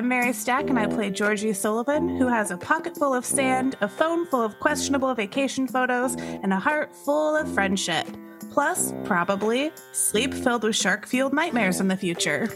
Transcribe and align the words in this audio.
I'm 0.00 0.08
Mary 0.08 0.32
Stack, 0.32 0.70
and 0.70 0.78
I 0.78 0.86
play 0.86 1.10
Georgie 1.10 1.52
Sullivan, 1.52 2.08
who 2.16 2.26
has 2.26 2.50
a 2.50 2.56
pocket 2.56 2.96
full 2.96 3.12
of 3.12 3.26
sand, 3.26 3.76
a 3.82 3.88
phone 3.88 4.24
full 4.24 4.40
of 4.40 4.58
questionable 4.58 5.14
vacation 5.14 5.68
photos, 5.68 6.14
and 6.14 6.54
a 6.54 6.58
heart 6.58 6.96
full 6.96 7.36
of 7.36 7.52
friendship. 7.52 8.06
Plus, 8.50 8.94
probably, 9.04 9.70
sleep 9.92 10.32
filled 10.32 10.62
with 10.62 10.74
shark 10.74 11.06
fueled 11.06 11.34
nightmares 11.34 11.80
in 11.80 11.88
the 11.88 11.98
future. 11.98 12.48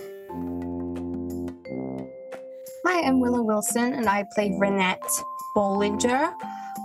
Hi, 2.86 3.02
I'm 3.06 3.20
Willow 3.20 3.42
Wilson, 3.42 3.92
and 3.92 4.08
I 4.08 4.24
play 4.34 4.48
Renette 4.52 5.04
Bollinger, 5.54 6.32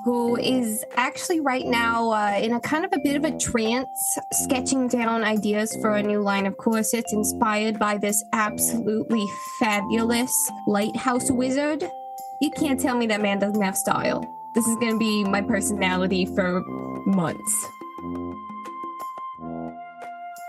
who 0.03 0.37
is 0.37 0.85
actually 0.95 1.39
right 1.39 1.65
now 1.65 2.11
uh, 2.11 2.39
in 2.41 2.53
a 2.53 2.59
kind 2.59 2.85
of 2.85 2.93
a 2.93 2.99
bit 3.03 3.15
of 3.15 3.23
a 3.25 3.37
trance, 3.37 4.17
sketching 4.31 4.87
down 4.87 5.23
ideas 5.23 5.75
for 5.81 5.95
a 5.95 6.03
new 6.03 6.21
line 6.21 6.45
of 6.45 6.57
corsets 6.57 7.11
inspired 7.13 7.77
by 7.77 7.97
this 7.97 8.23
absolutely 8.33 9.25
fabulous 9.59 10.33
lighthouse 10.67 11.29
wizard. 11.31 11.83
You 12.41 12.51
can't 12.51 12.79
tell 12.79 12.95
me 12.95 13.07
that 13.07 13.21
man 13.21 13.39
doesn't 13.39 13.61
have 13.61 13.75
style. 13.75 14.25
This 14.55 14.65
is 14.65 14.75
going 14.77 14.93
to 14.93 14.99
be 14.99 15.23
my 15.25 15.41
personality 15.41 16.25
for 16.25 16.61
months. 17.05 17.65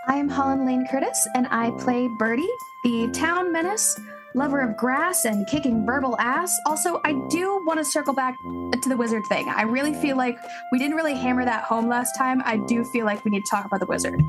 I 0.08 0.16
am 0.16 0.28
Holland 0.28 0.66
Lane 0.66 0.86
Curtis, 0.90 1.28
and 1.34 1.46
I 1.50 1.70
play 1.72 2.08
Birdie, 2.18 2.48
the 2.82 3.10
town 3.12 3.52
menace, 3.52 3.98
lover 4.34 4.60
of 4.60 4.76
grass 4.76 5.24
and 5.24 5.46
kicking 5.46 5.84
verbal 5.84 6.16
ass. 6.18 6.56
Also, 6.66 7.00
I 7.04 7.12
do 7.28 7.62
want 7.64 7.78
to 7.78 7.84
circle 7.84 8.14
back 8.14 8.38
to 8.40 8.88
the 8.88 8.96
wizard 8.96 9.26
thing. 9.26 9.48
I 9.48 9.62
really 9.62 9.92
feel 9.94 10.16
like 10.16 10.38
we 10.70 10.78
didn't 10.78 10.96
really 10.96 11.14
hammer 11.14 11.44
that 11.44 11.64
home 11.64 11.88
last 11.88 12.12
time. 12.16 12.40
I 12.44 12.58
do 12.58 12.84
feel 12.84 13.04
like 13.04 13.24
we 13.24 13.32
need 13.32 13.44
to 13.44 13.50
talk 13.50 13.64
about 13.64 13.80
the 13.80 13.86
wizard. 13.86 14.22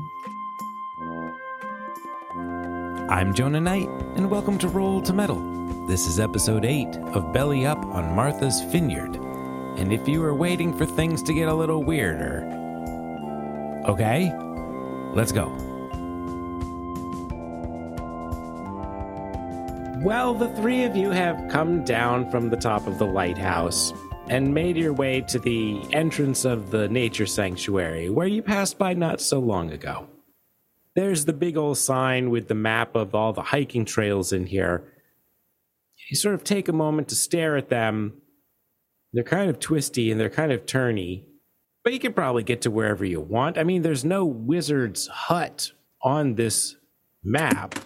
I'm 3.08 3.32
Jonah 3.32 3.60
Knight, 3.60 3.88
and 4.16 4.30
welcome 4.30 4.58
to 4.58 4.68
Roll 4.68 5.00
to 5.02 5.12
Meddle. 5.12 5.86
This 5.86 6.06
is 6.06 6.18
episode 6.18 6.64
8 6.64 6.96
of 7.14 7.32
Belly 7.32 7.66
Up 7.66 7.84
on 7.86 8.14
Martha's 8.14 8.62
Vineyard. 8.62 9.16
And 9.76 9.92
if 9.92 10.08
you 10.08 10.20
were 10.20 10.34
waiting 10.34 10.76
for 10.76 10.84
things 10.84 11.22
to 11.24 11.32
get 11.32 11.48
a 11.48 11.54
little 11.54 11.84
weirder, 11.84 12.42
okay, 13.86 14.32
let's 15.14 15.30
go. 15.32 15.71
Well, 20.02 20.34
the 20.34 20.48
three 20.56 20.82
of 20.82 20.96
you 20.96 21.10
have 21.10 21.48
come 21.48 21.84
down 21.84 22.28
from 22.28 22.50
the 22.50 22.56
top 22.56 22.88
of 22.88 22.98
the 22.98 23.06
lighthouse 23.06 23.92
and 24.28 24.52
made 24.52 24.76
your 24.76 24.92
way 24.92 25.20
to 25.28 25.38
the 25.38 25.80
entrance 25.92 26.44
of 26.44 26.72
the 26.72 26.88
nature 26.88 27.24
sanctuary 27.24 28.10
where 28.10 28.26
you 28.26 28.42
passed 28.42 28.78
by 28.78 28.94
not 28.94 29.20
so 29.20 29.38
long 29.38 29.70
ago. 29.70 30.08
There's 30.96 31.24
the 31.24 31.32
big 31.32 31.56
old 31.56 31.78
sign 31.78 32.30
with 32.30 32.48
the 32.48 32.56
map 32.56 32.96
of 32.96 33.14
all 33.14 33.32
the 33.32 33.42
hiking 33.42 33.84
trails 33.84 34.32
in 34.32 34.46
here. 34.46 34.92
You 36.10 36.16
sort 36.16 36.34
of 36.34 36.42
take 36.42 36.68
a 36.68 36.72
moment 36.72 37.06
to 37.10 37.14
stare 37.14 37.56
at 37.56 37.68
them. 37.68 38.14
They're 39.12 39.22
kind 39.22 39.50
of 39.50 39.60
twisty 39.60 40.10
and 40.10 40.20
they're 40.20 40.28
kind 40.28 40.50
of 40.50 40.66
turny, 40.66 41.26
but 41.84 41.92
you 41.92 42.00
can 42.00 42.12
probably 42.12 42.42
get 42.42 42.62
to 42.62 42.72
wherever 42.72 43.04
you 43.04 43.20
want. 43.20 43.56
I 43.56 43.62
mean, 43.62 43.82
there's 43.82 44.04
no 44.04 44.24
wizard's 44.24 45.06
hut 45.06 45.70
on 46.02 46.34
this 46.34 46.74
map. 47.22 47.76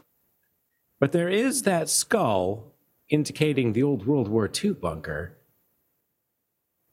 But 0.98 1.12
there 1.12 1.28
is 1.28 1.62
that 1.62 1.89
skull 1.89 2.72
indicating 3.08 3.72
the 3.72 3.83
old 3.83 4.06
World 4.06 4.28
War 4.28 4.50
II 4.52 4.72
bunker. 4.72 5.36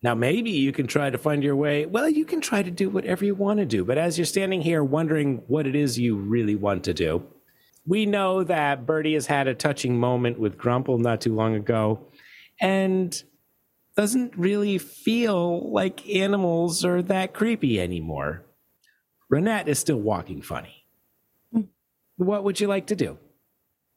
Now, 0.01 0.13
maybe 0.13 0.51
you 0.51 0.73
can 0.73 0.85
try 0.85 1.09
to 1.09 1.17
find 1.17 1.43
your 1.43 1.55
way. 1.55 1.85
Well, 1.85 2.09
you 2.09 2.25
can 2.25 2.41
try 2.41 2.61
to 2.61 2.69
do 2.69 2.89
whatever 2.89 3.23
you 3.23 3.35
want 3.35 3.59
to 3.59 3.65
do. 3.65 3.85
But 3.85 3.97
as 3.97 4.17
you're 4.17 4.25
standing 4.25 4.61
here 4.61 4.83
wondering 4.83 5.43
what 5.47 5.65
it 5.65 5.75
is 5.75 5.97
you 5.97 6.17
really 6.17 6.55
want 6.55 6.83
to 6.83 6.93
do, 6.93 7.25
we 7.85 8.05
know 8.05 8.43
that 8.43 8.85
Birdie 8.85 9.13
has 9.13 9.27
had 9.27 9.47
a 9.47 9.53
touching 9.53 9.97
moment 9.97 10.39
with 10.39 10.57
Grumple 10.57 10.97
not 10.97 11.21
too 11.21 11.33
long 11.33 11.55
ago 11.55 12.05
and 12.59 13.23
doesn't 13.95 14.35
really 14.37 14.77
feel 14.77 15.71
like 15.71 16.07
animals 16.09 16.83
are 16.83 17.01
that 17.03 17.33
creepy 17.33 17.79
anymore. 17.79 18.43
Renette 19.31 19.67
is 19.67 19.79
still 19.79 19.99
walking 19.99 20.41
funny. 20.41 20.85
Hmm. 21.53 21.61
What 22.17 22.43
would 22.43 22.59
you 22.59 22.67
like 22.67 22.87
to 22.87 22.95
do? 22.95 23.17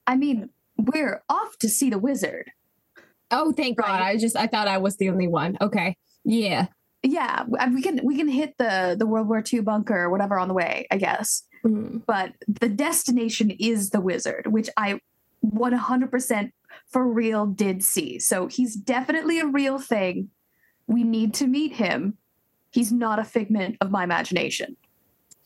I 0.06 0.16
mean, 0.16 0.50
we're 0.78 1.22
off 1.28 1.58
to 1.58 1.68
see 1.68 1.90
the 1.90 1.98
wizard. 1.98 2.50
Oh, 3.30 3.52
thank 3.52 3.78
God! 3.78 4.00
I 4.00 4.16
just 4.16 4.36
I 4.36 4.46
thought 4.46 4.68
I 4.68 4.78
was 4.78 4.96
the 4.96 5.10
only 5.10 5.26
one. 5.26 5.56
Okay, 5.60 5.96
yeah. 6.24 6.66
Yeah, 7.02 7.44
we 7.72 7.82
can 7.82 8.00
we 8.02 8.16
can 8.16 8.28
hit 8.28 8.54
the 8.58 8.96
the 8.98 9.06
World 9.06 9.28
War 9.28 9.42
II 9.52 9.60
bunker 9.60 9.96
or 9.96 10.10
whatever 10.10 10.38
on 10.38 10.48
the 10.48 10.54
way, 10.54 10.86
I 10.90 10.96
guess. 10.96 11.42
Mhm. 11.64 12.04
But 12.06 12.32
the 12.48 12.68
destination 12.68 13.50
is 13.50 13.90
the 13.90 14.00
wizard, 14.00 14.48
which 14.48 14.68
I 14.76 15.00
100% 15.44 16.50
for 16.88 17.06
real 17.06 17.46
did 17.46 17.82
see. 17.82 18.18
So 18.18 18.46
he's 18.46 18.74
definitely 18.74 19.38
a 19.38 19.46
real 19.46 19.78
thing. 19.78 20.30
We 20.86 21.04
need 21.04 21.34
to 21.34 21.46
meet 21.46 21.74
him. 21.74 22.18
He's 22.70 22.92
not 22.92 23.18
a 23.18 23.24
figment 23.24 23.76
of 23.80 23.90
my 23.90 24.04
imagination. 24.04 24.76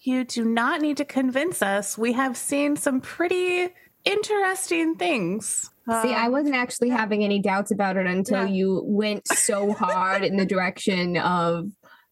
You 0.01 0.25
do 0.25 0.45
not 0.45 0.81
need 0.81 0.97
to 0.97 1.05
convince 1.05 1.63
us. 1.63 1.99
We 1.99 2.15
have 2.15 2.37
seen 2.37 2.77
some 2.77 3.01
pretty 3.01 3.69
interesting 4.05 4.95
things. 4.97 5.71
See, 6.03 6.15
I 6.15 6.27
Um, 6.27 6.33
wasn't 6.33 6.55
actually 6.55 6.89
having 6.91 7.25
any 7.25 7.41
doubts 7.41 7.71
about 7.73 7.97
it 7.97 8.07
until 8.07 8.47
Yeah. 8.47 8.53
you 8.53 8.83
went 8.85 9.27
so 9.29 9.73
hard 9.73 10.23
in 10.25 10.37
the 10.37 10.47
direction 10.47 11.17
of 11.17 11.67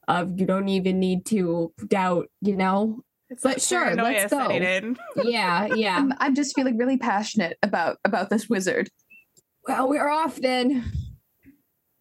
of 0.09 0.41
you 0.41 0.47
don't 0.47 0.69
even 0.69 0.99
need 0.99 1.27
to 1.27 1.71
doubt, 1.87 2.29
you 2.41 2.57
know? 2.57 3.03
it's 3.31 3.43
but 3.43 3.57
that 3.57 3.61
sure, 3.63 3.95
let's 3.95 4.31
go. 4.33 4.49
Yeah, 5.23 5.67
yeah. 5.75 5.99
I'm, 5.99 6.15
I'm 6.19 6.35
just 6.35 6.55
feeling 6.57 6.79
really 6.79 6.97
passionate 6.97 7.59
about 7.63 7.99
about 8.07 8.31
this 8.31 8.49
wizard. 8.49 8.89
well, 9.69 9.87
we're 9.89 10.09
off 10.09 10.37
then. 10.37 10.83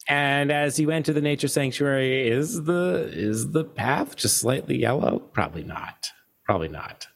And 0.08 0.54
as 0.54 0.80
you 0.80 0.90
enter 0.90 1.12
the 1.12 1.19
nature 1.22 1.50
sanctuary, 1.50 2.30
is 2.30 2.64
the 2.64 3.09
is 3.12 3.52
the 3.52 3.66
path 3.66 4.16
just 4.16 4.38
slightly 4.38 4.78
yellow? 4.78 5.19
Probably 5.19 5.66
not. 5.66 6.08
Probably 6.46 6.69
not. 6.69 7.08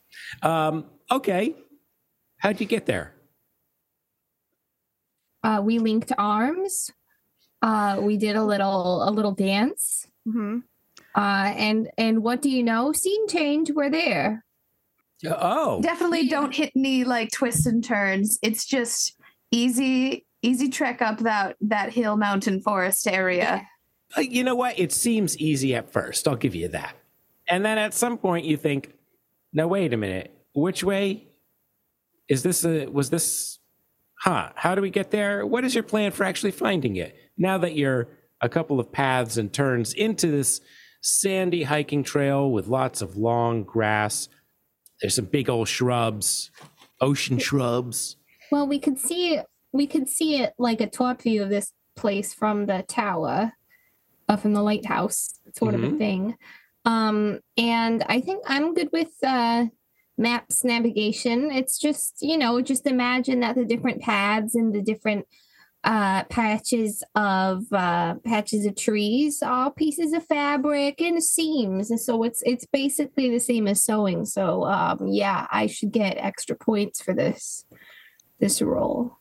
Um, 0.43 0.83
okay. 1.09 1.55
How'd 2.41 2.59
you 2.59 2.65
get 2.65 2.87
there? 2.87 3.13
Uh, 5.43 5.61
we 5.63 5.77
linked 5.79 6.11
arms. 6.17 6.91
Uh, 7.61 7.99
we 8.01 8.17
did 8.17 8.35
a 8.35 8.43
little 8.43 9.07
a 9.07 9.11
little 9.11 9.31
dance. 9.31 10.07
hmm 10.25 10.59
Uh, 11.15 11.53
and 11.55 11.89
and 11.97 12.23
what 12.23 12.41
do 12.41 12.49
you 12.49 12.63
know? 12.63 12.91
Scene 12.93 13.27
change. 13.27 13.69
We're 13.71 13.89
there. 13.91 14.43
Oh, 15.23 15.79
Definitely 15.83 16.27
don't 16.29 16.55
hit 16.55 16.71
any 16.75 17.03
like 17.03 17.31
twists 17.31 17.67
and 17.67 17.83
turns. 17.83 18.39
It's 18.41 18.65
just 18.65 19.15
easy 19.51 20.25
easy 20.41 20.69
trek 20.69 21.01
up 21.03 21.19
that 21.19 21.57
that 21.61 21.93
hill 21.93 22.17
mountain 22.17 22.59
forest 22.59 23.07
area. 23.07 23.67
You 24.17 24.43
know 24.43 24.55
what? 24.55 24.79
It 24.79 24.91
seems 24.91 25.37
easy 25.37 25.75
at 25.75 25.91
first. 25.93 26.27
I'll 26.27 26.35
give 26.35 26.55
you 26.55 26.69
that. 26.69 26.95
And 27.47 27.63
then 27.63 27.77
at 27.77 27.93
some 27.93 28.17
point, 28.17 28.45
you 28.45 28.57
think, 28.57 28.93
"No, 29.53 29.67
wait 29.67 29.93
a 29.93 29.97
minute. 29.97 30.35
Which 30.53 30.83
way 30.83 31.27
is 32.31 32.43
this? 32.43 32.63
A, 32.63 32.85
was 32.87 33.09
this? 33.09 33.59
Huh? 34.21 34.51
How 34.55 34.73
do 34.75 34.81
we 34.81 34.89
get 34.89 35.11
there? 35.11 35.45
What 35.45 35.65
is 35.65 35.75
your 35.75 35.83
plan 35.83 36.11
for 36.11 36.23
actually 36.23 36.51
finding 36.51 36.95
it? 36.95 37.15
Now 37.37 37.57
that 37.57 37.75
you're 37.75 38.07
a 38.39 38.47
couple 38.47 38.79
of 38.79 38.91
paths 38.91 39.35
and 39.37 39.51
turns 39.51 39.93
into 39.93 40.27
this 40.27 40.61
sandy 41.01 41.63
hiking 41.63 42.03
trail 42.03 42.49
with 42.49 42.67
lots 42.67 43.01
of 43.01 43.17
long 43.17 43.63
grass, 43.63 44.29
there's 45.01 45.15
some 45.15 45.25
big 45.25 45.49
old 45.49 45.67
shrubs, 45.67 46.51
ocean 47.01 47.37
shrubs. 47.37 48.15
Well, 48.51 48.67
we 48.67 48.79
could 48.79 48.97
see 48.99 49.35
it. 49.35 49.45
We 49.73 49.87
could 49.87 50.07
see 50.07 50.37
it 50.41 50.53
like 50.57 50.79
a 50.79 50.87
top 50.89 51.21
view 51.23 51.43
of 51.43 51.49
this 51.49 51.73
place 51.97 52.33
from 52.33 52.65
the 52.67 52.83
tower, 52.87 53.53
up 54.29 54.45
in 54.45 54.53
the 54.53 54.63
lighthouse, 54.63 55.39
sort 55.55 55.73
of 55.75 55.83
a 55.83 55.87
Mhm. 55.87 55.97
thing. 55.97 56.35
Um, 56.85 57.39
and 57.57 58.03
I 58.07 58.21
think 58.21 58.43
I'm 58.47 58.73
good 58.73 58.89
with 58.93 59.11
uh, 59.23 59.65
maps 60.17 60.63
navigation. 60.63 61.51
It's 61.51 61.77
just 61.77 62.17
you 62.21 62.37
know, 62.37 62.61
just 62.61 62.87
imagine 62.87 63.39
that 63.41 63.55
the 63.55 63.65
different 63.65 64.01
paths 64.01 64.55
and 64.55 64.73
the 64.73 64.81
different 64.81 65.27
uh 65.83 66.23
patches 66.25 67.03
of 67.15 67.63
uh 67.73 68.13
patches 68.23 68.67
of 68.67 68.75
trees 68.75 69.41
are 69.41 69.71
pieces 69.71 70.13
of 70.13 70.23
fabric 70.27 71.01
and 71.01 71.23
seams 71.23 71.89
and 71.89 71.99
so 71.99 72.21
it's 72.21 72.43
it's 72.45 72.67
basically 72.67 73.31
the 73.31 73.39
same 73.39 73.67
as 73.67 73.83
sewing 73.83 74.23
so 74.23 74.63
um 74.65 75.07
yeah 75.07 75.47
i 75.49 75.65
should 75.65 75.91
get 75.91 76.17
extra 76.17 76.55
points 76.55 77.01
for 77.01 77.15
this 77.15 77.65
this 78.39 78.61
role 78.61 79.17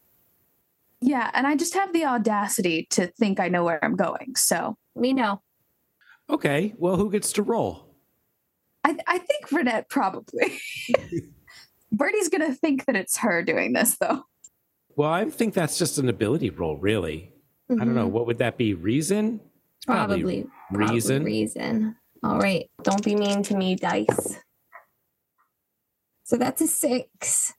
Yeah, 1.00 1.30
and 1.32 1.46
I 1.46 1.56
just 1.56 1.72
have 1.74 1.94
the 1.94 2.04
audacity 2.04 2.86
to 2.90 3.06
think 3.06 3.40
I 3.40 3.48
know 3.48 3.64
where 3.64 3.82
I'm 3.82 3.96
going. 3.96 4.36
So 4.36 4.76
we 4.94 5.14
know 5.14 5.40
Okay. 6.28 6.74
Well, 6.78 6.96
who 6.96 7.10
gets 7.10 7.32
to 7.32 7.42
roll? 7.42 7.89
I, 8.84 8.96
I 9.06 9.18
think 9.18 9.48
Renette 9.48 9.88
probably. 9.88 10.58
Birdie's 11.92 12.28
gonna 12.28 12.54
think 12.54 12.86
that 12.86 12.96
it's 12.96 13.18
her 13.18 13.42
doing 13.42 13.72
this 13.72 13.96
though. 13.98 14.24
Well, 14.96 15.10
I 15.10 15.24
think 15.30 15.54
that's 15.54 15.78
just 15.78 15.98
an 15.98 16.08
ability 16.08 16.50
roll, 16.50 16.76
really. 16.76 17.32
I 17.70 17.76
don't 17.76 17.94
know. 17.94 18.08
What 18.08 18.26
would 18.26 18.38
that 18.38 18.58
be? 18.58 18.74
Reason? 18.74 19.40
Mm-hmm. 19.88 19.92
probably 19.92 20.46
probably 20.74 20.94
reason. 20.94 21.24
reason 21.24 21.96
all 22.22 22.38
right 22.38 22.70
don't 22.82 23.02
be 23.02 23.16
mean 23.16 23.42
to 23.42 23.56
me 23.56 23.74
dice 23.74 24.36
so 26.22 26.36
that's 26.36 26.60
a 26.60 26.66
six 26.66 27.54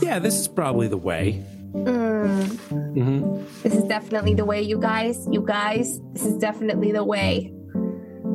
Yeah, 0.00 0.18
this 0.18 0.38
is 0.38 0.48
probably 0.48 0.88
the 0.88 0.96
way. 0.96 1.44
Mm, 1.72 2.56
hmm 2.58 3.44
this 3.62 3.74
is 3.74 3.84
definitely 3.84 4.34
the 4.34 4.44
way, 4.44 4.62
you 4.62 4.78
guys. 4.78 5.26
You 5.30 5.44
guys, 5.44 6.00
this 6.12 6.24
is 6.24 6.38
definitely 6.38 6.92
the 6.92 7.04
way. 7.04 7.52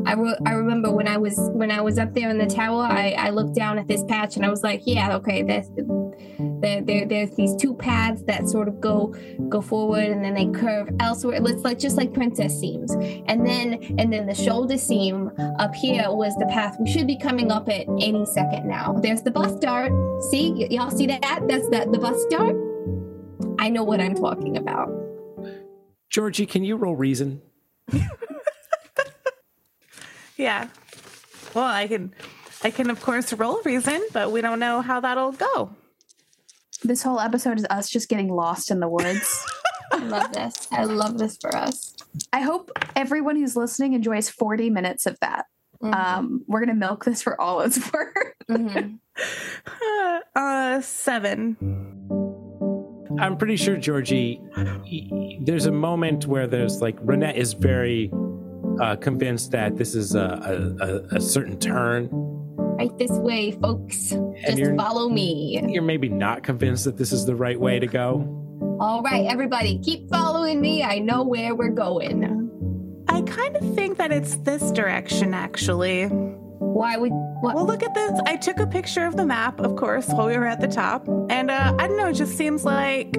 I, 0.05 0.13
re- 0.13 0.38
I 0.45 0.51
remember 0.51 0.91
when 0.91 1.07
I 1.07 1.17
was 1.17 1.38
when 1.53 1.71
I 1.71 1.81
was 1.81 1.97
up 1.97 2.13
there 2.13 2.29
in 2.29 2.38
the 2.38 2.45
tower, 2.45 2.83
I, 2.83 3.11
I 3.11 3.29
looked 3.29 3.55
down 3.55 3.77
at 3.77 3.88
this 3.88 4.03
patch 4.07 4.35
and 4.35 4.45
I 4.45 4.50
was 4.50 4.63
like, 4.63 4.81
yeah, 4.85 5.15
okay, 5.15 5.44
there's 5.44 5.69
there, 6.61 6.81
there 6.81 7.05
there's 7.05 7.35
these 7.35 7.55
two 7.55 7.73
paths 7.73 8.23
that 8.27 8.47
sort 8.50 8.67
of 8.67 8.79
go 8.81 9.13
go 9.50 9.61
forward 9.61 10.05
and 10.05 10.23
then 10.23 10.33
they 10.33 10.47
curve 10.47 10.89
elsewhere. 11.00 11.39
It's 11.44 11.63
like 11.63 11.79
just 11.79 11.97
like 11.97 12.13
princess 12.13 12.59
seams, 12.59 12.91
and 13.27 13.45
then 13.45 13.73
and 13.97 14.11
then 14.11 14.25
the 14.25 14.35
shoulder 14.35 14.77
seam 14.77 15.31
up 15.59 15.73
here 15.75 16.05
was 16.07 16.35
the 16.35 16.47
path 16.47 16.77
we 16.79 16.91
should 16.91 17.07
be 17.07 17.17
coming 17.17 17.51
up 17.51 17.69
at 17.69 17.85
any 18.00 18.25
second 18.25 18.67
now. 18.67 18.94
There's 18.94 19.21
the 19.21 19.31
bust 19.31 19.61
dart. 19.61 19.91
See, 20.31 20.51
y- 20.51 20.67
y'all 20.69 20.91
see 20.91 21.07
that? 21.07 21.21
That's 21.21 21.69
the 21.69 21.88
the 21.91 22.00
bust 22.00 22.29
dart. 22.29 22.55
I 23.59 23.69
know 23.69 23.83
what 23.83 24.01
I'm 24.01 24.15
talking 24.15 24.57
about. 24.57 24.89
Georgie, 26.09 26.45
can 26.45 26.63
you 26.63 26.75
roll 26.75 26.95
reason? 26.95 27.41
Yeah. 30.38 30.68
Well, 31.53 31.65
I 31.65 31.88
can, 31.88 32.13
I 32.63 32.71
can 32.71 32.89
of 32.89 33.01
course 33.01 33.31
roll 33.33 33.62
reason, 33.63 34.01
but 34.13 34.31
we 34.31 34.41
don't 34.41 34.59
know 34.59 34.81
how 34.81 35.00
that'll 35.00 35.31
go. 35.33 35.75
This 36.83 37.03
whole 37.03 37.19
episode 37.19 37.59
is 37.59 37.65
us 37.69 37.89
just 37.89 38.09
getting 38.09 38.27
lost 38.30 38.71
in 38.71 38.80
the 38.80 38.89
woods. 38.89 39.45
I 39.91 39.97
love 40.00 40.33
this. 40.33 40.68
I 40.71 40.85
love 40.85 41.18
this 41.18 41.38
for 41.38 41.56
us. 41.56 41.94
I 42.31 42.41
hope 42.41 42.71
everyone 42.95 43.35
who's 43.35 43.56
listening 43.56 43.94
enjoys 43.94 44.30
40 44.30 44.69
minutes 44.69 45.06
of 45.06 45.19
that. 45.21 45.45
Mhm. 45.81 45.94
Um, 45.94 46.44
we're 46.47 46.62
gonna 46.62 46.74
milk 46.74 47.06
this 47.06 47.21
for 47.21 47.39
all 47.39 47.62
it's 47.62 47.79
worth. 47.94 48.13
Mhm. 48.50 49.00
Uh, 50.36 50.81
seven. 50.81 51.56
I'm 53.19 53.38
pretty 53.38 53.56
sure, 53.57 53.77
Georgie, 53.77 54.41
y- 54.57 54.81
y- 55.12 55.39
there's 55.44 55.68
a 55.68 55.71
moment 55.71 56.25
where 56.25 56.47
there's 56.47 56.81
like, 56.81 57.00
Renette 57.06 57.36
is 57.36 57.53
very 57.53 58.09
uh, 58.81 58.96
convinced 58.96 59.52
that 59.52 59.78
this 59.78 59.96
is 59.96 60.16
a, 60.16 60.78
a, 60.80 60.86
a, 60.86 61.18
a 61.18 61.22
certain 61.22 61.60
turn. 61.60 62.10
Right 62.12 62.96
this 62.98 63.12
way, 63.12 63.52
folks. 63.52 64.12
And 64.12 64.58
Just 64.58 64.75
follow 64.75 65.10
me. 65.10 65.62
you're 65.68 65.84
maybe 65.84 66.10
not 66.10 66.44
convinced 66.44 66.86
that 66.86 66.98
this 66.98 67.12
is 67.12 67.25
the 67.25 67.36
right 67.36 67.60
way 67.60 67.80
to 67.80 67.88
go. 67.88 68.40
All 68.80 69.02
right, 69.04 69.25
everybody, 69.28 69.80
keep 69.80 70.10
following 70.10 70.60
me. 70.60 70.84
I 70.84 71.00
know 71.00 71.24
where 71.24 71.54
we're 71.56 71.70
going. 71.70 72.24
I 73.08 73.22
kind 73.22 73.56
of 73.56 73.75
think 73.75 73.98
that 73.98 74.12
it's 74.12 74.36
this 74.38 74.72
direction, 74.72 75.34
actually. 75.34 76.06
Why 76.08 76.98
would 76.98 77.12
what? 77.12 77.56
Well, 77.56 77.66
look 77.66 77.84
at 77.84 77.94
this. 77.94 78.20
I 78.25 78.38
took 78.38 78.60
a 78.60 78.66
picture 78.66 79.06
of 79.06 79.16
the 79.18 79.25
map, 79.25 79.60
of 79.60 79.75
course, 79.75 80.08
while 80.08 80.28
we 80.28 80.38
were 80.38 80.46
at 80.48 80.62
the 80.62 80.68
top. 80.68 81.08
And 81.30 81.52
uh, 81.52 81.75
I 81.78 81.88
don't 81.88 81.98
know, 81.98 82.08
it 82.08 82.14
just 82.14 82.36
seems 82.38 82.66
like 82.66 83.16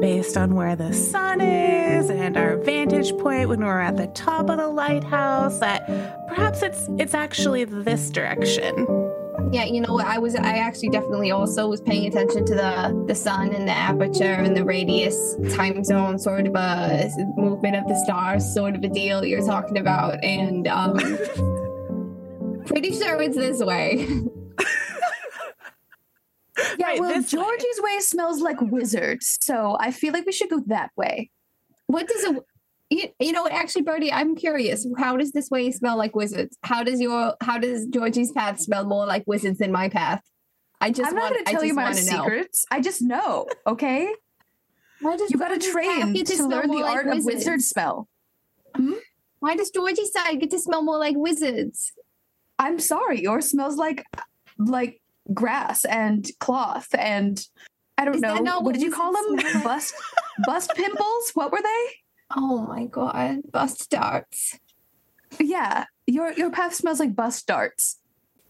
based 0.00 0.36
on 0.36 0.54
where 0.54 0.74
the 0.74 0.92
sun 0.92 1.40
is 1.40 2.08
and 2.08 2.36
our 2.36 2.56
vantage 2.56 3.16
point 3.18 3.48
when 3.48 3.60
we're 3.60 3.80
at 3.80 3.96
the 3.96 4.06
top 4.08 4.48
of 4.48 4.56
the 4.56 4.68
lighthouse, 4.68 5.58
that 5.58 5.86
perhaps 6.28 6.62
it's 6.62 6.88
it's 6.98 7.14
actually 7.14 7.64
this 7.64 8.10
direction. 8.10 8.74
yeah, 9.52 9.64
you 9.64 9.80
know 9.80 9.92
what? 9.92 10.06
I 10.06 10.18
was. 10.18 10.34
I 10.34 10.58
actually 10.58 10.88
definitely 10.88 11.30
also 11.30 11.68
was 11.68 11.80
paying 11.80 12.06
attention 12.06 12.46
to 12.46 12.54
the 12.54 13.04
the 13.06 13.14
sun 13.14 13.54
and 13.54 13.68
the 13.68 13.72
aperture 13.72 14.24
and 14.24 14.56
the 14.56 14.64
radius, 14.64 15.36
time 15.54 15.84
zone, 15.84 16.18
sort 16.18 16.46
of 16.46 16.54
a 16.54 17.10
movement 17.36 17.76
of 17.76 17.86
the 17.86 17.96
stars, 18.04 18.54
sort 18.54 18.74
of 18.74 18.82
a 18.82 18.88
deal 18.88 19.24
you're 19.24 19.44
talking 19.44 19.76
about, 19.76 20.22
and 20.24 20.66
um, 20.66 20.96
pretty 22.64 22.92
sure 22.92 23.20
it's 23.20 23.36
this 23.36 23.60
way. 23.60 24.06
Yeah, 26.78 26.86
Right, 26.86 27.00
well, 27.00 27.08
this 27.10 27.32
way. 27.32 27.42
Georgie's 27.42 27.80
way 27.80 27.98
smells 28.00 28.40
like 28.40 28.60
wizards, 28.60 29.38
so 29.40 29.76
I 29.80 29.90
feel 29.90 30.12
like 30.12 30.26
we 30.26 30.32
should 30.32 30.50
go 30.50 30.62
that 30.66 30.90
way. 30.96 31.30
What 31.86 32.08
does 32.08 32.24
it? 32.24 32.36
You, 32.90 33.08
you 33.20 33.32
know, 33.32 33.46
actually, 33.48 33.82
Birdie, 33.82 34.12
I'm 34.12 34.34
curious. 34.34 34.86
How 34.98 35.16
does 35.16 35.30
this 35.32 35.48
way 35.48 35.70
smell 35.70 35.96
like 35.96 36.16
wizards? 36.16 36.56
How 36.64 36.82
does 36.82 37.00
your 37.00 37.34
how 37.40 37.58
does 37.58 37.86
Georgie's 37.86 38.32
path 38.32 38.60
smell 38.60 38.84
more 38.84 39.06
like 39.06 39.24
wizards 39.26 39.58
than 39.58 39.70
my 39.70 39.88
path? 39.88 40.22
I 40.80 40.90
just 40.90 41.08
I'm 41.08 41.14
not 41.14 41.32
going 41.32 41.44
to 41.44 41.52
tell 41.52 41.64
you 41.64 41.74
my 41.74 41.84
wanna 41.84 41.96
know. 41.96 42.24
secrets. 42.24 42.64
I 42.70 42.80
just 42.80 43.02
know, 43.02 43.46
okay? 43.66 44.12
Why 45.00 45.16
does 45.16 45.30
You 45.30 45.38
got 45.38 45.48
to 45.48 45.58
train 45.58 46.14
to 46.14 46.46
learn 46.46 46.68
the 46.68 46.76
like 46.78 46.96
art 46.96 47.06
of 47.08 47.24
wizard 47.24 47.62
smell. 47.62 48.08
Hmm? 48.76 48.94
Why 49.40 49.56
does 49.56 49.70
Georgie's 49.70 50.12
side 50.12 50.40
get 50.40 50.50
to 50.50 50.58
smell 50.58 50.82
more 50.82 50.98
like 50.98 51.16
wizards? 51.16 51.92
I'm 52.58 52.78
sorry, 52.78 53.22
yours 53.22 53.50
smells 53.50 53.76
like 53.76 54.04
like 54.58 54.99
grass 55.32 55.84
and 55.84 56.28
cloth 56.38 56.88
and 56.94 57.46
I 57.96 58.04
don't 58.06 58.14
Is 58.14 58.22
know. 58.22 58.34
What, 58.34 58.64
what 58.64 58.74
did 58.74 58.82
you 58.82 58.90
call 58.90 59.12
them? 59.12 59.38
smell? 59.38 59.62
Bust 59.62 59.94
bust 60.46 60.72
pimples? 60.74 61.32
What 61.34 61.52
were 61.52 61.60
they? 61.62 61.86
Oh 62.34 62.66
my 62.66 62.86
god, 62.86 63.40
bust 63.52 63.90
darts. 63.90 64.58
Yeah, 65.38 65.84
your 66.06 66.32
your 66.32 66.50
path 66.50 66.74
smells 66.74 66.98
like 66.98 67.14
bust 67.14 67.46
darts. 67.46 67.98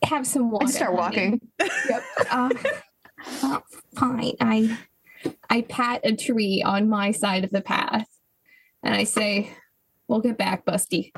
Have 0.04 0.26
some 0.26 0.50
water. 0.50 0.66
I 0.66 0.70
start 0.70 0.90
honey. 0.98 1.00
walking. 1.00 1.40
Yep. 1.88 2.02
Uh, 2.30 2.50
uh, 3.42 3.60
fine. 3.96 4.34
I 4.40 4.78
I 5.50 5.62
pat 5.62 6.02
a 6.04 6.14
tree 6.14 6.62
on 6.64 6.88
my 6.88 7.10
side 7.10 7.44
of 7.44 7.50
the 7.50 7.60
path, 7.60 8.06
and 8.84 8.94
I 8.94 9.04
say, 9.04 9.52
"We'll 10.06 10.20
get 10.20 10.38
back, 10.38 10.64
Busty. 10.64 11.12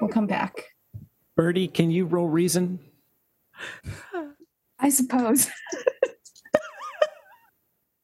We'll 0.00 0.08
come 0.10 0.26
back." 0.26 0.54
Birdie, 1.36 1.68
can 1.68 1.90
you 1.90 2.06
roll 2.06 2.28
reason? 2.28 2.78
I 4.80 4.88
suppose. 4.90 5.48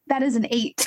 that 0.09 0.23
is 0.23 0.37
an 0.37 0.47
eight. 0.51 0.87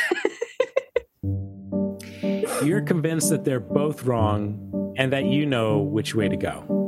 You're 2.64 2.82
convinced 2.82 3.30
that 3.30 3.46
they're 3.46 3.60
both 3.60 4.04
wrong 4.04 4.94
and 4.98 5.14
that 5.14 5.26
you 5.26 5.46
know 5.46 5.80
which 5.80 6.16
way 6.16 6.28
to 6.28 6.36
go. 6.38 6.88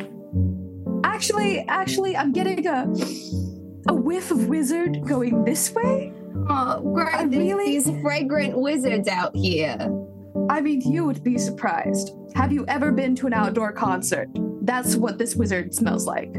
actually, 1.03 1.59
actually, 1.67 2.15
I'm 2.17 2.31
getting 2.31 2.65
a 2.67 2.87
a 3.87 3.93
whiff 3.93 4.31
of 4.31 4.47
wizard 4.47 4.99
going 5.07 5.43
this 5.45 5.71
way. 5.71 6.13
Oh, 6.49 6.81
great! 6.93 7.27
Really- 7.29 7.65
these 7.65 7.89
fragrant 8.01 8.57
wizards 8.57 9.07
out 9.07 9.35
here. 9.35 9.77
I 10.49 10.61
mean, 10.61 10.81
you 10.81 11.05
would 11.05 11.23
be 11.23 11.37
surprised. 11.37 12.11
Have 12.35 12.51
you 12.51 12.65
ever 12.67 12.91
been 12.91 13.15
to 13.15 13.27
an 13.27 13.33
outdoor 13.33 13.71
concert? 13.71 14.27
That's 14.61 14.95
what 14.95 15.17
this 15.17 15.35
wizard 15.35 15.73
smells 15.73 16.05
like. 16.05 16.35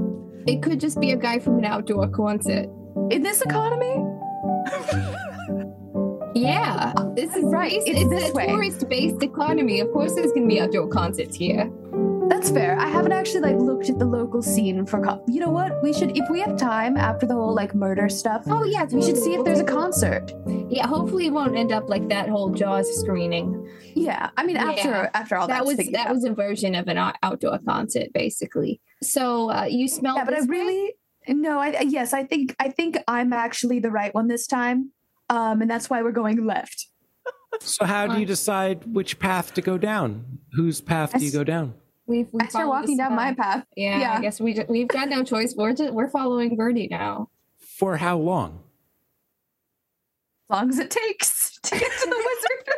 It 0.47 0.63
could 0.63 0.81
just 0.81 1.01
be 1.01 1.13
a 1.13 1.17
guy 1.17 1.39
from 1.39 1.59
an 1.59 1.65
outdoor 1.65 2.09
concert. 2.09 2.69
In 3.11 3.23
this 3.23 3.41
economy, 3.43 4.05
Yeah, 6.35 6.93
this 7.17 7.35
is 7.35 7.45
Right, 7.45 7.73
It's, 7.73 7.85
it's 7.89 8.13
it's 8.13 8.31
a 8.31 8.35
way. 8.35 8.47
tourist-based 8.47 9.23
economy. 9.23 9.81
Of 9.81 9.91
course, 9.93 10.15
there's 10.15 10.31
going 10.33 10.49
to 10.49 10.49
be 10.49 10.61
outdoor 10.61 10.89
concerts 10.89 11.35
here. 11.37 11.69
That's 12.31 12.51
fair. 12.51 12.79
I 12.79 12.87
haven't 12.87 13.13
actually 13.13 13.41
like 13.41 13.57
looked 13.57 13.91
at 13.91 13.99
the 13.99 14.05
local 14.05 14.41
scene 14.43 14.87
for. 14.87 15.01
Con- 15.03 15.23
you 15.29 15.41
know 15.41 15.51
what? 15.51 15.83
We 15.83 15.93
should, 15.93 16.17
if 16.17 16.31
we 16.31 16.41
have 16.41 16.57
time 16.57 16.97
after 16.97 17.27
the 17.27 17.35
whole 17.35 17.55
like 17.55 17.75
murder 17.75 18.09
stuff. 18.09 18.45
Oh 18.47 18.65
yeah, 18.65 18.85
We 18.85 19.03
should 19.03 19.19
see 19.19 19.35
if 19.35 19.45
there's 19.45 19.61
a 19.61 19.65
concert. 19.65 20.33
Yeah, 20.69 20.87
hopefully 20.87 21.27
it 21.27 21.33
won't 21.33 21.57
end 21.57 21.73
up 21.73 21.89
like 21.89 22.09
that 22.09 22.29
whole 22.29 22.51
Jaws 22.51 22.89
screening. 23.01 23.69
Yeah, 23.95 24.31
I 24.37 24.45
mean, 24.47 24.57
after 24.57 24.89
Yeah. 24.89 25.11
after 25.15 25.37
all 25.37 25.49
that 25.49 25.67
was 25.67 25.77
figured 25.77 25.95
that 25.97 26.07
out. 26.09 26.15
was 26.15 26.25
a 26.25 26.33
version 26.33 26.75
of 26.75 26.89
an 26.89 26.97
outdoor 27.23 27.59
concert, 27.59 28.13
basically. 28.15 28.81
So 29.03 29.51
uh, 29.51 29.65
you 29.65 29.89
smell. 29.89 30.17
yeah, 30.17 30.25
but 30.25 30.35
I 30.35 30.41
this 30.41 30.49
way? 30.49 30.57
really 30.57 30.95
no. 31.29 31.59
I 31.59 31.81
yes, 31.81 32.13
I 32.13 32.25
think 32.25 32.55
I 32.61 32.69
think 32.71 32.99
I'm 33.09 33.33
actually 33.33 33.81
the 33.81 33.91
right 33.91 34.15
one 34.15 34.29
this 34.29 34.47
time, 34.47 34.93
um, 35.29 35.61
and 35.63 35.71
that's 35.71 35.91
why 35.91 36.03
we're 36.03 36.13
going 36.13 36.47
left. 36.47 36.87
So, 37.59 37.85
how 37.85 38.07
do 38.07 38.21
you 38.21 38.27
decide 38.27 38.85
which 38.95 39.19
path 39.19 39.55
to 39.55 39.61
go 39.61 39.77
down? 39.77 40.39
Whose 40.53 40.81
path 40.81 41.19
do 41.19 41.25
you 41.25 41.33
go 41.33 41.43
down? 41.43 41.75
We've, 42.11 42.29
we 42.33 42.41
I 42.41 42.49
start 42.49 42.65
followed 42.65 42.81
walking 42.81 42.97
the 42.97 43.05
down 43.05 43.15
my 43.15 43.35
path. 43.35 43.65
Yeah, 43.77 44.01
yeah. 44.01 44.19
I 44.19 44.21
guess 44.21 44.41
we 44.41 44.59
we've 44.69 44.89
got 44.89 45.09
no 45.09 45.23
choice. 45.23 45.55
We're 45.57 45.73
just, 45.73 45.93
we're 45.95 46.09
following 46.09 46.57
Birdie 46.57 46.89
now. 46.91 47.31
For 47.61 47.97
how 47.97 48.19
long? 48.19 48.65
as 50.51 50.57
long 50.57 50.69
as 50.71 50.79
it 50.81 50.91
takes 50.91 51.59
to 51.63 51.79
get 51.79 51.93
to 51.93 52.09
the 52.09 52.17
wizard. 52.17 52.75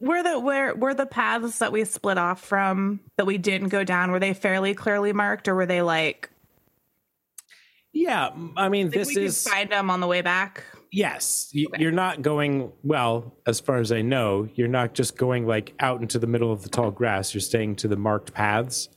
Were 0.00 0.22
the 0.22 0.40
where 0.40 0.74
were 0.74 0.94
the 0.94 1.06
paths 1.06 1.58
that 1.58 1.70
we 1.70 1.84
split 1.84 2.18
off 2.18 2.42
from 2.42 3.00
that 3.16 3.26
we 3.26 3.38
didn't 3.38 3.68
go 3.68 3.84
down? 3.84 4.10
Were 4.10 4.18
they 4.18 4.34
fairly 4.34 4.74
clearly 4.74 5.12
marked, 5.12 5.46
or 5.46 5.54
were 5.54 5.66
they 5.66 5.82
like, 5.82 6.28
Yeah, 7.92 8.30
i 8.56 8.68
mean, 8.68 8.86
like 8.86 8.94
this 8.94 9.14
we 9.14 9.24
is 9.26 9.44
could 9.44 9.52
find 9.52 9.70
them 9.70 9.90
on 9.90 10.00
the 10.00 10.06
way 10.06 10.22
back? 10.22 10.64
Yes. 10.92 11.50
y- 11.54 11.66
You're 11.78 11.92
not 11.92 12.22
going 12.22 12.72
well, 12.82 13.36
as 13.46 13.60
far 13.60 13.78
as 13.78 13.92
I 13.92 14.02
know. 14.02 14.48
You're 14.54 14.68
not 14.68 14.94
just 14.94 15.16
going 15.16 15.46
like 15.46 15.74
out 15.80 16.00
into 16.00 16.18
the 16.18 16.26
middle 16.26 16.52
of 16.52 16.62
the 16.62 16.68
tall 16.68 16.90
grass. 16.90 17.34
You're 17.34 17.40
staying 17.40 17.76
to 17.76 17.88
the 17.88 17.96
marked 17.96 18.32
paths 18.32 18.88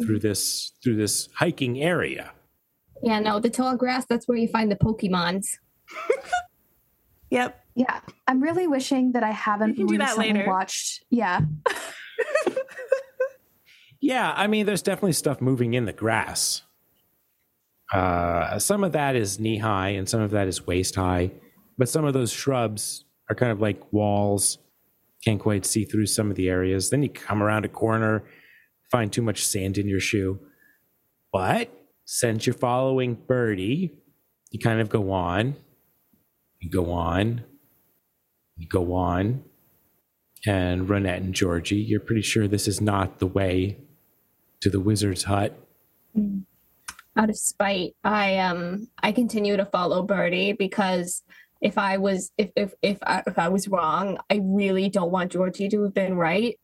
through 0.00 0.18
mm-hmm. 0.18 0.28
this 0.28 0.72
through 0.82 0.96
this 0.96 1.28
hiking 1.34 1.82
area. 1.82 2.32
Yeah, 3.02 3.18
no, 3.20 3.40
the 3.40 3.50
tall 3.50 3.76
grass. 3.76 4.06
That's 4.06 4.28
where 4.28 4.38
you 4.38 4.48
find 4.48 4.70
the 4.70 4.76
Pokemons. 4.76 5.58
Yep. 7.30 7.64
yeah, 7.74 8.00
I'm 8.28 8.42
really 8.42 8.66
wishing 8.66 9.12
that 9.12 9.22
I 9.22 9.30
haven't 9.30 9.78
You 9.78 9.86
can 9.86 9.86
do 9.86 9.98
that 10.04 10.18
later. 10.18 10.44
watched. 10.46 11.02
Yeah, 11.08 11.40
Yeah, 14.02 14.32
I 14.36 14.48
mean, 14.48 14.66
there's 14.66 14.82
definitely 14.82 15.12
stuff 15.12 15.40
moving 15.40 15.74
in 15.74 15.84
the 15.84 15.92
grass. 15.92 16.62
Uh, 17.92 18.58
some 18.58 18.84
of 18.84 18.92
that 18.92 19.14
is 19.14 19.38
knee 19.38 19.58
high 19.58 19.90
and 19.90 20.08
some 20.08 20.20
of 20.20 20.30
that 20.30 20.48
is 20.48 20.66
waist 20.66 20.94
high, 20.94 21.30
but 21.76 21.88
some 21.88 22.04
of 22.04 22.14
those 22.14 22.32
shrubs 22.32 23.04
are 23.28 23.36
kind 23.36 23.52
of 23.52 23.60
like 23.60 23.92
walls. 23.92 24.58
Can't 25.24 25.40
quite 25.40 25.66
see 25.66 25.84
through 25.84 26.06
some 26.06 26.30
of 26.30 26.36
the 26.36 26.48
areas. 26.48 26.90
Then 26.90 27.02
you 27.02 27.10
come 27.10 27.42
around 27.42 27.64
a 27.64 27.68
corner, 27.68 28.24
find 28.90 29.12
too 29.12 29.22
much 29.22 29.44
sand 29.44 29.78
in 29.78 29.88
your 29.88 30.00
shoe. 30.00 30.40
But 31.32 31.70
since 32.04 32.46
you're 32.46 32.54
following 32.54 33.14
Birdie, 33.14 33.92
you 34.50 34.58
kind 34.58 34.80
of 34.80 34.88
go 34.88 35.12
on, 35.12 35.56
you 36.60 36.70
go 36.70 36.90
on, 36.92 37.44
you 38.56 38.66
go 38.68 38.94
on. 38.94 39.44
And 40.44 40.88
Renette 40.88 41.18
and 41.18 41.34
Georgie, 41.34 41.76
you're 41.76 42.00
pretty 42.00 42.22
sure 42.22 42.48
this 42.48 42.66
is 42.66 42.80
not 42.80 43.18
the 43.18 43.26
way 43.26 43.76
to 44.60 44.70
the 44.70 44.80
wizard's 44.80 45.24
hut. 45.24 45.56
Out 47.16 47.30
of 47.30 47.36
spite, 47.36 47.94
I 48.02 48.38
um 48.38 48.88
I 49.02 49.12
continue 49.12 49.56
to 49.56 49.66
follow 49.66 50.02
Birdie 50.02 50.52
because 50.52 51.22
if 51.60 51.78
I 51.78 51.96
was 51.98 52.32
if 52.36 52.50
if 52.56 52.74
if 52.82 52.98
I, 53.02 53.22
if 53.26 53.38
I 53.38 53.48
was 53.48 53.68
wrong, 53.68 54.18
I 54.30 54.40
really 54.42 54.88
don't 54.88 55.12
want 55.12 55.32
Georgie 55.32 55.68
to 55.68 55.82
have 55.84 55.94
been 55.94 56.16
right. 56.16 56.58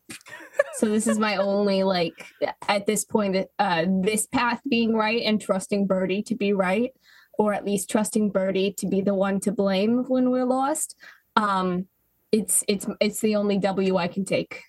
so 0.74 0.86
this 0.86 1.06
is 1.06 1.18
my 1.18 1.36
only 1.36 1.84
like 1.84 2.26
at 2.68 2.86
this 2.86 3.04
point 3.04 3.36
uh 3.58 3.86
this 4.02 4.26
path 4.26 4.60
being 4.68 4.94
right 4.94 5.22
and 5.22 5.40
trusting 5.40 5.86
Birdie 5.86 6.22
to 6.24 6.34
be 6.34 6.52
right 6.52 6.92
or 7.38 7.54
at 7.54 7.64
least 7.64 7.88
trusting 7.88 8.30
Birdie 8.30 8.72
to 8.78 8.88
be 8.88 9.00
the 9.00 9.14
one 9.14 9.40
to 9.40 9.52
blame 9.52 10.04
when 10.08 10.30
we're 10.30 10.44
lost. 10.44 10.96
Um 11.36 11.86
it's 12.32 12.64
it's 12.68 12.86
it's 13.00 13.20
the 13.20 13.36
only 13.36 13.58
W 13.58 13.96
I 13.96 14.08
can 14.08 14.24
take. 14.24 14.62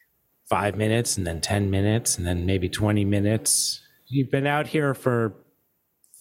Five 0.48 0.76
minutes 0.76 1.18
and 1.18 1.26
then 1.26 1.42
10 1.42 1.70
minutes 1.70 2.18
and 2.18 2.26
then 2.26 2.46
maybe 2.46 2.70
20 2.70 3.06
minutes. 3.06 3.82
You've 4.08 4.32
been 4.32 4.48
out 4.48 4.68
here 4.68 4.94
for 4.94 5.36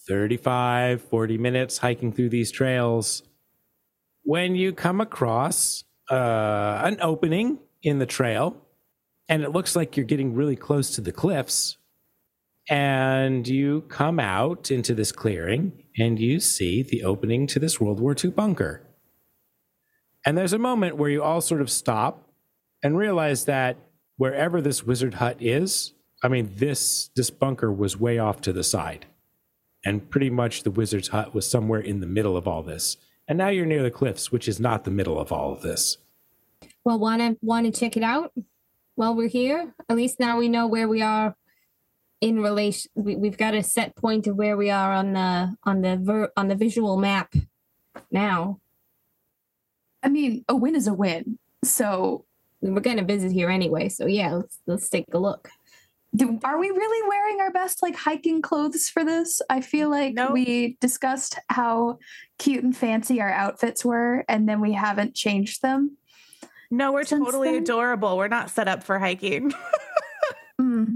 35, 0.09 1.01
40 1.03 1.37
minutes 1.37 1.77
hiking 1.77 2.11
through 2.11 2.29
these 2.29 2.51
trails. 2.51 3.23
When 4.23 4.55
you 4.55 4.73
come 4.73 4.99
across 4.99 5.85
uh, 6.11 6.81
an 6.83 6.97
opening 7.01 7.59
in 7.81 7.99
the 7.99 8.05
trail, 8.05 8.57
and 9.29 9.43
it 9.43 9.51
looks 9.51 9.75
like 9.75 9.95
you're 9.95 10.05
getting 10.05 10.33
really 10.33 10.55
close 10.55 10.89
to 10.95 11.01
the 11.01 11.11
cliffs, 11.11 11.77
and 12.69 13.47
you 13.47 13.81
come 13.81 14.19
out 14.19 14.69
into 14.69 14.93
this 14.93 15.11
clearing 15.11 15.71
and 15.97 16.19
you 16.19 16.39
see 16.39 16.83
the 16.83 17.03
opening 17.03 17.47
to 17.47 17.59
this 17.59 17.81
World 17.81 17.99
War 17.99 18.15
II 18.23 18.29
bunker. 18.29 18.81
And 20.25 20.37
there's 20.37 20.53
a 20.53 20.59
moment 20.59 20.97
where 20.97 21.09
you 21.09 21.23
all 21.23 21.41
sort 21.41 21.61
of 21.61 21.71
stop 21.71 22.29
and 22.83 22.97
realize 22.97 23.45
that 23.45 23.77
wherever 24.17 24.61
this 24.61 24.83
wizard 24.83 25.15
hut 25.15 25.37
is, 25.39 25.93
I 26.21 26.27
mean, 26.27 26.51
this 26.55 27.09
this 27.15 27.29
bunker 27.29 27.71
was 27.71 27.99
way 27.99 28.19
off 28.19 28.41
to 28.41 28.53
the 28.53 28.63
side, 28.63 29.05
and 29.85 30.09
pretty 30.09 30.29
much 30.29 30.63
the 30.63 30.71
wizard's 30.71 31.09
hut 31.09 31.33
was 31.33 31.49
somewhere 31.49 31.79
in 31.79 31.99
the 31.99 32.07
middle 32.07 32.35
of 32.35 32.47
all 32.47 32.63
this. 32.63 32.97
And 33.27 33.37
now 33.37 33.49
you're 33.49 33.65
near 33.65 33.83
the 33.83 33.91
cliffs, 33.91 34.31
which 34.31 34.47
is 34.47 34.59
not 34.59 34.83
the 34.83 34.91
middle 34.91 35.19
of 35.19 35.31
all 35.31 35.53
of 35.53 35.61
this. 35.61 35.97
Well, 36.83 36.99
wanna 36.99 37.35
wanna 37.41 37.71
check 37.71 37.95
it 37.95 38.03
out 38.03 38.33
while 38.95 39.15
we're 39.15 39.27
here? 39.29 39.73
At 39.87 39.95
least 39.95 40.19
now 40.19 40.37
we 40.37 40.49
know 40.49 40.67
where 40.67 40.87
we 40.87 41.01
are 41.01 41.35
in 42.21 42.41
relation. 42.41 42.91
We, 42.95 43.15
we've 43.15 43.37
got 43.37 43.53
a 43.53 43.63
set 43.63 43.95
point 43.95 44.27
of 44.27 44.35
where 44.35 44.57
we 44.57 44.69
are 44.69 44.91
on 44.91 45.13
the 45.13 45.55
on 45.63 45.81
the 45.81 45.97
ver, 45.97 46.31
on 46.35 46.47
the 46.47 46.55
visual 46.55 46.97
map 46.97 47.33
now. 48.11 48.59
I 50.01 50.09
mean, 50.09 50.43
a 50.49 50.55
win 50.55 50.75
is 50.75 50.87
a 50.87 50.93
win. 50.93 51.37
So, 51.63 52.25
We're 52.61 52.79
gonna 52.81 53.03
visit 53.03 53.31
here 53.31 53.49
anyway, 53.49 53.89
so 53.89 54.05
yeah, 54.05 54.33
let's 54.33 54.59
let's 54.65 54.89
take 54.89 55.05
a 55.13 55.17
look. 55.17 55.49
Do, 56.15 56.39
are 56.43 56.59
we 56.59 56.69
really 56.69 57.07
wearing 57.07 57.39
our 57.39 57.51
best 57.51 57.81
like 57.83 57.95
hiking 57.95 58.41
clothes 58.41 58.89
for 58.89 59.03
this? 59.03 59.41
I 59.49 59.61
feel 59.61 59.89
like 59.89 60.15
No. 60.15 60.31
we 60.31 60.77
discussed 60.81 61.37
how 61.49 61.99
cute 62.39 62.63
and 62.63 62.75
fancy 62.75 63.21
our 63.21 63.29
outfits 63.31 63.85
were, 63.85 64.25
and 64.27 64.49
then 64.49 64.59
we 64.61 64.73
haven't 64.73 65.13
changed 65.15 65.61
them. 65.61 65.97
No, 66.71 66.91
we're 66.91 67.03
totally 67.03 67.51
then- 67.51 67.63
adorable. 67.63 68.17
We're 68.17 68.27
not 68.27 68.49
set 68.49 68.67
up 68.67 68.83
for 68.83 68.99
hiking. 68.99 69.53
Mm. 70.59 70.95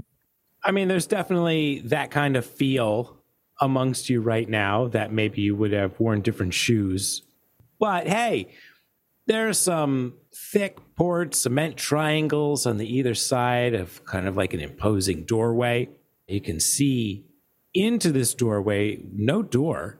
I 0.62 0.72
mean, 0.72 0.88
there's 0.88 1.06
definitely 1.06 1.80
that 1.86 2.10
kind 2.10 2.36
of 2.36 2.44
feel 2.44 3.16
amongst 3.62 4.10
you 4.10 4.20
right 4.20 4.46
now 4.46 4.88
that 4.88 5.10
maybe 5.10 5.40
you 5.40 5.56
would 5.56 5.72
have 5.72 5.98
worn 5.98 6.20
different 6.20 6.52
shoes. 6.52 7.22
But 7.78 8.06
hey, 8.06 8.48
there's 9.26 9.58
some 9.58 10.14
thick 10.52 10.78
poured 10.96 11.34
cement 11.34 11.76
triangles 11.76 12.66
on 12.66 12.76
the 12.76 12.96
either 12.96 13.14
side 13.14 13.74
of 13.74 14.04
kind 14.04 14.26
of 14.26 14.36
like 14.36 14.52
an 14.52 14.60
imposing 14.60 15.24
doorway. 15.24 15.88
You 16.26 16.40
can 16.40 16.60
see 16.60 17.26
into 17.72 18.12
this 18.12 18.34
doorway, 18.34 19.00
no 19.12 19.42
door, 19.42 19.98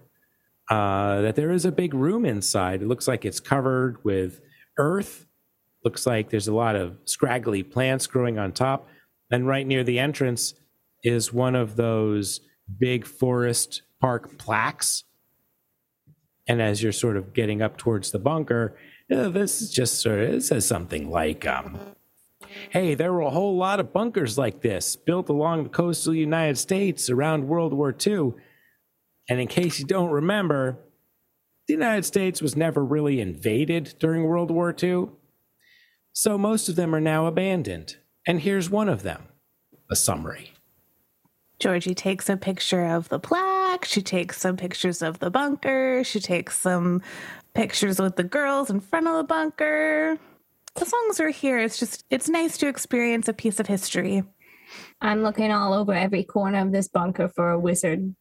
uh, 0.70 1.22
that 1.22 1.36
there 1.36 1.50
is 1.50 1.64
a 1.64 1.72
big 1.72 1.94
room 1.94 2.24
inside. 2.24 2.82
It 2.82 2.88
looks 2.88 3.08
like 3.08 3.24
it's 3.24 3.40
covered 3.40 4.02
with 4.04 4.40
earth. 4.78 5.26
Looks 5.84 6.06
like 6.06 6.30
there's 6.30 6.48
a 6.48 6.54
lot 6.54 6.76
of 6.76 6.96
scraggly 7.04 7.62
plants 7.62 8.06
growing 8.06 8.38
on 8.38 8.52
top. 8.52 8.88
And 9.30 9.46
right 9.46 9.66
near 9.66 9.84
the 9.84 9.98
entrance 9.98 10.54
is 11.02 11.32
one 11.32 11.54
of 11.54 11.76
those 11.76 12.40
big 12.78 13.06
forest 13.06 13.82
park 14.00 14.38
plaques. 14.38 15.04
And 16.46 16.62
as 16.62 16.82
you're 16.82 16.92
sort 16.92 17.16
of 17.16 17.34
getting 17.34 17.60
up 17.60 17.76
towards 17.76 18.10
the 18.10 18.18
bunker, 18.18 18.76
uh, 19.10 19.28
this 19.28 19.60
is 19.60 19.70
just 19.70 20.00
sort 20.00 20.20
of, 20.20 20.42
says 20.42 20.66
something 20.66 21.10
like, 21.10 21.46
um, 21.46 21.78
hey, 22.70 22.94
there 22.94 23.12
were 23.12 23.20
a 23.20 23.30
whole 23.30 23.56
lot 23.56 23.80
of 23.80 23.92
bunkers 23.92 24.38
like 24.38 24.60
this 24.60 24.96
built 24.96 25.28
along 25.28 25.64
the 25.64 25.68
coastal 25.68 26.14
United 26.14 26.58
States 26.58 27.10
around 27.10 27.48
World 27.48 27.72
War 27.72 27.94
II. 28.06 28.32
And 29.28 29.40
in 29.40 29.48
case 29.48 29.78
you 29.78 29.86
don't 29.86 30.10
remember, 30.10 30.78
the 31.66 31.74
United 31.74 32.04
States 32.04 32.42
was 32.42 32.56
never 32.56 32.84
really 32.84 33.20
invaded 33.20 33.94
during 33.98 34.24
World 34.24 34.50
War 34.50 34.74
II. 34.80 35.08
So 36.12 36.38
most 36.38 36.68
of 36.68 36.76
them 36.76 36.94
are 36.94 37.00
now 37.00 37.26
abandoned. 37.26 37.96
And 38.26 38.40
here's 38.40 38.70
one 38.70 38.88
of 38.88 39.02
them 39.02 39.28
a 39.90 39.96
summary. 39.96 40.52
Georgie 41.58 41.94
takes 41.94 42.28
a 42.28 42.36
picture 42.36 42.84
of 42.84 43.08
the 43.08 43.18
plaque. 43.18 43.84
She 43.84 44.02
takes 44.02 44.38
some 44.38 44.56
pictures 44.56 45.02
of 45.02 45.18
the 45.18 45.30
bunker. 45.30 46.02
She 46.04 46.20
takes 46.20 46.58
some 46.58 47.02
pictures 47.58 48.00
with 48.00 48.16
the 48.16 48.24
girls 48.24 48.70
in 48.70 48.80
front 48.80 49.06
of 49.06 49.16
the 49.16 49.24
bunker. 49.24 50.18
As 50.80 50.92
long 50.92 51.06
as 51.10 51.20
we're 51.20 51.30
here, 51.30 51.58
it's 51.58 51.78
just, 51.78 52.04
it's 52.10 52.28
nice 52.28 52.58
to 52.58 52.68
experience 52.68 53.28
a 53.28 53.32
piece 53.32 53.60
of 53.60 53.66
history. 53.66 54.24
I'm 55.00 55.22
looking 55.22 55.52
all 55.52 55.72
over 55.72 55.92
every 55.94 56.24
corner 56.24 56.58
of 56.60 56.72
this 56.72 56.88
bunker 56.88 57.28
for 57.28 57.50
a 57.50 57.58
wizard. 57.58 58.14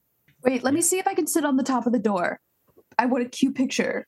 Wait, 0.44 0.64
let 0.64 0.74
me 0.74 0.82
see 0.82 1.00
if 1.00 1.08
I 1.08 1.14
can 1.16 1.26
sit 1.26 1.46
on 1.46 1.58
the 1.58 1.64
top 1.64 1.88
of 1.88 1.94
the 1.94 2.00
door. 2.00 2.40
I 3.00 3.08
want 3.08 3.26
a 3.26 3.30
cute 3.30 3.56
picture. 3.56 4.06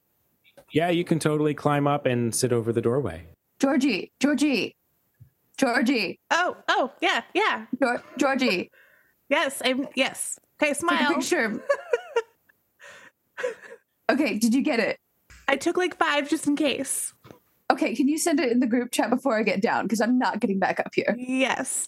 Yeah, 0.72 0.90
you 0.90 1.04
can 1.04 1.18
totally 1.20 1.54
climb 1.54 1.88
up 1.88 2.06
and 2.06 2.34
sit 2.36 2.54
over 2.54 2.72
the 2.72 2.82
doorway. 2.82 3.28
Georgie, 3.60 4.12
Georgie, 4.20 4.76
Georgie, 5.58 6.20
Oh, 6.30 6.58
oh, 6.68 6.92
yeah, 7.02 7.22
yeah. 7.34 7.66
Geor- 7.78 8.04
Georgie, 8.18 8.70
Yes, 9.30 9.60
I'm, 9.66 9.88
yes. 9.96 10.38
Okay, 10.62 10.68
take 10.68 10.76
a 10.78 10.80
smile. 10.80 11.14
picture. 11.16 11.64
okay, 14.12 14.38
did 14.38 14.54
you 14.54 14.62
get 14.62 14.80
it? 14.80 15.00
I 15.48 15.56
took 15.58 15.78
like 15.78 15.98
five 15.98 16.30
just 16.30 16.48
in 16.48 16.56
case. 16.56 17.14
Okay, 17.72 17.96
can 17.96 18.08
you 18.08 18.18
send 18.18 18.40
it 18.40 18.52
in 18.52 18.60
the 18.60 18.68
group 18.68 18.92
chat 18.92 19.10
before 19.10 19.38
I 19.38 19.44
get 19.44 19.62
down? 19.62 19.86
Because 19.86 20.02
I'm 20.02 20.20
not 20.20 20.40
getting 20.40 20.60
back 20.60 20.80
up 20.80 20.94
here. 20.94 21.16
Yes. 21.18 21.86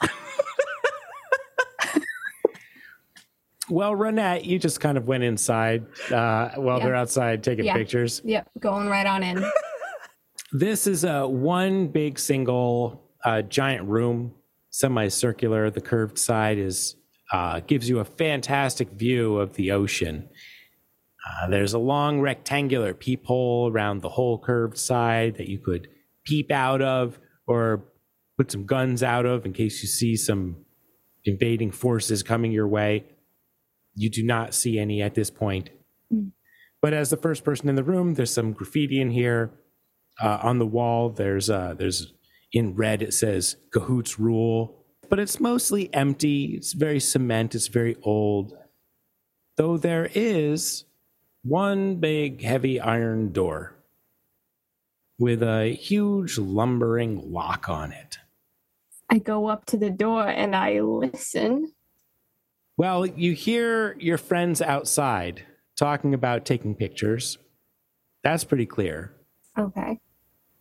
Well, 3.69 3.91
Renette, 3.91 4.45
you 4.45 4.59
just 4.59 4.79
kind 4.79 4.97
of 4.97 5.07
went 5.07 5.23
inside 5.25 5.85
uh, 6.09 6.51
while 6.55 6.77
Yeah. 6.79 6.85
they're 6.85 6.95
outside 6.95 7.43
taking 7.43 7.65
Yeah. 7.65 7.73
pictures. 7.73 8.21
Yep, 8.23 8.49
going 8.59 8.87
right 8.87 9.05
on 9.05 9.23
in. 9.23 9.43
This 10.53 10.87
is 10.87 11.03
a 11.03 11.27
one 11.27 11.89
big 11.89 12.17
single 12.17 13.03
uh, 13.25 13.41
giant 13.41 13.83
room, 13.85 14.33
semicircular. 14.69 15.69
The 15.69 15.81
curved 15.81 16.17
side 16.17 16.57
is 16.57 16.95
uh, 17.33 17.59
gives 17.67 17.89
you 17.89 17.99
a 17.99 18.05
fantastic 18.05 18.91
view 18.91 19.35
of 19.35 19.55
the 19.55 19.71
ocean. 19.71 20.29
Uh, 21.25 21.47
there's 21.49 21.73
a 21.73 21.79
long 21.79 22.21
rectangular 22.21 22.93
peephole 22.93 23.71
around 23.71 24.01
the 24.01 24.09
whole 24.09 24.39
curved 24.39 24.77
side 24.77 25.35
that 25.35 25.49
you 25.49 25.57
could 25.57 25.87
peep 26.23 26.51
out 26.51 26.81
of 26.81 27.19
or 27.47 27.85
put 28.37 28.51
some 28.51 28.65
guns 28.65 29.01
out 29.01 29.25
of 29.25 29.45
in 29.45 29.53
case 29.53 29.81
you 29.81 29.87
see 29.87 30.15
some 30.15 30.57
invading 31.25 31.71
forces 31.71 32.23
coming 32.23 32.51
your 32.51 32.67
way. 32.67 33.03
You 33.95 34.09
do 34.09 34.23
not 34.23 34.53
see 34.53 34.77
any 34.77 35.01
at 35.01 35.15
this 35.15 35.29
point. 35.29 35.69
But 36.81 36.93
as 36.93 37.09
the 37.09 37.17
first 37.17 37.43
person 37.43 37.69
in 37.69 37.75
the 37.75 37.83
room, 37.83 38.13
there's 38.13 38.33
some 38.33 38.53
graffiti 38.53 39.01
in 39.01 39.11
here. 39.11 39.51
Uh, 40.21 40.39
on 40.41 40.59
the 40.59 40.65
wall, 40.65 41.09
there's 41.09 41.49
uh, 41.49 41.75
there's 41.77 42.13
in 42.53 42.75
red 42.75 43.01
it 43.01 43.13
says 43.13 43.55
"Cahoots 43.71 44.19
Rule," 44.19 44.85
but 45.09 45.19
it's 45.19 45.39
mostly 45.39 45.93
empty. 45.93 46.53
It's 46.55 46.73
very 46.73 46.99
cement. 46.99 47.55
It's 47.55 47.67
very 47.67 47.95
old. 48.03 48.53
Though 49.57 49.77
there 49.77 50.09
is 50.13 50.85
one 51.47 51.95
big 51.95 52.41
heavy 52.41 52.79
iron 52.79 53.31
door 53.31 53.75
with 55.19 55.41
a 55.41 55.73
huge 55.73 56.37
lumbering 56.37 57.31
lock 57.31 57.69
on 57.69 57.91
it. 57.91 58.17
I 59.09 59.19
go 59.19 59.47
up 59.47 59.65
to 59.67 59.77
the 59.77 59.89
door 59.89 60.27
and 60.27 60.55
I 60.55 60.81
listen. 60.81 61.71
Well, 62.75 63.05
you 63.05 63.33
hear 63.33 63.95
your 63.99 64.17
friends 64.17 64.61
outside 64.61 65.45
talking 65.77 66.13
about 66.13 66.45
taking 66.45 66.75
pictures. 66.75 67.37
That's 68.23 68.43
pretty 68.43 68.65
clear. 68.65 69.13
Okay. 69.57 69.99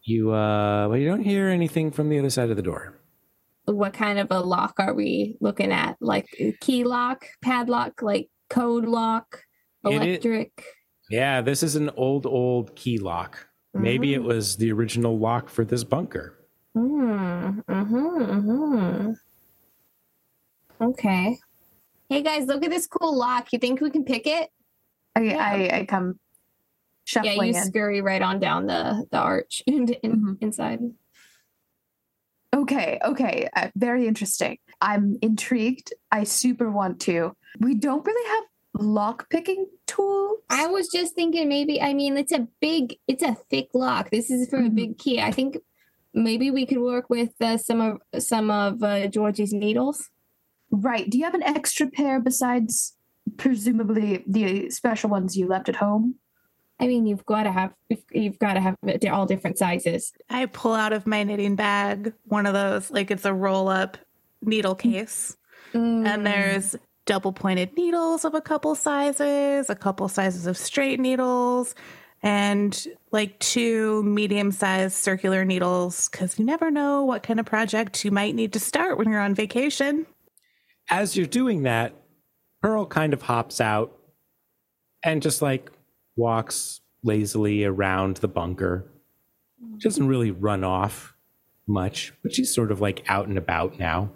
You 0.03 0.33
uh 0.33 0.89
well 0.89 0.97
you 0.97 1.09
don't 1.09 1.25
hear 1.25 1.49
anything 1.49 1.91
from 1.91 2.09
the 2.09 2.19
other 2.19 2.31
side 2.31 2.51
of 2.51 2.57
the 2.57 2.63
door. 2.63 2.95
What 3.65 3.93
kind 3.93 4.21
of 4.21 4.29
a 4.31 4.41
lock 4.41 4.75
are 4.79 4.95
we 4.95 5.37
looking 5.41 5.73
at? 5.73 5.97
Like 6.01 6.29
key 6.61 6.85
lock, 6.85 7.27
padlock, 7.43 8.01
like 8.01 8.29
code 8.49 8.85
lock, 8.87 9.43
It 9.85 9.95
electric? 9.95 10.65
Yeah, 11.09 11.41
this 11.41 11.63
is 11.63 11.77
an 11.77 11.91
old 11.97 12.27
old 12.27 12.75
key 12.77 12.99
lock. 12.99 13.47
Maybe 13.75 14.15
it 14.15 14.23
was 14.23 14.57
the 14.57 14.73
original 14.73 15.19
lock 15.19 15.49
for 15.51 15.65
this 15.65 15.85
bunker. 15.85 16.35
Mm, 16.77 17.63
mm-hmm, 17.65 17.97
mm-hmm. 18.23 19.13
Okay. 20.83 21.39
Hey 22.09 22.23
guys, 22.23 22.47
look 22.47 22.65
at 22.65 22.71
this 22.71 22.87
cool 22.87 23.17
lock. 23.17 23.53
You 23.53 23.59
think 23.59 23.81
we 23.81 23.91
can 23.91 24.05
pick 24.05 24.27
it? 24.27 24.49
I, 25.15 25.21
Yeah. 25.21 25.39
I, 25.39 25.79
I 25.81 25.85
come 25.85 26.19
yeah, 27.15 27.23
you 27.35 27.41
in. 27.43 27.55
scurry 27.55 28.01
right 28.01 28.23
on 28.23 28.41
down 28.41 28.67
the 28.67 29.07
the 29.11 29.19
arch 29.19 29.63
and 29.67 29.91
in, 29.91 30.13
Mhm. 30.21 30.39
inside. 30.43 30.81
Okay, 32.55 32.99
okay. 33.05 33.49
Uh, 33.55 33.69
very 33.77 34.07
interesting. 34.07 34.59
I'm 34.81 35.19
intrigued. 35.21 35.93
I 36.11 36.25
super 36.25 36.71
want 36.71 37.01
to. 37.03 37.37
We 37.61 37.75
don't 37.75 38.05
really 38.07 38.29
have 38.31 38.45
lock 38.79 39.29
picking 39.31 39.67
tool? 39.87 40.37
I 40.51 40.67
was 40.67 40.89
just 40.89 41.15
thinking 41.15 41.49
maybe 41.49 41.81
I 41.81 41.95
mean 41.95 42.17
it's 42.17 42.33
a 42.33 42.47
big 42.61 42.97
it's 43.09 43.23
a 43.23 43.35
thick 43.51 43.69
lock. 43.75 44.11
This 44.11 44.31
is 44.31 44.49
for 44.49 44.59
a 44.59 44.63
Mhm. 44.69 44.75
big 44.75 44.99
key. 44.99 45.21
I 45.21 45.31
think 45.33 45.59
maybe 46.15 46.51
we 46.51 46.67
could 46.67 46.79
work 46.81 47.11
with 47.11 47.31
uh, 47.41 47.57
some 47.59 47.81
of 47.81 48.23
some 48.23 48.51
of 48.51 48.83
uh, 48.83 49.07
Georgie's 49.09 49.53
needles. 49.53 50.09
Right. 50.71 51.09
Do 51.09 51.19
you 51.19 51.25
have 51.25 51.35
an 51.35 51.43
extra 51.43 51.89
pair 51.89 52.21
besides 52.21 52.97
presumably 53.37 54.25
the 54.27 54.71
special 54.71 55.11
ones 55.11 55.37
you 55.37 55.47
left 55.47 55.69
at 55.69 55.77
home? 55.77 56.17
I 56.79 56.87
mean, 56.87 57.07
you've 57.07 57.25
got 57.25 57.45
to 57.45 57.53
have 57.53 57.73
you've, 57.89 58.05
you've 58.13 58.39
got 58.39 58.55
to 58.55 58.61
have 58.61 58.77
it. 58.87 59.01
They're 59.01 59.15
all 59.15 59.27
different 59.27 59.57
sizes. 59.59 60.13
I 60.29 60.47
pull 60.47 60.75
out 60.75 60.93
of 60.93 61.07
my 61.07 61.23
knitting 61.23 61.57
bag 61.57 62.13
one 62.25 62.45
of 62.47 62.53
those, 62.53 62.91
like 62.91 63.11
it's 63.11 63.25
a 63.25 63.33
roll 63.33 63.69
up 63.69 63.97
needle 64.43 64.75
case. 64.75 65.37
Mm. 65.73 66.07
And 66.07 66.27
there's 66.27 66.77
double 67.07 67.33
pointed 67.33 67.77
needles 67.77 68.25
of 68.25 68.35
a 68.35 68.41
couple 68.41 68.75
sizes, 68.75 69.71
a 69.71 69.75
couple 69.75 70.09
sizes 70.09 70.47
of 70.47 70.57
straight 70.57 71.01
needles, 71.01 71.75
and 72.23 72.87
like 73.13 73.39
two 73.39 74.03
medium 74.03 74.51
sized 74.51 74.97
circular 74.97 75.45
needles 75.45 76.09
because 76.09 76.39
you 76.39 76.45
never 76.45 76.71
know 76.71 77.05
what 77.05 77.23
kind 77.23 77.41
of 77.41 77.47
project 77.47 78.05
you 78.05 78.11
might 78.11 78.35
need 78.35 78.53
to 78.53 78.61
start 78.61 78.99
when 78.99 79.09
you're 79.09 79.21
on 79.21 79.35
vacation. 79.35 80.07
As 80.91 81.17
you're 81.17 81.27
doing 81.27 81.63
that, 81.63 81.95
Pearl 82.63 82.87
kind 82.87 83.13
of 83.13 83.23
hops 83.23 83.61
out 83.61 83.97
and 85.03 85.23
just 85.23 85.41
like 85.41 85.71
walks 86.17 86.81
lazily 87.03 87.65
around 87.65 88.17
the 88.19 88.29
bunker. 88.29 88.91
She 89.79 89.85
doesn't 89.85 90.09
really 90.09 90.31
run 90.31 90.65
off 90.65 91.15
much, 91.67 92.13
but 92.23 92.35
she's 92.35 92.55
sort 92.55 92.73
of 92.73 92.81
like 92.81 93.05
out 93.09 93.29
and 93.29 93.39
about 93.39 93.79
now. 93.79 94.11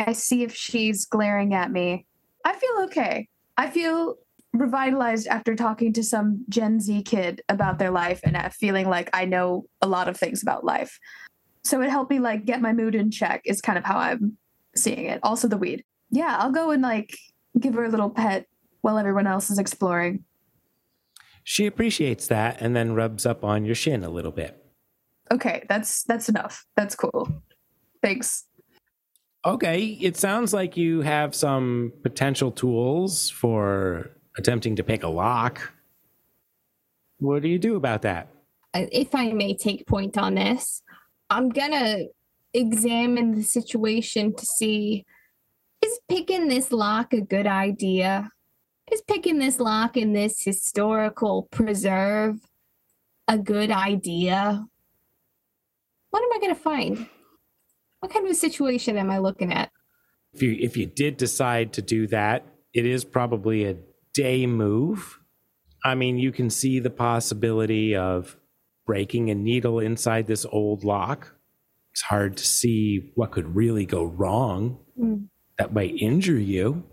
I 0.00 0.12
see 0.12 0.42
if 0.42 0.54
she's 0.54 1.04
glaring 1.04 1.54
at 1.54 1.70
me. 1.70 2.06
I 2.44 2.54
feel 2.54 2.84
okay. 2.84 3.28
I 3.56 3.68
feel 3.70 4.16
revitalized 4.52 5.28
after 5.28 5.54
talking 5.54 5.92
to 5.92 6.02
some 6.02 6.44
Gen 6.48 6.80
Z 6.80 7.02
kid 7.02 7.42
about 7.48 7.78
their 7.78 7.90
life 7.90 8.20
and 8.24 8.36
uh, 8.36 8.48
feeling 8.48 8.88
like 8.88 9.10
I 9.12 9.24
know 9.24 9.66
a 9.80 9.86
lot 9.86 10.08
of 10.08 10.16
things 10.16 10.42
about 10.42 10.64
life. 10.64 10.98
So 11.62 11.80
it 11.82 11.90
helped 11.90 12.10
me 12.10 12.18
like 12.18 12.46
get 12.46 12.60
my 12.60 12.72
mood 12.72 12.94
in 12.94 13.10
check 13.10 13.42
is 13.44 13.60
kind 13.60 13.78
of 13.78 13.84
how 13.84 13.98
I'm 13.98 14.38
seeing 14.74 15.04
it. 15.04 15.20
Also 15.22 15.46
the 15.46 15.58
weed. 15.58 15.84
Yeah, 16.10 16.36
I'll 16.38 16.50
go 16.50 16.70
and 16.70 16.82
like 16.82 17.16
give 17.58 17.74
her 17.74 17.84
a 17.84 17.88
little 17.88 18.10
pet 18.10 18.46
while 18.80 18.98
everyone 18.98 19.26
else 19.26 19.50
is 19.50 19.58
exploring. 19.58 20.24
She 21.44 21.66
appreciates 21.66 22.26
that 22.28 22.60
and 22.60 22.74
then 22.74 22.94
rubs 22.94 23.26
up 23.26 23.44
on 23.44 23.64
your 23.64 23.74
shin 23.74 24.02
a 24.02 24.10
little 24.10 24.32
bit. 24.32 24.56
Okay, 25.30 25.64
that's 25.68 26.02
that's 26.04 26.28
enough. 26.28 26.66
That's 26.76 26.96
cool. 26.96 27.42
Thanks. 28.02 28.46
Okay, 29.44 29.98
it 30.00 30.18
sounds 30.18 30.52
like 30.52 30.76
you 30.76 31.00
have 31.00 31.34
some 31.34 31.94
potential 32.02 32.50
tools 32.50 33.30
for 33.30 34.10
attempting 34.36 34.76
to 34.76 34.84
pick 34.84 35.02
a 35.02 35.08
lock. 35.08 35.72
What 37.18 37.42
do 37.42 37.48
you 37.48 37.58
do 37.58 37.76
about 37.76 38.02
that? 38.02 38.28
If 38.74 39.14
I 39.14 39.32
may 39.32 39.54
take 39.54 39.86
point 39.86 40.18
on 40.18 40.34
this, 40.34 40.82
I'm 41.30 41.48
gonna 41.48 42.04
examine 42.52 43.34
the 43.34 43.42
situation 43.42 44.34
to 44.34 44.44
see 44.44 45.06
is 45.80 45.98
picking 46.08 46.48
this 46.48 46.70
lock 46.70 47.14
a 47.14 47.22
good 47.22 47.46
idea? 47.46 48.30
Is 48.92 49.00
picking 49.00 49.38
this 49.38 49.58
lock 49.58 49.96
in 49.96 50.12
this 50.12 50.44
historical 50.44 51.44
preserve 51.50 52.36
a 53.26 53.38
good 53.38 53.70
idea? 53.70 54.66
What 56.10 56.22
am 56.22 56.32
I 56.34 56.38
gonna 56.40 56.54
find? 56.54 57.08
What 58.00 58.12
kind 58.12 58.24
of 58.26 58.32
a 58.32 58.34
situation 58.34 58.96
am 58.96 59.10
I 59.10 59.18
looking 59.18 59.52
at? 59.52 59.70
If 60.32 60.42
you 60.42 60.56
if 60.60 60.76
you 60.76 60.86
did 60.86 61.16
decide 61.16 61.72
to 61.74 61.82
do 61.82 62.06
that, 62.08 62.46
it 62.72 62.86
is 62.86 63.04
probably 63.04 63.64
a 63.64 63.76
day 64.14 64.46
move. 64.46 65.18
I 65.84 65.94
mean, 65.94 66.18
you 66.18 66.32
can 66.32 66.50
see 66.50 66.78
the 66.78 66.90
possibility 66.90 67.94
of 67.96 68.36
breaking 68.86 69.30
a 69.30 69.34
needle 69.34 69.78
inside 69.80 70.26
this 70.26 70.46
old 70.50 70.84
lock. 70.84 71.34
It's 71.92 72.02
hard 72.02 72.36
to 72.36 72.44
see 72.44 73.12
what 73.14 73.32
could 73.32 73.54
really 73.54 73.86
go 73.86 74.04
wrong 74.04 74.78
Hmm. 74.96 75.24
that 75.58 75.72
might 75.72 75.96
injure 75.96 76.38
you. 76.38 76.84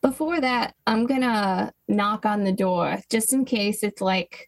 Before 0.00 0.40
that, 0.40 0.74
I'm 0.86 1.06
gonna 1.06 1.72
knock 1.88 2.24
on 2.24 2.44
the 2.44 2.52
door 2.52 2.98
just 3.10 3.32
in 3.32 3.44
case 3.44 3.82
it's 3.82 4.00
like 4.00 4.47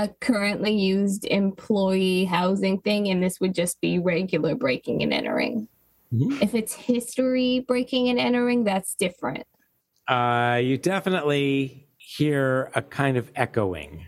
a 0.00 0.08
currently 0.20 0.72
used 0.72 1.26
employee 1.26 2.24
housing 2.24 2.80
thing, 2.80 3.08
and 3.08 3.22
this 3.22 3.40
would 3.40 3.54
just 3.54 3.80
be 3.80 3.98
regular 3.98 4.54
breaking 4.54 5.02
and 5.02 5.12
entering. 5.12 5.68
Mhm. 6.12 6.42
If 6.42 6.54
it's 6.54 6.74
history 6.74 7.60
breaking 7.60 8.08
and 8.08 8.18
entering, 8.18 8.64
that's 8.64 8.94
different. 8.94 9.46
Uh, 10.08 10.60
you 10.62 10.76
definitely 10.76 11.86
hear 11.98 12.70
a 12.74 12.82
kind 12.82 13.16
of 13.16 13.30
echoing 13.36 14.06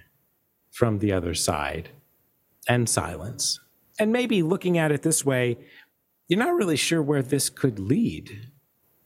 from 0.70 0.98
the 0.98 1.12
other 1.12 1.35
side 1.35 1.90
and 2.68 2.88
silence. 2.88 3.61
And 4.00 4.12
maybe 4.12 4.42
looking 4.42 4.78
at 4.78 4.90
it 4.90 5.02
this 5.02 5.24
way, 5.24 5.59
you're 6.28 6.38
not 6.38 6.55
really 6.55 6.76
sure 6.76 7.02
where 7.02 7.22
this 7.22 7.50
could 7.50 7.78
lead. 7.78 8.50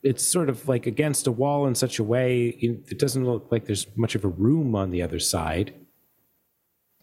It's 0.02 0.24
sort 0.24 0.48
of 0.48 0.68
like 0.68 0.86
against 0.86 1.26
a 1.26 1.32
wall 1.32 1.66
in 1.66 1.74
such 1.74 1.98
a 1.98 2.04
way, 2.04 2.56
it 2.60 2.98
doesn't 2.98 3.24
look 3.24 3.48
like 3.50 3.66
there's 3.66 3.88
much 3.96 4.14
of 4.14 4.24
a 4.24 4.28
room 4.28 4.76
on 4.76 4.90
the 4.90 5.02
other 5.02 5.18
side. 5.18 5.74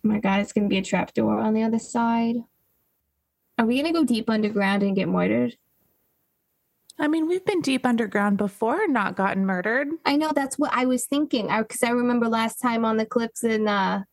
Oh 0.03 0.09
my 0.09 0.19
god, 0.19 0.41
it's 0.41 0.51
gonna 0.51 0.67
be 0.67 0.77
a 0.77 0.83
trapdoor 0.83 1.39
on 1.39 1.53
the 1.53 1.63
other 1.63 1.79
side. 1.79 2.35
Are 3.57 3.65
we 3.65 3.77
gonna 3.77 3.93
go 3.93 4.03
deep 4.03 4.29
underground 4.29 4.83
and 4.83 4.95
get 4.95 5.07
murdered? 5.07 5.55
I 6.99 7.07
mean, 7.07 7.27
we've 7.27 7.45
been 7.45 7.61
deep 7.61 7.85
underground 7.85 8.37
before 8.37 8.83
and 8.83 8.93
not 8.93 9.15
gotten 9.15 9.45
murdered. 9.45 9.87
I 10.05 10.15
know 10.15 10.31
that's 10.33 10.59
what 10.59 10.71
I 10.73 10.85
was 10.85 11.05
thinking. 11.05 11.47
Because 11.47 11.81
I, 11.83 11.89
remember 11.89 12.27
last 12.27 12.57
time 12.61 12.85
on 12.85 12.97
the 12.97 13.05
cliffs 13.05 13.43
in 13.43 13.67
uh 13.67 14.03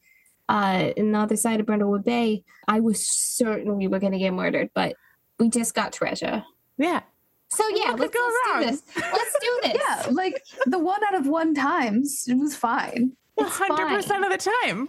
uh 0.48 0.90
in 0.96 1.12
the 1.12 1.18
other 1.18 1.36
side 1.36 1.60
of 1.60 1.66
Brindlewood 1.66 2.04
Bay, 2.04 2.44
I 2.68 2.80
was 2.80 3.06
certain 3.06 3.76
we 3.76 3.88
were 3.88 3.98
gonna 3.98 4.18
get 4.18 4.32
murdered, 4.32 4.70
but 4.74 4.94
we 5.38 5.48
just 5.48 5.74
got 5.74 5.92
treasure. 5.92 6.44
Yeah. 6.78 7.00
So 7.48 7.64
yeah, 7.74 7.96
let's, 7.98 8.14
go 8.14 8.30
let's 8.54 8.60
do 8.60 8.70
this. 8.70 8.96
Let's 8.96 9.36
do 9.40 9.60
this. 9.64 9.82
Yeah, 9.88 10.06
like 10.12 10.40
the 10.66 10.78
one 10.78 11.02
out 11.04 11.14
of 11.14 11.26
one 11.26 11.52
times, 11.54 12.26
it 12.28 12.34
was 12.34 12.54
fine. 12.54 13.16
It's 13.36 13.56
100% 13.56 14.24
of 14.24 14.30
the 14.30 14.50
time. 14.66 14.88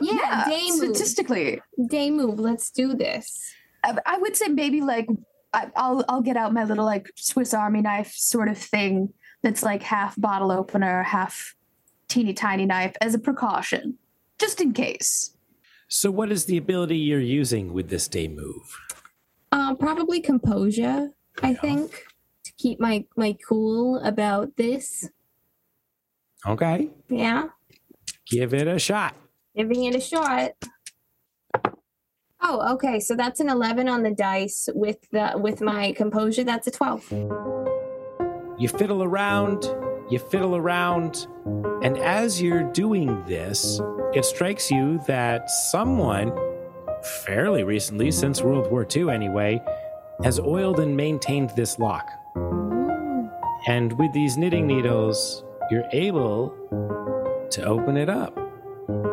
Yeah, 0.00 0.44
day 0.48 0.66
move. 0.70 0.96
statistically. 0.96 1.60
Day 1.88 2.10
move. 2.10 2.40
Let's 2.40 2.70
do 2.70 2.94
this. 2.94 3.54
I, 3.84 3.96
I 4.06 4.18
would 4.18 4.36
say 4.36 4.48
maybe 4.48 4.80
like 4.80 5.06
I, 5.52 5.70
I'll 5.76 6.04
I'll 6.08 6.20
get 6.22 6.36
out 6.36 6.52
my 6.52 6.64
little 6.64 6.84
like 6.84 7.10
Swiss 7.14 7.54
Army 7.54 7.80
knife 7.80 8.12
sort 8.12 8.48
of 8.48 8.58
thing 8.58 9.12
that's 9.42 9.62
like 9.62 9.82
half 9.82 10.20
bottle 10.20 10.50
opener, 10.50 11.04
half 11.04 11.54
teeny 12.08 12.34
tiny 12.34 12.66
knife 12.66 12.96
as 13.00 13.14
a 13.14 13.18
precaution, 13.18 13.98
just 14.38 14.60
in 14.60 14.72
case. 14.72 15.36
So, 15.86 16.10
what 16.10 16.32
is 16.32 16.46
the 16.46 16.56
ability 16.56 16.96
you're 16.96 17.20
using 17.20 17.72
with 17.72 17.88
this 17.88 18.08
day 18.08 18.26
move? 18.26 18.80
Um, 19.52 19.76
probably 19.76 20.20
composure. 20.20 21.10
I 21.42 21.54
think 21.54 21.92
to 22.44 22.52
keep 22.58 22.80
my 22.80 23.04
my 23.16 23.36
cool 23.48 23.98
about 24.00 24.56
this. 24.56 25.08
Okay, 26.46 26.90
Yeah, 27.08 27.44
give 28.30 28.54
it 28.54 28.66
a 28.66 28.78
shot. 28.78 29.14
giving 29.56 29.84
it 29.84 29.94
a 29.94 30.00
shot. 30.00 30.52
Oh, 32.42 32.74
okay. 32.74 33.00
So 33.00 33.14
that's 33.14 33.40
an 33.40 33.48
eleven 33.48 33.88
on 33.88 34.02
the 34.02 34.10
dice 34.10 34.68
with 34.74 34.98
the 35.10 35.32
with 35.36 35.60
my 35.60 35.92
composure. 35.92 36.44
That's 36.44 36.66
a 36.66 36.70
twelve. 36.70 37.10
You 38.58 38.68
fiddle 38.68 39.02
around, 39.02 39.64
you 40.10 40.18
fiddle 40.18 40.54
around, 40.54 41.26
and 41.82 41.96
as 41.98 42.40
you're 42.42 42.70
doing 42.72 43.24
this, 43.26 43.80
it 44.12 44.24
strikes 44.24 44.70
you 44.70 45.00
that 45.06 45.50
someone, 45.50 46.32
fairly 47.24 47.64
recently, 47.64 48.10
since 48.10 48.42
World 48.42 48.70
War 48.70 48.86
II 48.94 49.10
anyway, 49.10 49.60
has 50.22 50.38
oiled 50.38 50.80
and 50.80 50.96
maintained 50.96 51.50
this 51.56 51.78
lock. 51.78 52.08
And 53.66 53.98
with 53.98 54.12
these 54.12 54.36
knitting 54.36 54.66
needles, 54.66 55.42
you're 55.70 55.88
able 55.92 56.54
to 57.54 57.64
open 57.64 57.96
it 57.96 58.08
up. 58.08 58.36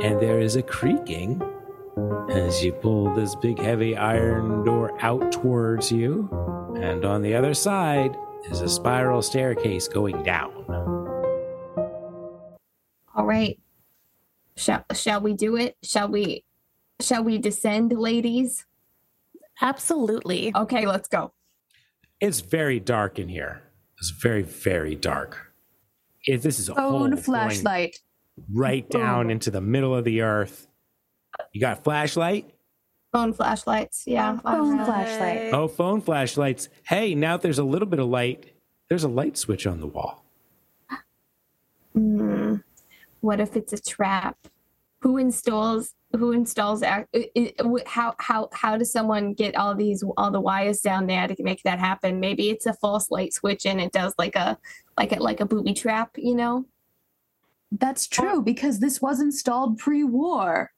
And 0.04 0.20
there 0.20 0.40
is 0.40 0.56
a 0.56 0.62
creaking 0.62 1.42
as 2.30 2.64
you 2.64 2.72
pull 2.72 3.14
this 3.14 3.36
big 3.36 3.60
heavy 3.60 3.96
iron 3.96 4.64
door 4.64 4.98
out 5.02 5.32
towards 5.32 5.92
you. 5.92 6.30
And 6.82 7.06
on 7.06 7.22
the 7.22 7.36
other 7.36 7.54
side 7.54 8.16
is 8.50 8.62
a 8.62 8.70
spiral 8.70 9.22
staircase 9.22 9.88
going 9.88 10.24
down. 10.24 10.52
All 13.16 13.26
right. 13.26 13.60
Shall 14.58 14.86
shall 14.94 15.22
we 15.22 15.34
do 15.34 15.56
it? 15.56 15.78
Shall 15.84 16.08
we 16.10 16.44
shall 17.00 17.24
we 17.24 17.38
descend, 17.38 17.92
ladies? 17.94 18.66
Absolutely. 19.62 20.52
Okay, 20.56 20.86
let's 20.86 21.08
go. 21.08 21.34
It's 22.20 22.42
very 22.42 22.80
dark 22.80 23.20
in 23.20 23.30
here. 23.30 23.64
It's 23.98 24.10
very, 24.10 24.42
very 24.42 24.96
dark. 24.96 25.54
If 26.26 26.42
this 26.42 26.60
is 26.60 26.70
a 26.70 26.74
hole 26.74 26.92
Phone 26.92 27.10
going 27.12 27.22
flashlight. 27.22 28.00
Right 28.52 28.88
down 28.90 29.30
into 29.30 29.52
the 29.52 29.62
middle 29.62 29.96
of 29.96 30.04
the 30.06 30.22
earth. 30.22 30.68
You 31.54 31.62
got 31.62 31.80
a 31.80 31.82
flashlight? 31.82 32.54
Phone 33.12 33.34
flashlights. 33.34 34.04
Yeah. 34.08 34.38
Phone 34.40 34.80
Alright. 34.80 34.86
flashlight. 34.86 35.54
Oh, 35.54 35.68
phone 35.68 36.02
flashlights. 36.02 36.70
Hey, 36.84 37.14
now 37.16 37.38
there's 37.38 37.60
a 37.60 37.64
little 37.64 37.88
bit 37.88 38.00
of 38.00 38.08
light. 38.08 38.54
There's 38.90 39.04
a 39.04 39.10
light 39.10 39.38
switch 39.38 39.68
on 39.68 39.80
the 39.80 39.88
wall. 39.88 40.24
Hmm. 41.94 42.56
What 43.20 43.40
if 43.40 43.56
it's 43.56 43.74
a 43.74 43.82
trap? 43.82 44.38
Who 45.02 45.18
installs? 45.18 45.94
Who 46.16 46.32
installs? 46.32 46.84
ac- 46.84 47.06
i- 47.16 47.30
i- 47.38 47.54
wh- 47.64 47.88
How 47.88 48.16
how 48.20 48.50
how 48.54 48.78
does 48.78 48.92
someone 48.92 49.34
get 49.34 49.56
all 49.56 49.76
these 49.76 50.04
all 50.18 50.32
the 50.32 50.40
wires 50.40 50.80
down 50.82 51.08
there 51.08 51.28
to 51.28 51.44
make 51.44 51.64
that 51.64 51.80
happen? 51.80 52.20
Maybe 52.20 52.50
it's 52.50 52.66
a 52.66 52.74
false 52.74 53.10
light 53.12 53.34
switch 53.34 53.66
and 53.66 53.82
it 53.82 53.92
does 53.92 54.14
like 54.18 54.36
a 54.36 54.58
like 54.98 55.12
a 55.12 55.20
like 55.22 55.40
a 55.40 55.46
booby 55.46 55.74
trap. 55.74 56.12
You 56.18 56.36
know? 56.36 56.66
That's 57.72 58.08
oh. 58.18 58.22
true 58.22 58.42
because 58.42 58.80
this 58.80 59.02
was 59.02 59.20
installed 59.22 59.78
pre-war, 59.78 60.72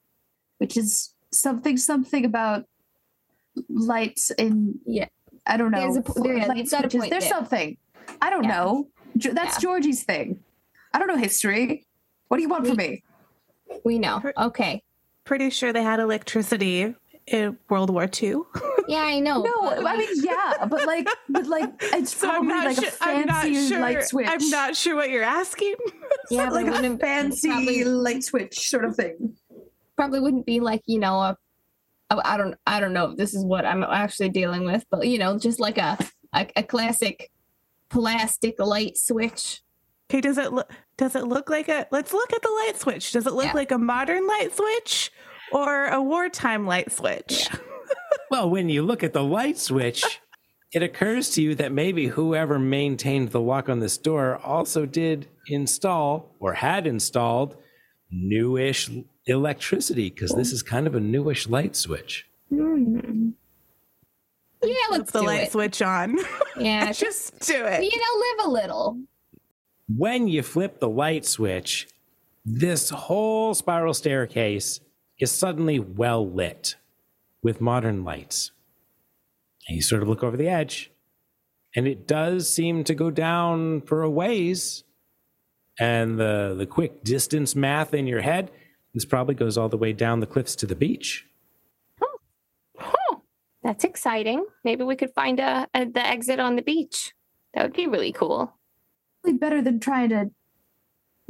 which 0.58 0.76
is 0.76 1.14
something 1.32 1.76
something 1.76 2.24
about 2.24 2.66
lights 3.68 4.30
in. 4.32 4.78
Yeah. 4.86 5.08
I 5.46 5.56
don't 5.56 5.70
know. 5.70 5.80
There's 5.80 5.96
a 5.96 6.02
po- 6.02 6.22
there 6.22 6.38
is. 6.38 6.48
light 6.48 6.56
You've 6.58 6.66
a 6.72 6.90
switches. 6.90 7.10
There's 7.10 7.24
there. 7.24 7.30
something. 7.30 7.76
I 8.22 8.30
don't 8.30 8.44
Yeah. 8.44 8.50
know. 8.50 8.88
That's 9.14 9.56
Yeah. 9.56 9.60
Georgie's 9.60 10.02
thing. 10.02 10.40
I 10.92 10.98
don't 10.98 11.08
know 11.08 11.16
history. 11.16 11.86
What 12.28 12.38
do 12.38 12.42
you 12.42 12.48
want 12.48 12.66
from 12.66 12.76
me? 12.76 13.02
We 13.84 13.98
know. 13.98 14.22
Okay. 14.38 14.82
Pretty 15.24 15.50
sure 15.50 15.72
they 15.72 15.82
had 15.82 16.00
electricity 16.00 16.94
in 17.26 17.58
World 17.68 17.90
War 17.90 18.08
II. 18.22 18.36
Yeah, 18.88 19.00
I 19.02 19.20
know. 19.20 19.42
No, 19.42 19.86
I 19.86 19.96
mean 19.96 20.08
yeah, 20.22 20.66
but 20.66 20.86
like, 20.86 21.08
but 21.28 21.46
like, 21.46 21.70
it's 21.80 22.16
So 22.16 22.28
probably 22.28 22.48
like 22.52 22.76
su- 22.76 22.86
a 22.86 22.90
I'm 23.00 23.26
not 23.26 23.42
fancy 23.44 23.68
sure. 23.68 23.80
light 23.80 24.04
switch. 24.04 24.26
I'm 24.28 24.50
not 24.50 24.76
sure 24.76 24.94
what 24.96 25.10
you're 25.10 25.22
asking. 25.24 25.74
yeah, 26.30 26.50
like 26.50 26.66
a 26.66 26.98
fancy 26.98 27.48
probably- 27.48 27.84
light 27.84 28.24
switch 28.24 28.68
sort 28.68 28.84
of 28.84 28.96
thing. 28.96 29.36
probably 29.96 30.20
wouldn't 30.20 30.46
be 30.46 30.60
like 30.60 30.82
you 30.86 30.98
know 30.98 31.18
a, 31.18 31.36
a 32.10 32.20
I 32.24 32.36
don't 32.36 32.54
I 32.66 32.80
don't 32.80 32.92
know 32.92 33.10
if 33.12 33.16
this 33.16 33.32
is 33.34 33.44
what 33.44 33.64
I'm 33.64 33.82
actually 33.82 34.28
dealing 34.30 34.64
with, 34.64 34.84
but 34.90 35.06
you 35.06 35.18
know 35.18 35.38
just 35.38 35.60
like 35.60 35.78
a 35.78 35.96
a, 36.34 36.46
a 36.56 36.62
classic 36.62 37.30
plastic 37.88 38.56
light 38.58 38.96
switch. 38.98 39.62
Okay, 40.10 40.20
does 40.20 40.36
it 40.36 40.52
look 40.52 40.70
does 40.98 41.16
it 41.16 41.24
look 41.26 41.48
like 41.48 41.68
a 41.68 41.86
let's 41.90 42.12
look 42.12 42.32
at 42.32 42.42
the 42.42 42.48
light 42.66 42.76
switch. 42.76 43.12
Does 43.12 43.26
it 43.26 43.32
look 43.32 43.46
Yeah. 43.46 43.52
like 43.54 43.70
a 43.70 43.78
modern 43.78 44.26
light 44.26 44.54
switch 44.54 45.10
or 45.52 45.86
a 45.86 46.02
wartime 46.02 46.66
light 46.66 46.92
switch? 46.92 47.48
Well, 48.34 48.50
when 48.50 48.68
you 48.68 48.82
look 48.82 49.04
at 49.04 49.12
the 49.12 49.22
light 49.22 49.56
switch, 49.58 50.02
it 50.72 50.82
occurs 50.82 51.30
to 51.30 51.40
you 51.40 51.54
that 51.54 51.70
maybe 51.70 52.08
whoever 52.08 52.58
maintained 52.58 53.30
the 53.30 53.40
lock 53.40 53.68
on 53.68 53.78
this 53.78 53.96
door 53.96 54.38
also 54.42 54.86
did 54.86 55.28
install 55.46 56.34
or 56.40 56.54
had 56.54 56.84
installed 56.88 57.56
newish 58.10 58.90
electricity 59.26 60.10
because 60.10 60.32
this 60.32 60.50
is 60.50 60.64
kind 60.64 60.88
of 60.88 60.96
a 60.96 61.00
newish 61.00 61.48
light 61.48 61.76
switch. 61.76 62.26
Hmm. 62.48 63.28
Yeah, 64.64 64.74
let's 64.90 65.12
Flip 65.12 65.12
the 65.12 65.20
do 65.20 65.26
light 65.26 65.42
it. 65.42 65.52
switch 65.52 65.80
on. 65.80 66.18
Yeah, 66.58 66.86
just 66.92 67.34
Just 67.38 67.46
do 67.48 67.64
it. 67.64 67.84
you 67.84 67.96
know, 67.96 68.42
live 68.42 68.46
a 68.46 68.50
little. 68.50 68.98
When 69.86 70.26
you 70.26 70.42
flip 70.42 70.80
the 70.80 70.88
light 70.88 71.24
switch, 71.24 71.86
this 72.44 72.90
whole 72.90 73.54
spiral 73.54 73.94
staircase 73.94 74.80
is 75.20 75.30
suddenly 75.30 75.78
well 75.78 76.28
lit 76.28 76.74
with 77.44 77.60
modern 77.60 78.02
lights. 78.02 78.50
And 79.68 79.76
you 79.76 79.82
sort 79.82 80.02
of 80.02 80.08
look 80.08 80.24
over 80.24 80.36
the 80.36 80.48
edge, 80.48 80.90
and 81.76 81.86
it 81.86 82.08
does 82.08 82.52
seem 82.52 82.82
to 82.84 82.94
go 82.94 83.10
down 83.10 83.82
for 83.82 84.02
a 84.02 84.10
ways. 84.10 84.82
And 85.78 86.18
the, 86.18 86.54
the 86.56 86.66
quick 86.66 87.02
distance 87.04 87.54
math 87.54 87.94
in 87.94 88.06
your 88.06 88.20
head, 88.20 88.50
this 88.92 89.04
probably 89.04 89.34
goes 89.34 89.58
all 89.58 89.68
the 89.68 89.76
way 89.76 89.92
down 89.92 90.20
the 90.20 90.26
cliffs 90.26 90.56
to 90.56 90.66
the 90.66 90.76
beach. 90.76 91.26
Oh, 92.80 93.22
that's 93.62 93.84
exciting. 93.84 94.44
Maybe 94.62 94.84
we 94.84 94.96
could 94.96 95.12
find 95.14 95.40
a, 95.40 95.68
a 95.74 95.84
the 95.84 96.06
exit 96.06 96.38
on 96.40 96.56
the 96.56 96.62
beach. 96.62 97.12
That 97.54 97.62
would 97.64 97.72
be 97.72 97.86
really 97.86 98.12
cool. 98.12 98.56
Probably 99.22 99.38
better 99.38 99.62
than 99.62 99.80
trying 99.80 100.10
to 100.10 100.30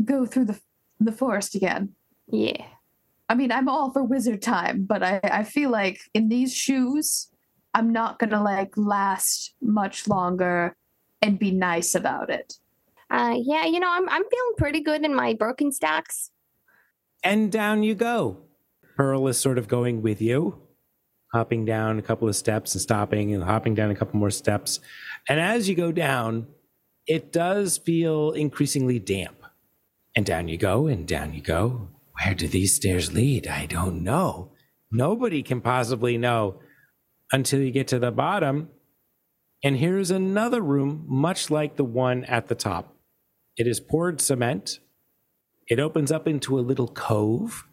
go 0.05 0.27
through 0.27 0.47
the 0.47 0.61
the 1.01 1.13
forest 1.13 1.55
again. 1.55 1.95
Yeah. 2.27 2.67
I 3.29 3.35
mean, 3.35 3.51
I'm 3.51 3.69
all 3.69 3.91
for 3.91 4.03
wizard 4.03 4.43
time, 4.43 4.85
but 4.85 5.03
I, 5.03 5.21
I 5.25 5.45
feel 5.45 5.71
like 5.71 6.01
in 6.13 6.29
these 6.29 6.55
shoes, 6.55 7.29
I'm 7.73 7.93
not 7.93 8.19
gonna 8.19 8.43
like 8.43 8.77
last 8.77 9.55
much 9.63 10.07
longer 10.07 10.77
and 11.23 11.39
be 11.39 11.51
nice 11.51 11.95
about 11.95 12.31
it. 12.31 12.55
Uh, 13.11 13.35
yeah, 13.39 13.65
you 13.65 13.81
know, 13.81 13.91
I'm 13.91 14.09
I'm 14.09 14.23
feeling 14.23 14.55
pretty 14.59 14.81
good 14.81 15.05
in 15.05 15.15
my 15.15 15.35
Birkenstocks. 15.35 16.31
And 17.23 17.51
down 17.51 17.83
you 17.83 17.95
go. 17.95 18.39
Pearl 18.97 19.27
is 19.29 19.39
sort 19.39 19.59
of 19.59 19.67
going 19.67 20.03
with 20.03 20.21
you, 20.21 20.61
hopping 21.33 21.65
down 21.65 21.99
a 21.99 22.03
couple 22.03 22.29
of 22.29 22.37
steps 22.37 22.75
and 22.75 22.83
stopping 22.83 23.35
and 23.35 23.43
hopping 23.43 23.75
down 23.75 23.91
a 23.91 23.97
couple 23.97 24.21
more 24.21 24.31
steps. 24.31 24.79
And 25.29 25.41
as 25.41 25.69
you 25.69 25.75
go 25.75 25.91
down, 25.91 26.47
it 27.07 27.33
does 27.33 27.79
feel 27.79 28.33
increasingly 28.33 28.99
damp. 28.99 29.43
And 30.15 30.25
down 30.25 30.47
you 30.47 30.57
go, 30.57 30.87
and 30.87 31.09
down 31.09 31.35
you 31.35 31.41
go. 31.41 31.89
Where 32.23 32.35
do 32.35 32.47
these 32.47 32.75
stairs 32.75 33.13
lead? 33.13 33.47
I 33.47 33.67
don't 33.67 34.03
know. 34.03 34.53
Nobody 34.91 35.43
can 35.43 35.61
possibly 35.61 36.17
know 36.17 36.61
until 37.33 37.61
you 37.61 37.71
get 37.71 37.89
to 37.89 37.99
the 37.99 38.13
bottom. 38.13 38.69
And 39.63 39.77
here's 39.79 40.11
another 40.11 40.61
room, 40.61 41.05
much 41.09 41.51
like 41.51 41.77
the 41.77 41.85
one 41.85 42.25
at 42.25 42.49
the 42.49 42.55
top. 42.55 42.95
It 43.57 43.67
is 43.67 43.81
poured 43.81 44.21
cement. 44.21 44.79
It 45.67 45.81
opens 45.81 46.13
up 46.13 46.29
into 46.29 46.59
a 46.59 46.61
little 46.61 46.89
cove 46.89 47.67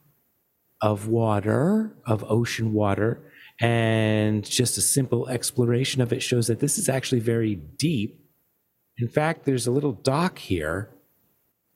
of 0.81 1.07
water, 1.07 1.93
of 2.05 2.23
ocean 2.27 2.73
water. 2.73 3.21
And 3.59 4.43
just 4.43 4.77
a 4.77 4.81
simple 4.81 5.27
exploration 5.27 6.01
of 6.01 6.11
it 6.11 6.23
shows 6.23 6.47
that 6.47 6.59
this 6.61 6.77
is 6.77 6.89
actually 6.89 7.19
very 7.19 7.55
deep. 7.55 8.19
In 8.97 9.07
fact, 9.07 9.45
there's 9.45 9.67
a 9.67 9.71
little 9.71 9.91
dock 9.91 10.39
here. 10.39 10.89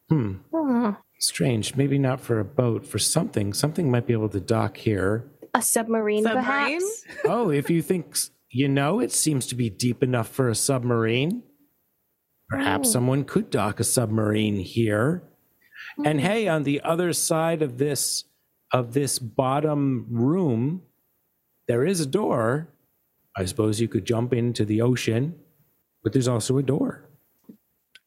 Hmm, 0.09 0.35
Hmm. 0.51 0.91
Strange. 1.19 1.75
Maybe 1.75 1.97
not 1.97 2.19
for 2.21 2.39
a 2.39 2.45
boat, 2.45 2.85
for 2.85 2.99
something. 2.99 3.53
Something 3.53 3.89
might 3.89 4.07
be 4.07 4.13
able 4.13 4.29
to 4.29 4.39
dock 4.39 4.77
here. 4.77 5.29
A 5.53 5.61
submarine, 5.61 6.23
Submarine? 6.23 6.79
perhaps. 6.79 7.03
oh, 7.25 7.49
if 7.49 7.69
you 7.69 7.81
think 7.81 8.15
you 8.49 8.69
know, 8.69 9.01
it 9.01 9.11
seems 9.11 9.47
to 9.47 9.55
be 9.55 9.69
deep 9.69 10.01
enough 10.01 10.29
for 10.29 10.47
a 10.47 10.55
submarine. 10.55 11.43
Perhaps 12.47 12.87
Oh. 12.87 12.91
someone 12.93 13.25
could 13.25 13.49
dock 13.49 13.81
a 13.81 13.83
submarine 13.83 14.55
here. 14.55 15.23
And 16.05 16.21
hmm. 16.21 16.25
hey, 16.25 16.47
on 16.47 16.63
the 16.63 16.79
other 16.81 17.11
side 17.11 17.61
of 17.61 17.77
this 17.77 18.23
of 18.71 18.93
this 18.93 19.19
bottom 19.19 20.07
room, 20.09 20.83
there 21.67 21.85
is 21.85 21.99
a 21.99 22.05
door. 22.05 22.69
I 23.37 23.43
suppose 23.45 23.81
you 23.81 23.87
could 23.89 24.05
jump 24.05 24.33
into 24.33 24.63
the 24.63 24.81
ocean, 24.81 25.35
but 26.03 26.13
there's 26.13 26.27
also 26.27 26.57
a 26.57 26.63
door. 26.63 27.09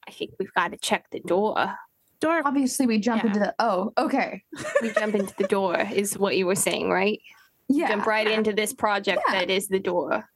I 0.07 0.11
think 0.11 0.33
we've 0.39 0.53
got 0.55 0.73
to 0.73 0.79
check 0.79 1.11
the 1.11 1.21
door. 1.21 1.75
Door 2.21 2.43
Obviously, 2.45 2.87
we 2.87 2.99
jump 2.99 3.23
Yeah. 3.23 3.29
into 3.29 3.41
the. 3.41 3.55
Oh, 3.59 3.93
okay. 3.97 4.43
We 4.83 4.91
jump 4.93 5.15
into 5.15 5.35
the 5.37 5.47
door, 5.47 5.77
is 5.93 6.19
what 6.19 6.37
you 6.37 6.47
were 6.47 6.55
saying, 6.57 6.91
right? 6.91 7.21
Yeah, 7.69 7.89
Jump 7.89 8.07
right 8.07 8.27
into 8.27 8.53
this 8.53 8.73
project 8.73 9.21
Yeah. 9.29 9.41
that 9.41 9.51
is 9.51 9.69
the 9.69 9.79
door. 9.79 10.29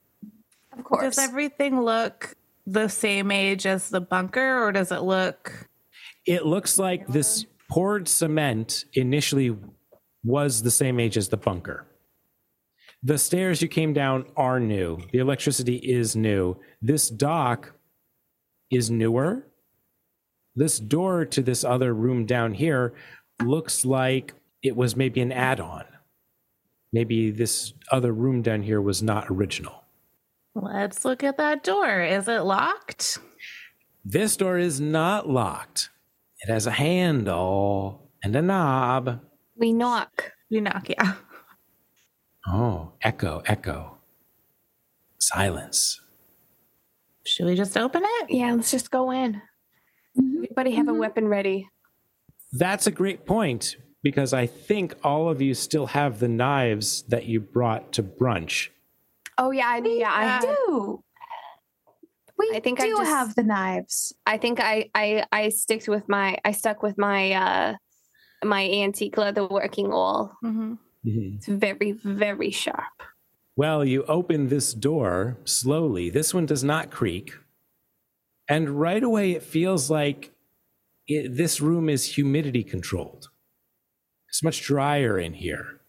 of 0.77 0.83
course. 0.83 1.03
Does 1.03 1.17
everything 1.17 1.81
look 1.81 2.35
the 2.65 2.87
same 2.87 3.31
age 3.31 3.65
as 3.65 3.89
the 3.89 3.99
bunker, 4.01 4.63
or 4.63 4.71
does 4.71 4.91
it 4.91 5.01
look? 5.01 5.67
It 6.25 6.45
looks 6.45 6.77
like 6.79 7.07
this 7.07 7.45
poured 7.69 8.07
cement 8.07 8.85
initially 8.93 9.55
was 10.23 10.61
the 10.63 10.71
same 10.71 10.99
age 10.99 11.17
as 11.17 11.27
the 11.29 11.37
bunker. 11.37 11.85
The 13.01 13.17
stairs 13.17 13.61
you 13.61 13.67
came 13.67 13.91
down 13.93 14.25
are 14.37 14.59
new. 14.59 14.99
The 15.11 15.17
electricity 15.19 15.75
is 15.75 16.15
new. 16.15 16.55
This 16.81 17.09
dock 17.09 17.73
is 18.71 18.89
newer. 18.89 19.45
This 20.55 20.79
door 20.79 21.25
to 21.25 21.41
this 21.41 21.63
other 21.63 21.93
room 21.93 22.25
down 22.25 22.53
here 22.53 22.93
looks 23.41 23.85
like 23.85 24.33
it 24.61 24.75
was 24.75 24.95
maybe 24.95 25.21
an 25.21 25.31
add 25.31 25.59
on. 25.59 25.85
Maybe 26.91 27.31
this 27.31 27.73
other 27.91 28.13
room 28.13 28.43
down 28.43 28.61
here 28.61 28.81
was 28.81 29.01
not 29.01 29.25
original. 29.29 29.83
Let's 30.53 31.03
look 31.03 31.23
at 31.23 31.37
that 31.37 31.63
door. 31.63 32.01
Is 32.01 32.27
it 32.27 32.41
locked? 32.41 33.17
This 34.05 34.37
door 34.37 34.59
is 34.59 34.79
not 34.79 35.27
locked. 35.27 35.89
It 36.41 36.51
has 36.51 36.67
a 36.67 36.71
handle 36.71 38.11
and 38.23 38.35
a 38.35 38.41
knob. 38.41 39.21
We 39.55 39.73
knock. 39.73 40.33
We 40.51 40.61
knock, 40.61 40.87
yeah. 40.89 41.15
Oh, 42.47 42.91
echo, 43.01 43.41
echo. 43.47 43.97
Silence. 45.17 45.99
Should 47.25 47.45
we 47.45 47.55
just 47.55 47.77
open 47.77 48.03
it? 48.05 48.29
Yeah, 48.29 48.53
let's 48.53 48.69
just 48.69 48.91
go 48.91 49.09
in. 49.11 49.41
Everybody 50.17 50.71
have 50.71 50.87
a 50.87 50.93
weapon 50.93 51.27
ready. 51.27 51.69
That's 52.51 52.85
a 52.85 52.91
great 52.91 53.25
point 53.25 53.77
because 54.03 54.33
I 54.33 54.45
think 54.45 54.93
all 55.03 55.29
of 55.29 55.41
you 55.41 55.53
still 55.53 55.87
have 55.87 56.19
the 56.19 56.27
knives 56.27 57.03
that 57.07 57.25
you 57.25 57.39
brought 57.39 57.91
to 57.93 58.03
brunch. 58.03 58.69
Oh 59.37 59.51
yeah, 59.51 59.67
I 59.67 59.77
yeah, 59.83 60.11
I 60.11 60.39
do. 60.41 61.03
We 62.37 62.51
I 62.53 62.59
think 62.59 62.79
I 62.79 62.85
do 62.85 62.97
just- 62.97 63.09
have 63.09 63.35
the 63.35 63.43
knives. 63.43 64.13
I 64.25 64.37
think 64.37 64.59
I 64.59 64.89
I 64.93 65.25
I 65.31 65.49
sticked 65.49 65.87
with 65.87 66.07
my 66.07 66.37
I 66.45 66.51
stuck 66.51 66.83
with 66.83 66.97
my 66.97 67.31
uh 67.31 67.75
my 68.43 68.69
antique 68.69 69.17
leather 69.17 69.47
working 69.47 69.91
awl. 69.91 70.37
Mm-hmm. 70.43 70.73
It's 71.05 71.47
very 71.47 71.93
very 72.03 72.51
sharp. 72.51 73.03
Well, 73.55 73.85
you 73.85 74.03
open 74.03 74.49
this 74.49 74.73
door 74.73 75.37
slowly. 75.45 76.09
This 76.09 76.33
one 76.33 76.45
does 76.45 76.63
not 76.63 76.89
creak. 76.89 77.33
And 78.49 78.69
right 78.69 79.03
away, 79.03 79.31
it 79.31 79.43
feels 79.43 79.89
like 79.89 80.31
it, 81.07 81.35
this 81.35 81.61
room 81.61 81.89
is 81.89 82.05
humidity 82.05 82.63
controlled. 82.63 83.29
It's 84.29 84.43
much 84.43 84.61
drier 84.63 85.19
in 85.19 85.33
here. 85.33 85.79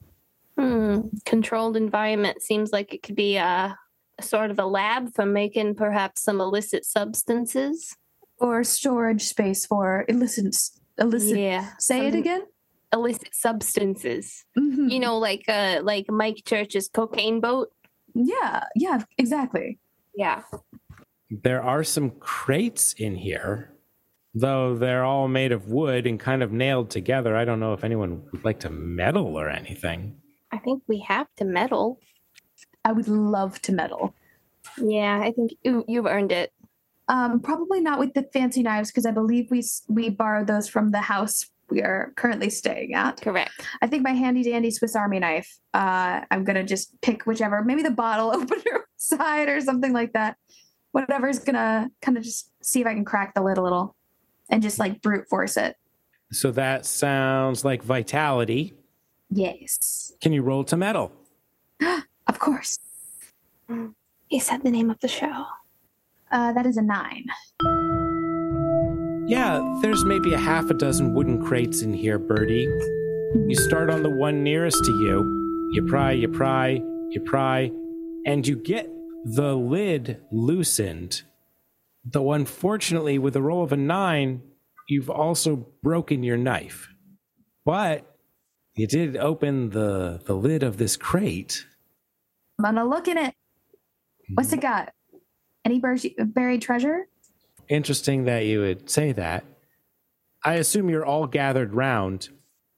Hmm. 0.58 1.00
Controlled 1.24 1.76
environment 1.76 2.42
seems 2.42 2.72
like 2.72 2.94
it 2.94 3.02
could 3.02 3.16
be 3.16 3.36
a, 3.36 3.76
a 4.18 4.22
sort 4.22 4.50
of 4.50 4.58
a 4.58 4.66
lab 4.66 5.14
for 5.14 5.26
making 5.26 5.74
perhaps 5.74 6.22
some 6.22 6.40
illicit 6.40 6.84
substances. 6.84 7.96
Or 8.38 8.64
storage 8.64 9.22
space 9.22 9.64
for 9.64 10.04
illicit. 10.08 10.56
Illicit. 10.98 11.38
Yeah. 11.38 11.70
Say 11.78 12.06
it 12.08 12.14
again. 12.14 12.42
Illicit 12.92 13.34
substances. 13.34 14.44
Mhm. 14.58 14.90
You 14.90 15.00
know, 15.00 15.18
like 15.18 15.44
uh 15.48 15.80
like 15.82 16.10
Mike 16.10 16.42
Church's 16.44 16.88
cocaine 16.88 17.40
boat. 17.40 17.72
Yeah. 18.14 18.64
Yeah. 18.76 19.02
Exactly. 19.18 19.78
Yeah. 20.16 20.42
There 21.42 21.62
are 21.62 21.82
some 21.82 22.10
crates 22.10 22.92
in 22.92 23.16
here, 23.16 23.72
though 24.34 24.76
they're 24.76 25.04
all 25.04 25.26
made 25.26 25.52
of 25.52 25.68
wood 25.68 26.06
and 26.06 26.20
kind 26.20 26.42
of 26.42 26.52
nailed 26.52 26.90
together. 26.90 27.36
I 27.36 27.44
don't 27.44 27.60
know 27.60 27.72
if 27.72 27.82
anyone 27.82 28.22
would 28.32 28.44
like 28.44 28.60
to 28.60 28.70
meddle 28.70 29.38
or 29.38 29.48
anything. 29.48 30.16
I 30.52 30.58
think 30.58 30.82
we 30.86 31.00
have 31.00 31.26
to 31.36 31.44
meddle. 31.44 31.98
I 32.84 32.92
would 32.92 33.08
love 33.08 33.60
to 33.62 33.72
meddle. 33.72 34.14
Yeah, 34.78 35.20
I 35.20 35.32
think 35.32 35.52
you, 35.62 35.84
you've 35.88 36.06
earned 36.06 36.30
it. 36.30 36.52
Um, 37.08 37.40
probably 37.40 37.80
not 37.80 37.98
with 37.98 38.14
the 38.14 38.22
fancy 38.32 38.62
knives 38.62 38.90
because 38.90 39.04
I 39.04 39.10
believe 39.10 39.50
we 39.50 39.62
we 39.88 40.08
borrowed 40.08 40.46
those 40.46 40.68
from 40.68 40.90
the 40.90 41.02
house 41.02 41.50
we 41.70 41.82
are 41.82 42.12
currently 42.16 42.50
staying 42.50 42.94
at. 42.94 43.20
Correct. 43.20 43.52
I 43.82 43.86
think 43.86 44.02
my 44.02 44.12
handy 44.12 44.42
dandy 44.42 44.70
Swiss 44.70 44.96
Army 44.96 45.18
knife. 45.18 45.58
Uh, 45.72 46.20
I'm 46.30 46.44
gonna 46.44 46.64
just 46.64 47.00
pick 47.00 47.24
whichever, 47.24 47.62
maybe 47.62 47.82
the 47.82 47.90
bottle 47.90 48.30
opener 48.34 48.86
side 48.96 49.48
or 49.48 49.60
something 49.60 49.92
like 49.92 50.12
that. 50.12 50.36
Whatever's 50.94 51.40
gonna 51.40 51.90
kind 52.00 52.16
of 52.16 52.22
just 52.22 52.52
see 52.62 52.80
if 52.80 52.86
I 52.86 52.94
can 52.94 53.04
crack 53.04 53.34
the 53.34 53.42
lid 53.42 53.58
a 53.58 53.62
little, 53.62 53.96
and 54.48 54.62
just 54.62 54.78
like 54.78 55.02
brute 55.02 55.28
force 55.28 55.56
it. 55.56 55.74
So 56.30 56.52
that 56.52 56.86
sounds 56.86 57.64
like 57.64 57.82
vitality. 57.82 58.74
Yes, 59.28 60.12
Can 60.20 60.32
you 60.32 60.42
roll 60.42 60.62
to 60.62 60.76
meddle? 60.76 61.10
of 62.28 62.38
course. 62.38 62.78
He 64.28 64.38
said 64.40 64.62
the 64.62 64.70
name 64.70 64.88
of 64.88 64.98
the 65.00 65.08
show. 65.08 65.46
Uh, 66.32 66.52
that 66.52 66.64
is 66.66 66.76
a 66.76 66.82
nine. 66.82 67.26
Yeah, 69.28 69.78
there's 69.82 70.04
maybe 70.04 70.32
a 70.32 70.38
half 70.38 70.70
a 70.70 70.74
dozen 70.74 71.12
wooden 71.14 71.44
crates 71.44 71.82
in 71.82 71.92
here, 71.92 72.18
Birdie. 72.18 72.68
You 73.46 73.54
start 73.54 73.90
on 73.90 74.02
the 74.02 74.10
one 74.10 74.42
nearest 74.42 74.84
to 74.84 74.90
you. 74.92 75.70
You 75.72 75.86
pry, 75.86 76.12
you 76.12 76.28
pry, 76.28 76.80
you 77.10 77.20
pry, 77.20 77.70
and 78.26 78.46
you 78.46 78.56
get 78.56 78.88
the 79.24 79.54
lid 79.54 80.20
loosened. 80.30 81.22
Though, 82.04 82.32
unfortunately, 82.32 83.18
with 83.18 83.34
a 83.34 83.42
roll 83.42 83.64
of 83.64 83.72
a 83.72 83.76
nine, 83.76 84.42
you've 84.88 85.08
also 85.08 85.66
broken 85.82 86.22
your 86.22 86.36
knife. 86.36 86.88
But 87.64 88.14
you 88.76 88.86
did 88.86 89.16
open 89.16 89.70
the, 89.70 90.20
the 90.24 90.34
lid 90.34 90.62
of 90.62 90.76
this 90.76 90.96
crate. 90.96 91.66
I'm 92.58 92.64
gonna 92.64 92.84
look 92.84 93.08
in 93.08 93.16
it. 93.16 93.34
What's 94.34 94.52
it 94.52 94.60
got? 94.60 94.92
Any 95.64 95.80
bur- 95.80 95.96
buried 96.18 96.60
treasure? 96.60 97.08
Interesting 97.68 98.24
that 98.24 98.44
you 98.44 98.60
would 98.60 98.90
say 98.90 99.12
that. 99.12 99.44
I 100.44 100.54
assume 100.54 100.90
you're 100.90 101.06
all 101.06 101.26
gathered 101.26 101.72
round, 101.72 102.28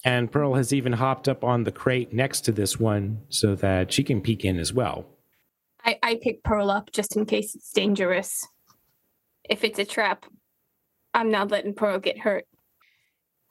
and 0.05 0.31
Pearl 0.31 0.55
has 0.55 0.73
even 0.73 0.93
hopped 0.93 1.29
up 1.29 1.43
on 1.43 1.65
the 1.65 1.73
crate 1.73 2.13
next 2.13 2.43
to 2.43 2.53
this 2.53 2.79
one 2.79 3.23
so 3.29 3.57
that 3.57 3.93
she 3.93 4.05
can 4.05 4.21
peek 4.21 4.45
in 4.45 4.59
as 4.59 4.73
well. 4.73 5.07
I, 5.87 5.99
I 6.03 6.18
pick 6.20 6.42
Pearl 6.42 6.70
up 6.70 6.90
just 6.90 7.16
in 7.16 7.25
case 7.25 7.55
it's 7.55 7.70
dangerous. 7.70 8.46
If 9.49 9.62
it's 9.62 9.79
a 9.79 9.85
trap, 9.85 10.27
I'm 11.14 11.31
not 11.31 11.51
letting 11.51 11.75
Pearl 11.75 12.01
get 12.01 12.18
hurt. 12.18 12.46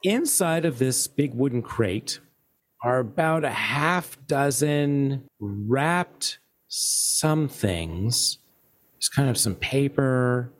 Inside 0.02 0.66
of 0.66 0.78
this 0.78 1.08
big 1.08 1.34
wooden 1.34 1.62
crate 1.62 2.20
are 2.84 2.98
about 2.98 3.44
a 3.44 3.50
half 3.50 4.18
dozen 4.26 5.24
wrapped 5.40 6.38
somethings. 6.68 8.38
There's 8.94 9.08
kind 9.08 9.30
of 9.30 9.38
some 9.38 9.54
paper, 9.54 10.52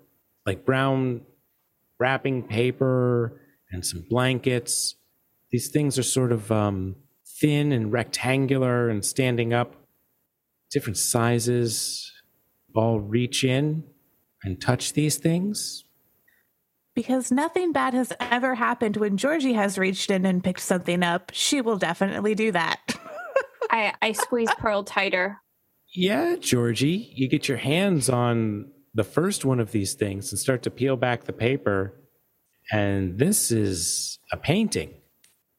like 0.47 0.65
brown 0.65 1.21
wrapping 2.01 2.43
paper, 2.43 3.41
and 3.71 3.85
some 3.85 4.05
blankets. 4.09 4.97
These 5.51 5.69
things 5.69 5.99
are 5.99 6.03
sort 6.03 6.33
of 6.33 6.51
um, 6.51 6.97
thin 7.41 7.73
and 7.73 7.93
rectangular 7.93 8.89
and 8.89 9.05
standing 9.05 9.53
up, 9.53 9.75
different 10.77 10.99
sizes. 10.99 12.13
All 12.75 13.01
reach 13.01 13.45
in 13.45 13.83
and 14.45 14.61
touch 14.61 14.93
these 14.93 15.17
things. 15.17 15.87
Because 16.95 17.33
nothing 17.33 17.73
bad 17.73 17.95
has 17.95 18.13
ever 18.21 18.55
happened 18.55 18.99
when 18.99 19.17
Georgie 19.17 19.55
has 19.55 19.79
reached 19.79 20.11
in 20.11 20.27
and 20.27 20.45
picked 20.45 20.61
something 20.61 21.03
up. 21.03 21.31
She 21.33 21.63
will 21.63 21.79
definitely 21.79 22.35
do 22.35 22.53
that. 22.53 22.95
I, 23.71 23.95
I 24.03 24.13
squeeze 24.13 24.51
Pearl 24.59 24.85
tighter. 24.85 25.41
Yeah, 25.95 26.37
Georgie, 26.39 27.11
you 27.15 27.27
get 27.27 27.49
your 27.49 27.57
hands 27.57 28.11
on 28.11 28.71
the 28.93 29.05
first 29.05 29.47
one 29.47 29.61
of 29.61 29.73
these 29.73 29.95
things 29.95 30.31
and 30.31 30.39
start 30.39 30.63
to 30.65 30.71
peel 30.71 30.97
back 30.99 31.25
the 31.25 31.33
paper. 31.33 31.95
And 32.71 33.19
this 33.19 33.51
is 33.51 34.19
a 34.31 34.37
painting. 34.37 34.93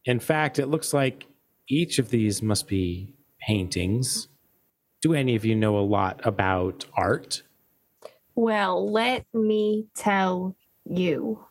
In 0.06 0.20
fact, 0.20 0.60
it 0.60 0.68
looks 0.68 0.94
like 0.94 1.26
each 1.68 1.98
of 1.98 2.12
these 2.12 2.44
must 2.44 2.68
be 2.68 3.16
paintings. 3.48 4.28
Do 5.02 5.14
any 5.14 5.36
of 5.36 5.46
you 5.46 5.56
know 5.56 5.78
a 5.78 5.82
lot 5.82 6.20
about 6.24 6.86
art? 6.96 7.44
Well, 8.36 8.92
let 8.92 9.26
me 9.34 9.88
tell 9.96 10.56
you. 10.86 11.46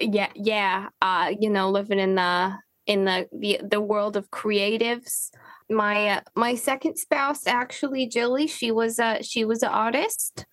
Yeah, 0.00 0.30
yeah. 0.34 0.88
Uh, 1.00 1.32
you 1.38 1.50
know, 1.50 1.70
living 1.70 1.98
in 1.98 2.14
the 2.14 2.54
in 2.86 3.04
the 3.04 3.28
the, 3.32 3.60
the 3.68 3.80
world 3.80 4.16
of 4.16 4.30
creatives. 4.30 5.30
My 5.68 6.08
uh, 6.08 6.20
my 6.36 6.54
second 6.54 6.96
spouse, 6.96 7.46
actually, 7.46 8.06
Jilly, 8.06 8.46
she 8.46 8.70
was 8.70 8.98
a 8.98 9.22
she 9.22 9.44
was 9.44 9.62
an 9.62 9.70
artist. 9.70 10.46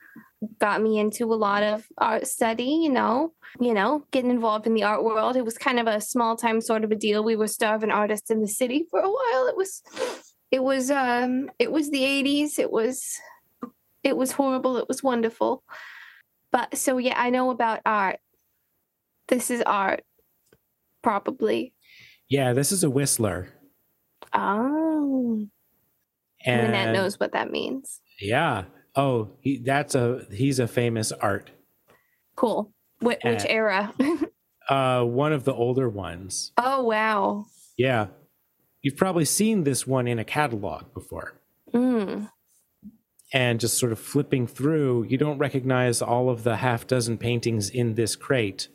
Got 0.60 0.82
me 0.82 1.00
into 1.00 1.32
a 1.32 1.36
lot 1.36 1.63
of 1.63 1.86
art 1.98 2.28
study. 2.28 2.80
You 2.82 2.89
know, 2.89 3.34
you 3.60 3.74
know, 3.74 4.06
getting 4.12 4.32
involved 4.32 4.65
in 4.65 4.74
the 4.74 4.84
art 4.84 5.04
world. 5.04 5.36
It 5.36 5.46
was 5.46 5.58
kind 5.58 5.80
of 5.80 5.88
a 5.88 6.02
small 6.02 6.36
time 6.36 6.62
sort 6.62 6.84
of 6.84 6.91
a 6.91 6.96
deal. 6.96 7.24
We 7.24 7.36
were 7.36 7.48
starving 7.48 7.91
artists 7.91 8.32
in 8.32 8.41
the 8.41 8.48
city 8.48 8.86
for 8.89 9.00
a 9.00 9.10
while. 9.10 9.48
It 9.48 9.56
was, 9.56 9.82
it 10.53 10.61
was, 10.63 10.91
um, 10.91 11.49
it 11.57 11.71
was 11.71 11.89
the 11.89 12.03
'80s. 12.03 12.59
It 12.59 12.71
was, 12.71 13.19
it 14.03 14.15
was 14.15 14.31
horrible. 14.31 14.77
It 14.77 14.87
was 14.87 15.01
wonderful. 15.01 15.63
But 16.51 16.77
so 16.77 16.97
yeah, 16.99 17.15
I 17.17 17.29
know 17.31 17.49
about 17.49 17.81
art. 17.85 18.19
This 19.27 19.49
is 19.49 19.61
art, 19.65 20.03
probably. 21.01 21.73
Yeah, 22.29 22.53
this 22.53 22.71
is 22.71 22.83
a 22.83 22.89
Whistler. 22.89 23.49
Oh, 24.33 25.47
And 26.45 26.61
Lynette 26.67 26.93
knows 26.93 27.19
what 27.19 27.33
that 27.33 27.51
means. 27.51 28.01
Yeah. 28.19 28.65
Oh, 28.95 29.31
he, 29.41 29.57
that's 29.57 29.95
a 29.95 30.25
he's 30.31 30.59
a 30.59 30.67
famous 30.67 31.11
art. 31.11 31.51
Cool. 32.35 32.71
Wh- 32.99 33.05
which 33.23 33.25
Uh, 33.25 33.45
era? 33.49 33.93
Uh 34.69 35.03
one 35.03 35.33
of 35.33 35.43
the 35.43 35.53
older 35.53 35.89
ones. 35.89 36.53
oh 36.57 36.83
wow. 36.83 37.45
Yeah. 37.75 38.07
You've 38.84 38.98
probably 38.98 39.26
seen 39.26 39.63
this 39.63 39.88
one 39.88 40.08
in 40.08 40.19
a 40.19 40.26
catalog 40.26 40.93
before. 40.93 41.39
Mm. 41.74 42.30
And 43.32 43.60
just 43.60 43.80
sort 43.80 43.93
of 43.93 43.98
flipping 43.98 44.46
through, 44.46 45.06
you 45.06 45.17
don't 45.17 45.39
recognize 45.39 46.02
all 46.02 46.30
of 46.30 46.43
the 46.43 46.58
half 46.58 46.86
dozen 46.86 47.17
paintings 47.17 47.69
in 47.69 47.96
this 47.96 48.15
crate, 48.15 48.67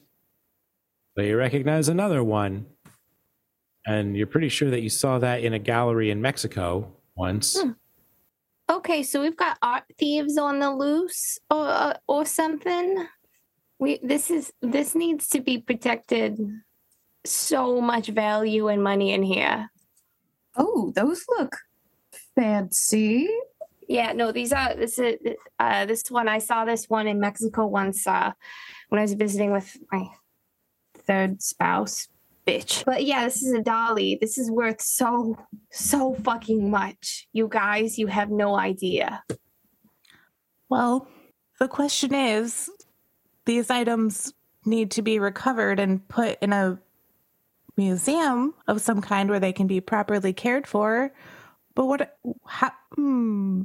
but 1.15 1.27
you 1.27 1.37
recognize 1.37 1.89
another 1.89 2.25
one. 2.25 2.67
And 3.87 4.17
you're 4.17 4.27
pretty 4.27 4.49
sure 4.49 4.71
that 4.71 4.81
you 4.81 4.89
saw 4.89 5.19
that 5.19 5.45
in 5.45 5.53
a 5.53 5.59
gallery 5.59 6.11
in 6.11 6.21
Mexico 6.21 6.91
once. 7.15 7.61
Hmm. 7.61 7.73
Okay, 8.71 9.03
so 9.03 9.23
we've 9.23 9.37
got 9.37 9.59
art 9.63 9.85
thieves 9.99 10.37
on 10.37 10.59
the 10.59 10.71
loose, 10.71 11.39
or 11.51 11.67
uh, 11.67 11.95
or 12.07 12.27
something. 12.27 13.07
We 13.79 13.99
this 14.03 14.31
is 14.31 14.53
this 14.61 14.95
needs 14.95 15.29
to 15.29 15.41
be 15.41 15.59
protected. 15.59 16.39
So 17.25 17.81
much 17.81 18.09
value 18.09 18.69
and 18.69 18.83
money 18.83 19.13
in 19.13 19.23
here. 19.23 19.71
Oh, 20.59 20.93
those 20.95 21.25
look 21.39 21.57
fancy. 22.35 23.29
Yeah, 23.89 24.13
no, 24.13 24.33
these 24.33 24.53
are 24.53 24.75
this 24.75 24.99
is 24.99 25.17
uh 25.59 25.87
this 25.87 26.11
one 26.11 26.29
I 26.29 26.39
saw 26.39 26.65
this 26.65 26.91
one 26.91 27.07
in 27.07 27.21
Mexico 27.21 27.67
once 27.67 28.07
uh 28.07 28.33
when 28.89 28.99
I 28.99 29.03
was 29.03 29.15
visiting 29.15 29.53
with 29.53 29.77
my 29.91 30.09
third 30.95 31.43
spouse. 31.43 32.09
Bitch. 32.47 32.85
But 32.85 33.05
yeah, 33.05 33.25
this 33.25 33.43
is 33.43 33.53
a 33.53 33.61
Dalí. 33.61 34.19
This 34.21 34.39
is 34.39 34.51
worth 34.51 34.81
so 34.81 35.37
so 35.71 36.15
fucking 36.15 36.71
much. 36.71 37.29
You 37.33 37.49
guys, 37.49 37.99
you 37.99 38.09
have 38.09 38.31
no 38.31 38.57
idea. 38.57 39.23
Well, 40.69 41.09
the 41.59 41.69
question 41.69 42.15
is 42.15 42.71
these 43.45 43.71
items 43.71 44.35
need 44.65 44.91
to 44.93 45.03
be 45.03 45.19
recovered 45.19 45.81
and 45.81 46.07
put 46.09 46.39
in 46.43 46.53
a 46.53 46.79
museum 47.79 48.55
of 48.67 48.81
some 48.83 49.01
kind 49.01 49.31
where 49.31 49.41
they 49.41 49.53
can 49.53 49.67
be 49.67 49.81
properly 49.81 50.33
cared 50.33 50.67
for. 50.67 51.13
But 51.75 51.87
what, 51.87 52.19
how, 52.45 52.73
hmm, 52.95 53.63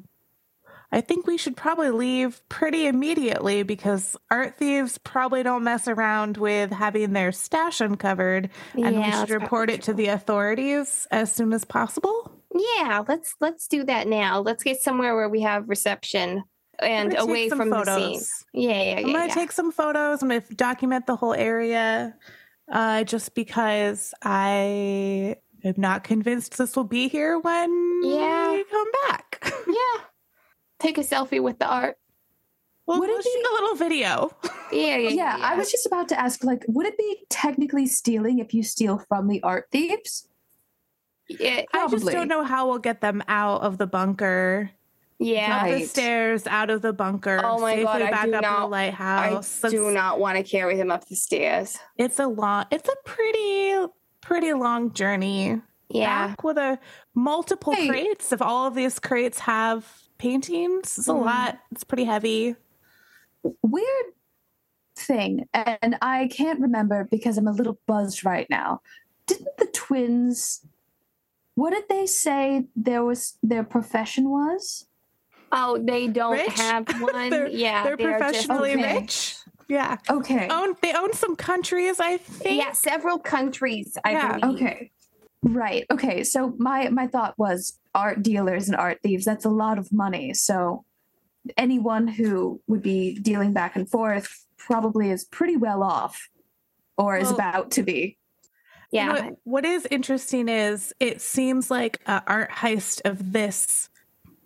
I 0.93 1.01
think 1.01 1.25
we 1.25 1.39
should 1.39 1.57
probably 1.57 1.89
leave 1.89 2.47
pretty 2.49 2.85
immediately 2.85 3.63
because 3.63 4.15
art 4.29 4.57
thieves 4.59 4.99
probably 4.99 5.41
don't 5.41 5.63
mess 5.63 5.87
around 5.87 6.37
with 6.37 6.69
having 6.71 7.13
their 7.13 7.31
stash 7.31 7.81
uncovered, 7.81 8.51
and 8.75 8.97
we 8.97 9.11
should 9.11 9.31
report 9.31 9.71
it 9.71 9.81
to 9.83 9.93
the 9.95 10.07
authorities 10.07 11.07
as 11.09 11.33
soon 11.33 11.51
as 11.51 11.65
possible. 11.65 12.31
Yeah, 12.53 13.03
let's 13.07 13.33
let's 13.41 13.67
do 13.67 13.83
that 13.85 14.07
now. 14.07 14.39
Let's 14.41 14.63
get 14.63 14.81
somewhere 14.81 15.15
where 15.15 15.29
we 15.29 15.41
have 15.41 15.67
reception 15.67 16.43
and 16.77 17.17
away 17.17 17.49
from 17.49 17.71
the 17.71 17.85
scene. 17.85 18.21
Yeah, 18.53 18.69
yeah, 18.69 18.83
yeah. 18.83 19.07
I'm 19.07 19.13
gonna 19.13 19.27
yeah. 19.27 19.33
take 19.33 19.51
some 19.51 19.71
photos. 19.71 20.21
I'm 20.21 20.29
gonna 20.29 20.41
document 20.55 21.07
the 21.07 21.15
whole 21.15 21.33
area, 21.33 22.15
uh, 22.71 23.03
just 23.03 23.35
because 23.35 24.13
I 24.23 25.37
am 25.63 25.75
not 25.77 26.03
convinced 26.03 26.57
this 26.57 26.75
will 26.75 26.83
be 26.83 27.07
here 27.07 27.39
when 27.39 28.01
Yeah. 28.03 28.51
we 28.53 28.63
come 28.65 28.87
back. 29.07 29.53
yeah. 29.67 30.03
Take 30.79 30.97
a 30.97 31.01
selfie 31.01 31.41
with 31.41 31.59
the 31.59 31.67
art. 31.67 31.97
Well, 32.85 32.99
Would 32.99 33.09
it 33.09 33.13
we'll 33.13 33.21
shoot 33.21 33.45
a 33.49 33.53
little 33.53 33.75
video. 33.75 34.31
Yeah, 34.71 34.97
yeah, 34.97 35.09
Yeah, 35.09 35.37
I 35.41 35.55
was 35.55 35.71
just 35.71 35.85
about 35.85 36.09
to 36.09 36.19
ask, 36.19 36.43
like, 36.43 36.65
would 36.67 36.85
it 36.85 36.97
be 36.97 37.25
technically 37.29 37.85
stealing 37.85 38.39
if 38.39 38.53
you 38.53 38.61
steal 38.63 38.97
from 39.07 39.29
the 39.29 39.41
art 39.41 39.67
thieves? 39.71 40.27
Yeah, 41.29 41.61
I 41.73 41.87
just 41.87 42.05
don't 42.07 42.27
know 42.27 42.43
how 42.43 42.67
we'll 42.67 42.79
get 42.79 42.99
them 42.99 43.23
out 43.29 43.61
of 43.61 43.77
the 43.77 43.87
bunker, 43.87 44.71
yeah. 45.23 45.61
up 45.63 45.69
the 45.69 45.85
stairs, 45.85 46.45
out 46.47 46.69
of 46.69 46.81
the 46.81 46.93
bunker, 46.93 47.41
Oh 47.43 47.59
my 47.59 47.71
safely 47.73 47.83
God, 47.85 48.01
I 48.01 48.11
back 48.11 48.25
do 48.25 48.33
up 48.35 48.41
to 48.41 48.47
the 48.47 48.51
not- 48.51 48.61
I 48.61 48.65
lighthouse. 48.65 49.61
do 49.61 49.91
not 49.91 50.19
want 50.19 50.37
to 50.37 50.43
carry 50.43 50.77
him 50.77 50.91
up 50.91 51.07
the 51.07 51.15
stairs. 51.15 51.77
It's 51.97 52.19
a 52.19 52.27
long. 52.27 52.65
It's 52.71 52.89
a 52.89 52.95
pretty, 53.05 53.75
pretty 54.21 54.53
long 54.53 54.91
journey. 54.93 55.61
Yeah. 55.89 56.27
back 56.29 56.43
with 56.43 56.57
a 56.57 56.79
multiple 57.13 57.73
Hey. 57.73 57.87
crates. 57.87 58.31
If 58.31 58.41
all 58.41 58.65
of 58.65 58.73
these 58.73 58.97
crates 58.97 59.39
have 59.39 59.85
paintings, 60.17 60.97
it's 60.97 61.07
a 61.07 61.11
Mhm. 61.11 61.25
lot. 61.25 61.59
It's 61.71 61.83
pretty 61.83 62.05
heavy. 62.05 62.55
Weird 63.61 64.05
thing, 64.95 65.47
and 65.53 65.97
I 66.01 66.27
can't 66.27 66.59
remember 66.59 67.03
because 67.11 67.37
I'm 67.37 67.47
a 67.47 67.51
little 67.51 67.77
buzzed 67.85 68.23
right 68.25 68.49
now. 68.49 68.81
Didn't 69.27 69.57
the 69.57 69.65
twins? 69.67 70.65
What 71.55 71.71
did 71.71 71.83
they 71.89 72.05
say? 72.07 72.65
There 72.75 73.03
was 73.03 73.37
their 73.43 73.63
profession 73.63 74.29
was. 74.29 74.87
Oh, 75.53 75.77
they 75.81 76.07
don't 76.07 76.33
Rich? 76.33 76.59
have 76.59 76.87
one. 77.01 77.29
They're- 77.29 77.47
yeah, 77.47 77.83
They're 77.83 77.95
they 77.97 78.05
are 78.05 78.19
just- 78.19 78.47
professionally 78.47 78.73
okay. 78.73 78.99
rich. 78.99 79.37
Yeah, 79.69 79.97
Okay. 80.09 80.47
own 80.49 80.75
they 80.81 80.93
own 80.93 81.13
some 81.13 81.35
countries. 81.35 81.99
I 81.99 82.17
think. 82.17 82.59
Yeah, 82.61 82.73
several 82.73 83.17
countries. 83.17 83.97
I 84.03 84.11
Yeah. 84.11 84.37
believe. 84.39 84.55
Okay. 84.55 84.91
Right. 85.41 85.85
Okay. 85.89 86.23
So 86.23 86.53
my 86.57 86.89
my 86.89 87.07
thought 87.07 87.33
was 87.37 87.79
art 87.95 88.21
dealers 88.23 88.67
and 88.67 88.75
art 88.75 88.99
thieves. 89.01 89.23
That's 89.25 89.45
a 89.45 89.49
lot 89.49 89.77
of 89.79 89.91
money. 89.93 90.33
So 90.33 90.83
anyone 91.57 92.07
who 92.07 92.61
would 92.67 92.81
be 92.81 93.17
dealing 93.19 93.53
back 93.53 93.75
and 93.75 93.89
forth 93.89 94.45
probably 94.57 95.09
is 95.11 95.23
pretty 95.25 95.57
well 95.57 95.81
off, 95.83 96.29
or 96.97 97.17
is 97.17 97.31
about 97.31 97.71
to 97.71 97.83
be. 97.83 98.17
Yeah. 98.91 99.13
What, 99.13 99.35
what 99.43 99.65
is 99.65 99.87
interesting 99.89 100.47
is 100.49 100.93
it 100.99 101.19
seems 101.21 101.71
like 101.71 101.99
an 102.05 102.21
art 102.27 102.51
heist 102.51 103.01
of 103.05 103.31
this 103.33 103.89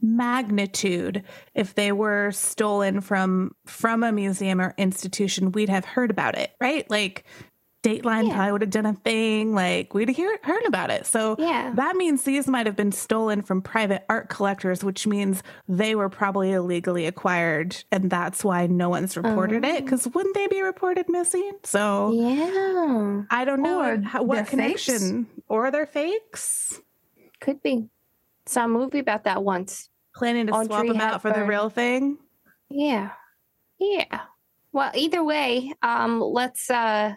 magnitude 0.01 1.23
if 1.55 1.75
they 1.75 1.91
were 1.91 2.31
stolen 2.31 3.01
from 3.01 3.55
from 3.65 4.03
a 4.03 4.11
museum 4.11 4.59
or 4.61 4.73
institution 4.77 5.51
we'd 5.51 5.69
have 5.69 5.85
heard 5.85 6.11
about 6.11 6.37
it 6.37 6.51
right 6.61 6.89
like 6.89 7.23
dateline 7.83 8.27
Yeah. 8.27 8.33
probably 8.35 8.51
would 8.51 8.61
have 8.61 8.69
done 8.71 8.85
a 8.87 8.93
thing 8.93 9.53
like 9.53 9.93
we'd 9.93 10.09
hear, 10.09 10.37
heard 10.43 10.65
about 10.65 10.89
it 10.89 11.05
so 11.05 11.35
Yeah. 11.39 11.71
that 11.75 11.95
means 11.95 12.23
these 12.23 12.47
might 12.47 12.65
have 12.65 12.75
been 12.75 12.91
stolen 12.91 13.43
from 13.43 13.61
private 13.61 14.03
art 14.09 14.29
collectors 14.29 14.83
which 14.83 15.05
means 15.07 15.43
they 15.69 15.95
were 15.95 16.09
probably 16.09 16.51
illegally 16.51 17.05
acquired 17.05 17.83
and 17.91 18.09
that's 18.09 18.43
why 18.43 18.67
no 18.67 18.89
one's 18.89 19.15
reported 19.15 19.63
it 19.63 19.75
Oh. 19.77 19.81
because 19.83 20.07
wouldn't 20.07 20.35
they 20.35 20.47
be 20.47 20.61
reported 20.61 21.05
missing 21.07 21.51
so 21.63 22.11
Yeah. 22.13 23.23
I 23.29 23.45
don't 23.45 23.61
know 23.61 23.79
Or 23.81 24.01
how, 24.01 24.23
what 24.23 24.39
fakes? 24.39 24.49
connection 24.49 25.27
or 25.47 25.69
they're 25.71 25.85
fakes. 25.85 26.81
Could 27.39 27.61
be. 27.61 27.87
Saw 28.47 28.65
a 28.65 28.67
movie 28.67 28.99
about 28.99 29.25
that 29.25 29.43
once. 29.43 29.89
Planning 30.15 30.47
to 30.47 30.65
swap 30.65 30.87
them 30.87 31.01
out 31.01 31.21
for 31.21 31.31
the 31.31 31.43
real 31.43 31.69
thing. 31.69 32.17
Yeah. 32.69 33.11
Yeah. 33.79 34.21
Well, 34.71 34.91
either 34.95 35.23
way, 35.23 35.73
um, 35.81 36.19
let's 36.21 36.69
uh 36.69 37.13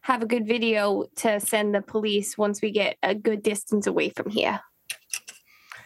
have 0.00 0.22
a 0.22 0.26
good 0.26 0.46
video 0.46 1.04
to 1.16 1.40
send 1.40 1.74
the 1.74 1.82
police 1.82 2.38
once 2.38 2.62
we 2.62 2.70
get 2.70 2.96
a 3.02 3.14
good 3.14 3.42
distance 3.42 3.86
away 3.86 4.10
from 4.10 4.30
here. 4.30 4.60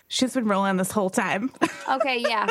She's 0.08 0.34
been 0.34 0.46
rolling 0.46 0.76
this 0.76 0.92
whole 0.92 1.10
time. 1.10 1.50
Okay, 1.88 2.18
yeah. 2.18 2.46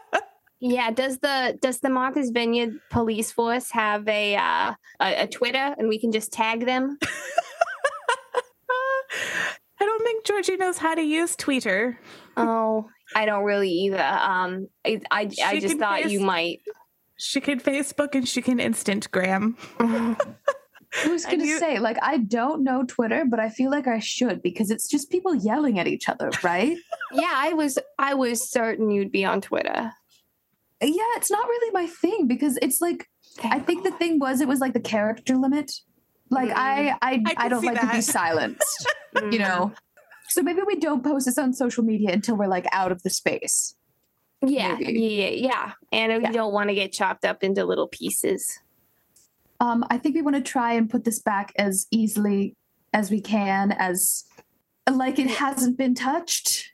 yeah, 0.60 0.90
does 0.90 1.18
the 1.18 1.58
does 1.60 1.80
the 1.80 1.90
Martha's 1.90 2.30
Vineyard 2.30 2.78
police 2.90 3.32
force 3.32 3.70
have 3.72 4.06
a 4.08 4.36
uh 4.36 4.74
a, 5.00 5.22
a 5.22 5.26
Twitter 5.26 5.74
and 5.76 5.88
we 5.88 5.98
can 5.98 6.12
just 6.12 6.32
tag 6.32 6.64
them? 6.64 6.98
I 10.02 10.04
don't 10.04 10.14
think 10.14 10.24
Georgie 10.24 10.56
knows 10.56 10.78
how 10.78 10.94
to 10.94 11.02
use 11.02 11.36
Twitter. 11.36 11.98
Oh, 12.36 12.88
I 13.14 13.24
don't 13.26 13.44
really 13.44 13.70
either. 13.70 14.02
Um 14.02 14.68
I 14.84 15.00
I, 15.10 15.20
I 15.44 15.60
just 15.60 15.68
can 15.68 15.78
thought 15.78 16.10
you 16.10 16.20
might. 16.20 16.60
She 17.16 17.40
can 17.40 17.60
Facebook 17.60 18.14
and 18.16 18.26
she 18.26 18.42
can 18.42 18.58
Instagram. 18.58 19.54
I 19.78 21.08
was 21.08 21.24
gonna 21.30 21.44
you- 21.44 21.58
say, 21.58 21.78
like, 21.78 21.98
I 22.02 22.16
don't 22.18 22.64
know 22.64 22.82
Twitter, 22.84 23.24
but 23.28 23.38
I 23.38 23.48
feel 23.48 23.70
like 23.70 23.86
I 23.86 24.00
should 24.00 24.42
because 24.42 24.70
it's 24.70 24.88
just 24.88 25.10
people 25.10 25.34
yelling 25.34 25.78
at 25.78 25.86
each 25.86 26.08
other, 26.08 26.30
right? 26.42 26.76
yeah, 27.12 27.30
I 27.32 27.52
was 27.52 27.78
I 27.98 28.14
was 28.14 28.50
certain 28.50 28.90
you'd 28.90 29.12
be 29.12 29.24
on 29.24 29.40
Twitter. 29.40 29.92
yeah, 30.82 31.12
it's 31.16 31.30
not 31.30 31.46
really 31.46 31.70
my 31.72 31.86
thing 31.86 32.26
because 32.26 32.58
it's 32.60 32.80
like 32.80 33.08
I 33.44 33.60
think 33.60 33.84
the 33.84 33.92
thing 33.92 34.18
was 34.18 34.40
it 34.40 34.48
was 34.48 34.58
like 34.60 34.72
the 34.72 34.80
character 34.80 35.36
limit. 35.36 35.70
Like 36.30 36.48
Mm. 36.48 36.56
I 36.56 36.88
I, 36.90 37.22
I 37.26 37.34
I, 37.36 37.48
don't 37.48 37.60
see 37.60 37.66
like 37.68 37.80
to 37.82 37.86
be 37.88 38.00
silenced, 38.18 38.88
you 39.16 39.20
Mm. 39.22 39.38
know. 39.38 39.72
So 40.32 40.42
maybe 40.42 40.62
we 40.66 40.76
don't 40.76 41.04
post 41.04 41.26
this 41.26 41.36
on 41.36 41.52
social 41.52 41.84
media 41.84 42.10
until 42.10 42.36
we're 42.36 42.46
like 42.46 42.66
out 42.72 42.90
of 42.90 43.02
the 43.02 43.10
space. 43.10 43.74
Yeah, 44.44 44.76
Maybe. 44.80 44.98
yeah, 45.00 45.28
yeah. 45.28 45.72
And 45.92 46.10
we 46.16 46.22
Yeah. 46.22 46.32
don't 46.32 46.52
want 46.54 46.70
to 46.70 46.74
get 46.74 46.90
chopped 46.90 47.24
up 47.26 47.44
into 47.44 47.64
little 47.66 47.86
pieces. 47.86 48.60
Um, 49.60 49.84
I 49.90 49.98
think 49.98 50.14
we 50.16 50.22
want 50.22 50.36
to 50.36 50.42
try 50.42 50.72
and 50.72 50.88
put 50.88 51.04
this 51.04 51.20
back 51.20 51.52
as 51.56 51.86
easily 51.90 52.56
as 52.94 53.10
we 53.10 53.20
can, 53.20 53.72
as 53.72 54.24
like 54.90 55.18
it 55.18 55.28
hasn't 55.28 55.76
been 55.76 55.94
touched. 55.94 56.70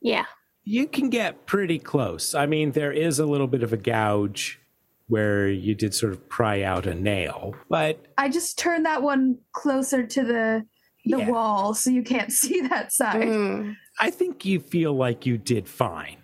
Yeah. 0.00 0.24
You 0.62 0.86
can 0.86 1.10
get 1.10 1.44
pretty 1.46 1.78
close. 1.80 2.32
I 2.34 2.46
mean, 2.46 2.72
there 2.72 2.92
is 2.92 3.18
a 3.18 3.26
little 3.26 3.48
bit 3.48 3.62
of 3.64 3.72
a 3.72 3.76
gouge 3.76 4.60
where 5.08 5.48
you 5.50 5.74
did 5.74 5.94
sort 5.94 6.12
of 6.12 6.26
pry 6.30 6.62
out 6.62 6.86
a 6.86 6.94
nail, 6.94 7.54
but 7.68 8.06
I 8.16 8.30
just 8.30 8.56
turned 8.56 8.86
that 8.86 9.02
one 9.02 9.38
closer 9.52 10.06
to 10.06 10.24
the 10.24 10.64
the 11.04 11.18
Yeah. 11.18 11.30
wall 11.30 11.74
so 11.74 11.90
you 11.90 12.02
can't 12.02 12.32
see 12.40 12.60
that 12.62 12.92
side. 12.92 13.22
Mm. 13.28 13.76
I 14.00 14.10
think 14.10 14.44
you 14.44 14.60
feel 14.60 14.92
like 14.94 15.26
you 15.26 15.38
did 15.38 15.68
fine. 15.68 16.18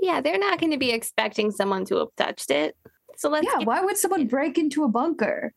Yeah, 0.00 0.20
they're 0.20 0.38
not 0.38 0.60
going 0.60 0.72
to 0.72 0.78
be 0.78 0.90
expecting 0.92 1.50
someone 1.50 1.84
to 1.86 1.96
have 1.96 2.08
touched 2.16 2.50
it. 2.50 2.76
So 3.16 3.28
let's 3.28 3.46
yeah, 3.46 3.64
why 3.64 3.80
would 3.80 3.96
someone 3.96 4.26
break 4.28 4.58
into 4.58 4.84
a 4.84 4.88
bunker? 4.88 5.52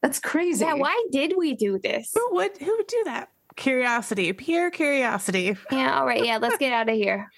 That's 0.00 0.18
crazy. 0.18 0.64
yeah, 0.64 0.74
why 0.74 1.06
did 1.12 1.34
we 1.36 1.54
do 1.54 1.78
this? 1.78 2.10
Who 2.14 2.26
would 2.34 2.56
who 2.58 2.74
would 2.76 2.86
do 2.86 3.02
that? 3.04 3.28
Curiosity, 3.56 4.32
pure 4.32 4.70
curiosity. 4.70 5.56
Yeah, 5.70 5.98
all 5.98 6.06
right, 6.06 6.24
yeah, 6.24 6.38
let's 6.38 6.56
get 6.56 6.72
out 6.72 6.88
of 6.88 6.94
here. 6.96 7.28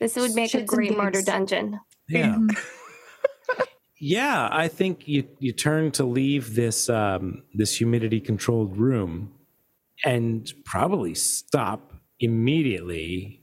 This 0.00 0.16
would 0.16 0.34
make 0.34 0.52
a 0.52 0.56
Shits 0.56 0.60
and 0.60 0.68
great 0.68 0.96
murder 0.96 1.22
dungeon. 1.22 1.78
Yeah. 2.08 2.34
Mhm. 2.34 2.58
Yeah, 4.02 4.48
I 4.50 4.68
think 4.68 5.06
you 5.06 5.28
you 5.40 5.52
turn 5.52 5.90
to 5.92 6.04
leave 6.04 6.54
this 6.54 6.88
um, 6.88 7.42
this 7.52 7.76
humidity 7.76 8.18
controlled 8.18 8.78
room, 8.78 9.30
and 10.04 10.52
probably 10.64 11.14
stop 11.14 11.92
immediately 12.20 13.42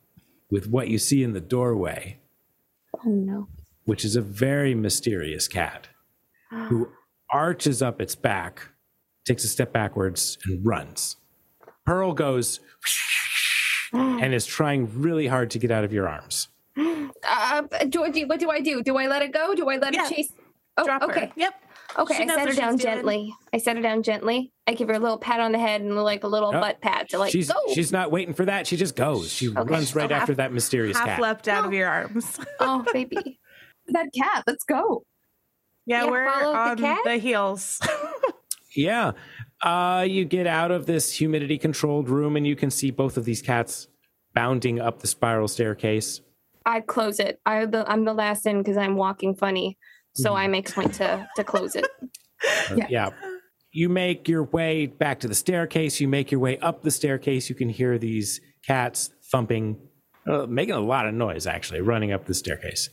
with 0.50 0.68
what 0.68 0.88
you 0.88 0.98
see 0.98 1.24
in 1.24 1.34
the 1.34 1.42
doorway, 1.42 2.20
Oh 3.06 3.10
no. 3.10 3.48
which 3.86 4.04
is 4.06 4.16
a 4.16 4.22
very 4.22 4.74
mysterious 4.76 5.48
cat 5.48 5.88
who 6.70 6.90
arches 7.32 7.82
up 7.82 8.00
its 8.02 8.16
back, 8.16 8.62
takes 9.26 9.44
a 9.44 9.48
step 9.48 9.74
backwards, 9.74 10.38
and 10.46 10.66
runs. 10.66 11.18
Pearl 11.86 12.14
goes 12.14 12.60
and 13.94 14.34
is 14.34 14.46
trying 14.46 14.90
really 15.02 15.28
hard 15.28 15.50
to 15.52 15.60
get 15.60 15.72
out 15.72 15.84
of 15.84 15.92
your 15.94 16.08
arms. 16.08 16.48
Uh, 17.30 17.64
Georgie, 17.90 18.24
what 18.24 18.40
do 18.40 18.50
I 18.50 18.62
do? 18.62 18.82
Do 18.84 18.96
I 18.96 19.08
let 19.08 19.22
it 19.22 19.34
go? 19.34 19.54
Do 19.54 19.68
I 19.70 19.78
let 19.78 19.94
Yeah. 19.94 20.06
it 20.08 20.14
chase? 20.16 20.32
Oh, 20.78 20.86
Drop 20.86 21.02
her. 21.02 21.10
okay. 21.10 21.32
Yep. 21.36 21.54
Okay, 21.98 22.16
She 22.18 22.24
I 22.24 22.28
set 22.28 22.48
her 22.48 22.54
down 22.54 22.74
she's 22.78 22.84
doing. 22.84 22.96
gently. 22.96 23.34
I 23.54 23.58
set 23.58 23.76
her 23.76 23.82
down 23.82 24.04
gently. 24.04 24.52
I 24.68 24.74
give 24.76 24.88
her 24.90 24.94
a 24.94 25.00
little 25.00 25.18
pat 25.18 25.40
on 25.40 25.52
the 25.52 25.58
head 25.60 25.82
and 25.82 25.96
like 25.96 26.24
a 26.24 26.28
little 26.28 26.50
Oh, 26.50 26.60
butt 26.62 26.80
pat 26.82 27.10
to 27.10 27.18
like 27.18 27.32
she's 27.32 27.50
go. 27.52 27.56
she's 27.74 27.92
not 27.92 28.12
waiting 28.12 28.34
for 28.36 28.46
that. 28.46 28.68
She 28.68 28.78
just 28.78 28.96
goes. 28.96 29.32
She 29.34 29.50
Okay. 29.50 29.62
runs 29.64 29.96
right 29.96 30.12
Oh, 30.12 30.16
after 30.16 30.34
half- 30.34 30.38
that 30.38 30.54
mysterious 30.54 30.96
cat. 30.98 31.08
Half 31.08 31.16
cat. 31.18 31.22
leapt 31.24 31.48
out 31.48 31.66
of 31.66 31.74
your 31.74 31.88
arms. 31.88 32.38
oh, 32.60 32.86
baby. 32.94 33.40
That 33.88 34.10
cat, 34.16 34.44
let's 34.46 34.64
go. 34.64 35.04
Yeah, 35.86 36.04
Yeah, 36.06 36.12
we're 36.12 36.30
follow 36.30 36.76
the 36.76 36.86
on 36.88 36.98
the 37.06 37.18
heels. 37.18 37.80
Yeah. 38.76 39.14
Uh, 39.64 40.06
you 40.08 40.24
get 40.24 40.46
out 40.46 40.70
of 40.70 40.86
this 40.86 41.12
humidity 41.12 41.58
controlled 41.58 42.10
room 42.10 42.36
and 42.36 42.46
you 42.46 42.56
can 42.56 42.70
see 42.70 42.92
both 42.92 43.18
of 43.18 43.26
these 43.26 43.42
cats 43.42 43.88
bounding 44.36 44.80
up 44.80 45.00
the 45.00 45.08
spiral 45.08 45.48
staircase. 45.48 46.22
I 46.64 46.82
close 46.82 47.20
it. 47.20 47.40
I 47.46 47.66
the, 47.66 47.90
I'm 47.90 48.06
the 48.06 48.14
last 48.14 48.46
in 48.46 48.60
because 48.60 48.78
I'm 48.78 48.96
walking 48.96 49.34
funny, 49.34 49.78
so 50.18 50.32
Mhm. 50.34 50.38
I 50.38 50.48
make 50.48 50.74
point 50.74 50.94
to 50.96 51.28
to 51.36 51.44
close 51.44 51.76
it. 51.76 51.86
Uh, 52.70 52.76
yeah. 52.88 53.10
You 53.72 53.90
make 53.90 54.28
your 54.28 54.44
way 54.44 54.86
back 54.86 55.20
to 55.22 55.28
the 55.28 55.34
staircase. 55.34 56.00
You 56.00 56.08
make 56.08 56.32
your 56.32 56.40
way 56.40 56.60
up 56.60 56.84
the 56.84 56.92
staircase. 56.92 57.50
You 57.50 57.56
can 57.56 57.68
hear 57.68 57.98
these 57.98 58.42
cats 58.64 59.10
thumping, 59.32 59.80
uh, 60.28 60.46
making 60.46 60.76
a 60.76 60.80
lot 60.80 61.08
of 61.08 61.16
noise, 61.16 61.48
actually, 61.48 61.82
running 61.82 62.12
up 62.12 62.26
the 62.26 62.36
staircase. 62.36 62.92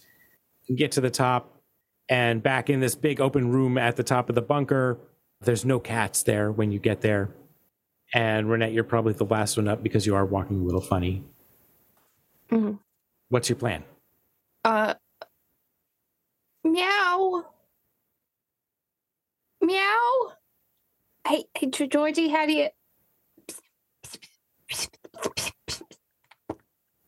You 0.66 0.76
get 0.76 0.92
to 0.92 1.02
the 1.02 1.10
top, 1.10 1.60
and 2.08 2.42
back 2.42 2.70
in 2.70 2.80
this 2.80 2.94
big 2.94 3.20
open 3.20 3.50
room 3.52 3.76
at 3.76 3.96
the 3.96 4.02
top 4.02 4.30
of 4.30 4.34
the 4.34 4.40
bunker, 4.42 4.98
there's 5.42 5.66
no 5.66 5.78
cats 5.78 6.22
there 6.22 6.50
when 6.50 6.72
you 6.72 6.78
get 6.78 7.02
there. 7.02 7.28
And 8.14 8.46
Renette, 8.46 8.72
you're 8.72 8.82
probably 8.84 9.12
the 9.12 9.26
last 9.26 9.58
one 9.58 9.68
up 9.68 9.82
because 9.82 10.06
you 10.06 10.14
are 10.14 10.24
walking 10.24 10.58
a 10.60 10.64
little 10.64 10.80
funny. 10.80 11.22
Mhm. 12.50 12.78
What's 13.28 13.50
your 13.50 13.56
plan? 13.56 13.84
Uh, 14.64 14.94
meow, 16.64 17.44
meow. 19.60 20.32
Hey, 21.26 21.44
hey, 21.56 21.68
Georgie, 21.68 22.28
how 22.28 22.46
do 22.46 22.52
you? 22.52 22.68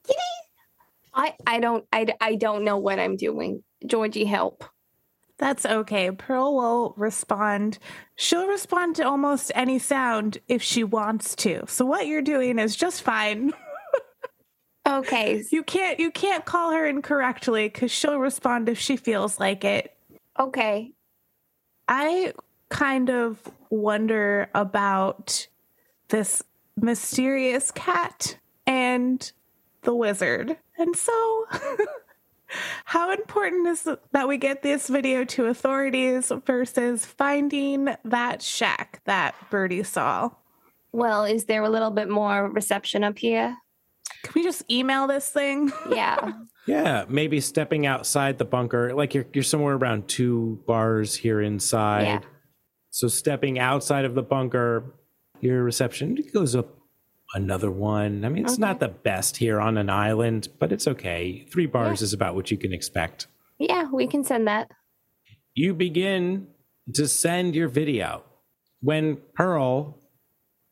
Kitty. 0.06 0.20
I 1.14 1.34
I 1.46 1.60
don't 1.60 1.84
I 1.92 2.06
I 2.20 2.34
don't 2.36 2.64
know 2.64 2.76
what 2.78 2.98
I'm 2.98 3.16
doing. 3.16 3.62
Georgie, 3.84 4.24
help. 4.24 4.64
That's 5.38 5.66
okay. 5.66 6.10
Pearl 6.10 6.56
will 6.56 6.94
respond. 6.96 7.78
She'll 8.14 8.46
respond 8.46 8.96
to 8.96 9.02
almost 9.06 9.52
any 9.54 9.78
sound 9.78 10.38
if 10.48 10.62
she 10.62 10.82
wants 10.82 11.34
to. 11.36 11.64
So 11.66 11.84
what 11.84 12.06
you're 12.06 12.22
doing 12.22 12.58
is 12.58 12.74
just 12.74 13.02
fine. 13.02 13.52
Okay, 14.86 15.42
You 15.50 15.62
can't 15.62 15.98
you 15.98 16.10
can't 16.10 16.44
call 16.44 16.70
her 16.72 16.86
incorrectly 16.86 17.68
cuz 17.70 17.90
she'll 17.90 18.18
respond 18.18 18.68
if 18.68 18.78
she 18.78 18.96
feels 18.96 19.40
like 19.40 19.64
it. 19.64 19.96
okay. 20.38 20.92
I 21.88 22.32
kind 22.68 23.10
of 23.10 23.40
wonder 23.70 24.48
about 24.54 25.46
this 26.08 26.42
mysterious 26.76 27.70
cat 27.70 28.38
and 28.66 29.30
the 29.82 29.94
wizard. 29.94 30.56
And 30.78 30.94
so, 30.96 31.46
how 32.84 33.12
important 33.12 33.68
is 33.68 33.88
that 34.12 34.28
we 34.28 34.36
get 34.36 34.62
this 34.62 34.88
video 34.88 35.24
to 35.24 35.46
authorities 35.46 36.32
versus 36.44 37.06
finding 37.06 37.94
that 38.04 38.42
shack 38.42 39.00
that 39.04 39.34
Birdie 39.48 39.84
saw? 39.84 40.30
Well, 40.92 41.24
is 41.24 41.44
there 41.44 41.62
a 41.62 41.70
little 41.70 41.90
bit 41.90 42.08
more 42.08 42.50
reception 42.50 43.04
up 43.04 43.18
here? 43.18 43.56
Can 44.22 44.32
we 44.34 44.42
just 44.42 44.64
email 44.70 45.06
this 45.06 45.28
thing? 45.28 45.72
Yeah. 45.90 46.32
Yeah, 46.68 47.04
maybe 47.08 47.40
stepping 47.40 47.86
outside 47.86 48.38
the 48.38 48.44
bunker, 48.44 48.92
like 48.92 49.14
you're 49.14 49.26
you're 49.32 49.44
somewhere 49.44 49.76
around 49.76 50.08
two 50.08 50.60
bars 50.66 51.14
here 51.14 51.40
inside. 51.40 52.02
Yeah. 52.02 52.20
So 52.90 53.06
stepping 53.06 53.60
outside 53.60 54.04
of 54.04 54.16
the 54.16 54.22
bunker, 54.24 54.92
your 55.40 55.62
reception 55.62 56.18
goes 56.34 56.56
up 56.56 56.76
another 57.34 57.70
one. 57.70 58.24
I 58.24 58.30
mean, 58.30 58.44
it's 58.44 58.58
not 58.58 58.80
the 58.80 58.88
best 58.88 59.36
here 59.36 59.60
on 59.60 59.78
an 59.78 59.88
island, 59.88 60.48
but 60.58 60.72
it's 60.72 60.88
okay. 60.88 61.46
Three 61.52 61.66
bars 61.66 62.02
is 62.02 62.12
about 62.12 62.34
what 62.34 62.50
you 62.50 62.56
can 62.56 62.72
expect. 62.72 63.28
yeah, 63.60 63.88
we 63.92 64.08
can 64.08 64.24
send 64.24 64.48
that. 64.48 64.68
You 65.54 65.72
begin 65.72 66.48
to 66.94 67.06
send 67.06 67.54
your 67.54 67.68
video 67.68 68.24
when 68.80 69.18
Pearl 69.34 70.00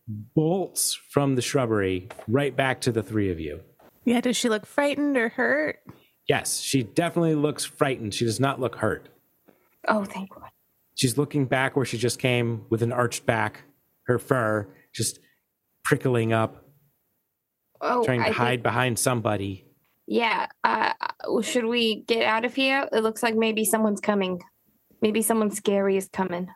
bolts 0.08 0.98
from 1.10 1.34
the 1.34 1.42
shrubbery 1.42 2.08
right 2.28 2.54
back 2.54 2.80
to 2.82 2.92
the 2.92 3.02
three 3.02 3.30
of 3.30 3.40
you. 3.40 3.60
Yeah, 4.04 4.20
does 4.20 4.36
she 4.36 4.48
look 4.48 4.66
frightened 4.66 5.16
or 5.16 5.30
hurt? 5.30 5.80
Yes, 6.28 6.60
she 6.60 6.82
definitely 6.82 7.34
looks 7.34 7.64
frightened. 7.64 8.14
She 8.14 8.24
does 8.24 8.40
not 8.40 8.60
look 8.60 8.76
hurt. 8.76 9.08
Oh, 9.88 10.04
thank 10.04 10.30
God. 10.30 10.50
She's 10.94 11.18
looking 11.18 11.46
back 11.46 11.76
where 11.76 11.84
she 11.84 11.98
just 11.98 12.18
came 12.18 12.64
with 12.70 12.82
an 12.82 12.92
arched 12.92 13.26
back, 13.26 13.62
her 14.06 14.18
fur 14.18 14.68
just 14.94 15.18
prickling 15.84 16.32
up, 16.32 16.64
Oh, 17.80 18.04
trying 18.04 18.20
to 18.22 18.28
I 18.28 18.32
hide 18.32 18.48
think, 18.58 18.62
behind 18.62 18.98
somebody. 18.98 19.66
yeah. 20.06 20.46
Uh, 20.62 20.92
uh, 21.00 21.42
should 21.42 21.64
we 21.66 22.02
get 22.02 22.22
out 22.22 22.44
of 22.44 22.54
here? 22.54 22.88
It 22.92 23.02
looks 23.02 23.22
like 23.22 23.34
maybe 23.34 23.64
someone's 23.64 24.00
coming. 24.00 24.40
Maybe 25.02 25.20
someone 25.20 25.50
scary 25.50 25.96
is 25.98 26.08
coming. 26.10 26.48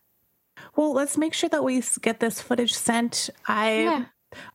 Well, 0.79 0.93
let's 0.95 1.17
make 1.19 1.35
sure 1.35 1.49
that 1.51 1.65
we 1.65 1.83
get 2.03 2.21
this 2.21 2.41
footage 2.41 2.73
sent. 2.73 3.31
I 3.49 3.81
Yeah. 3.83 4.05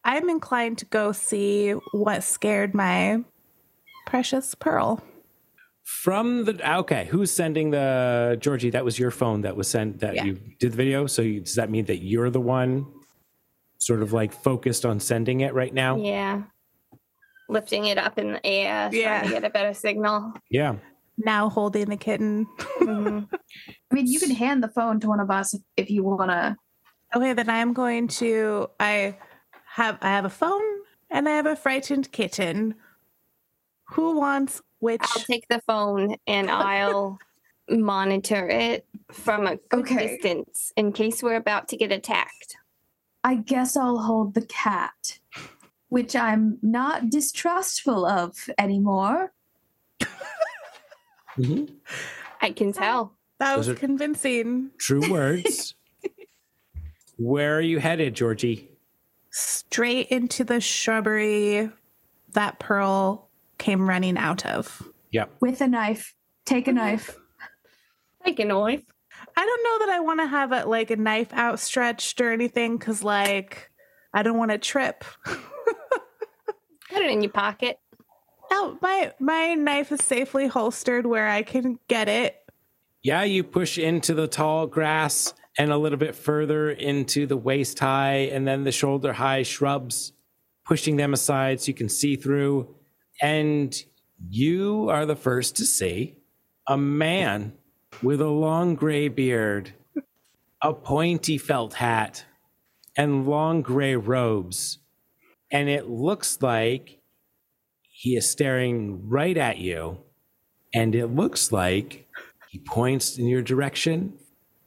I'm 0.05 0.29
inclined 0.29 0.77
to 0.77 0.85
go 0.85 1.11
see 1.11 1.71
what 1.91 2.23
scared 2.23 2.73
my 2.73 3.25
precious 4.05 4.55
pearl. 4.55 5.01
From 5.83 6.45
the 6.45 6.75
okay, 6.79 7.07
who's 7.11 7.29
sending 7.29 7.71
the 7.71 8.37
Georgie? 8.39 8.69
That 8.69 8.85
was 8.85 8.97
your 8.97 9.11
phone 9.11 9.41
that 9.41 9.57
was 9.57 9.67
sent 9.67 9.99
that 9.99 10.15
Yeah. 10.15 10.23
you 10.23 10.33
did 10.59 10.71
the 10.71 10.77
video. 10.77 11.07
So 11.07 11.21
you, 11.21 11.41
does 11.41 11.55
that 11.55 11.69
mean 11.69 11.85
that 11.85 11.97
you're 11.97 12.29
the 12.29 12.39
one, 12.39 12.85
sort 13.79 14.01
of 14.01 14.13
like 14.13 14.31
focused 14.31 14.85
on 14.85 15.01
sending 15.01 15.41
it 15.41 15.53
right 15.53 15.73
now? 15.73 15.97
Yeah. 15.97 16.43
Lifting 17.49 17.83
it 17.87 17.97
up 17.97 18.17
in 18.17 18.31
the 18.31 18.45
air, 18.45 18.89
trying 18.89 19.01
Yeah. 19.01 19.23
to 19.23 19.29
get 19.29 19.43
a 19.43 19.49
better 19.49 19.73
signal. 19.73 20.31
Yeah. 20.49 20.75
Now 21.17 21.49
holding 21.49 21.89
the 21.89 21.97
kitten. 21.97 22.47
Mhm. 22.79 23.29
I 23.31 23.95
mean, 23.95 24.07
you 24.07 24.19
can 24.19 24.31
hand 24.31 24.63
the 24.63 24.67
phone 24.69 24.99
to 25.01 25.07
one 25.07 25.19
of 25.19 25.29
us 25.29 25.53
if, 25.53 25.61
if 25.77 25.89
you 25.91 26.03
want 26.03 26.31
to. 26.31 26.57
Okay, 27.15 27.33
then 27.33 27.49
I'm 27.49 27.73
going 27.73 28.07
to 28.19 28.69
I 28.79 29.17
have 29.75 29.97
I 30.01 30.07
have 30.09 30.25
a 30.25 30.29
phone 30.29 30.63
and 31.11 31.29
I 31.29 31.33
have 31.33 31.45
a 31.45 31.55
frightened 31.55 32.11
kitten. 32.11 32.75
Who 33.91 34.17
wants 34.17 34.61
which? 34.79 35.01
I'll 35.03 35.21
take 35.23 35.47
the 35.49 35.61
phone 35.67 36.15
and 36.25 36.49
I'll 36.51 37.19
monitor 37.69 38.49
it 38.49 38.85
from 39.11 39.45
a 39.47 39.57
good 39.69 39.81
Okay. 39.81 40.07
distance 40.17 40.73
in 40.75 40.91
case 40.91 41.21
we're 41.21 41.35
about 41.35 41.67
to 41.69 41.77
get 41.77 41.91
attacked. 41.91 42.57
I 43.23 43.35
guess 43.35 43.77
I'll 43.77 43.99
hold 43.99 44.33
the 44.33 44.45
cat, 44.47 45.19
which 45.89 46.15
I'm 46.15 46.57
not 46.61 47.09
distrustful 47.09 48.05
of 48.05 48.49
anymore. 48.57 49.31
Mhm. 51.37 51.73
I 52.41 52.51
can 52.51 52.71
tell. 52.73 53.15
that 53.39 53.57
was 53.57 53.73
convincing. 53.73 54.71
True 54.77 55.09
words. 55.11 55.75
Where 57.17 57.57
are 57.57 57.61
you 57.61 57.79
headed, 57.79 58.15
Georgie? 58.15 58.69
Straight 59.29 60.07
into 60.09 60.43
the 60.43 60.59
shrubbery 60.61 61.69
that 62.33 62.59
Pearl 62.59 63.29
came 63.57 63.87
running 63.89 64.17
out 64.17 64.45
of. 64.45 64.81
Yep. 65.11 65.31
With 65.39 65.61
a 65.61 65.67
knife. 65.67 66.15
Take 66.45 66.67
a 66.67 66.73
knife. 66.73 67.15
Take 68.25 68.39
a 68.39 68.45
knife. 68.45 68.83
I 69.35 69.45
don't 69.45 69.63
know 69.63 69.85
that 69.85 69.95
I 69.95 69.99
want 70.01 70.19
to 70.19 70.27
have 70.27 70.51
it 70.51 70.67
like 70.67 70.91
a 70.91 70.95
knife 70.95 71.33
outstretched 71.33 72.19
or 72.21 72.31
anything 72.31 72.77
because, 72.77 73.03
like, 73.03 73.69
I 74.13 74.23
don't 74.23 74.37
want 74.37 74.51
to 74.51 74.57
trip. 74.57 75.03
Put 75.25 77.01
it 77.01 77.09
in 77.11 77.21
your 77.21 77.31
pocket. 77.31 77.79
No, 78.53 78.77
my 78.83 79.11
my 79.19 79.55
knife 79.55 79.91
is 79.91 80.03
safely 80.03 80.45
holstered 80.45 81.07
where 81.07 81.27
I 81.27 81.41
can 81.41 81.79
get 81.87 82.07
it. 82.07 82.35
Yeah, 83.01 83.23
you 83.23 83.43
push 83.43 83.79
into 83.79 84.13
the 84.13 84.27
tall 84.27 84.67
grass 84.67 85.33
and 85.57 85.71
a 85.71 85.77
little 85.77 85.97
bit 85.97 86.13
further 86.13 86.69
into 86.69 87.25
the 87.25 87.35
waist 87.35 87.79
high 87.79 88.29
and 88.31 88.47
then 88.47 88.63
the 88.63 88.71
shoulder 88.71 89.11
high 89.13 89.41
shrubs, 89.41 90.13
pushing 90.65 90.97
them 90.97 91.13
aside 91.13 91.61
so 91.61 91.69
you 91.69 91.73
can 91.73 91.89
see 91.89 92.15
through. 92.15 92.75
And 93.19 93.75
you 94.29 94.87
are 94.87 95.07
the 95.07 95.15
first 95.15 95.55
to 95.57 95.65
see 95.65 96.17
a 96.67 96.77
man 96.77 97.53
with 98.03 98.21
a 98.21 98.29
long 98.29 98.75
gray 98.75 99.07
beard, 99.07 99.73
a 100.61 100.73
pointy 100.75 101.39
felt 101.39 101.73
hat, 101.73 102.23
and 102.95 103.25
long 103.25 103.63
gray 103.63 103.95
robes. 103.95 104.77
And 105.49 105.69
it 105.69 105.89
looks 105.89 106.39
like 106.39 106.99
he 108.03 108.17
is 108.17 108.29
staring 108.29 109.07
right 109.07 109.37
at 109.37 109.59
you. 109.59 109.97
And 110.73 110.93
it 110.93 111.07
looks 111.07 111.53
like 111.53 112.05
he 112.49 112.59
points 112.59 113.17
in 113.17 113.27
your 113.27 113.41
direction 113.41 114.17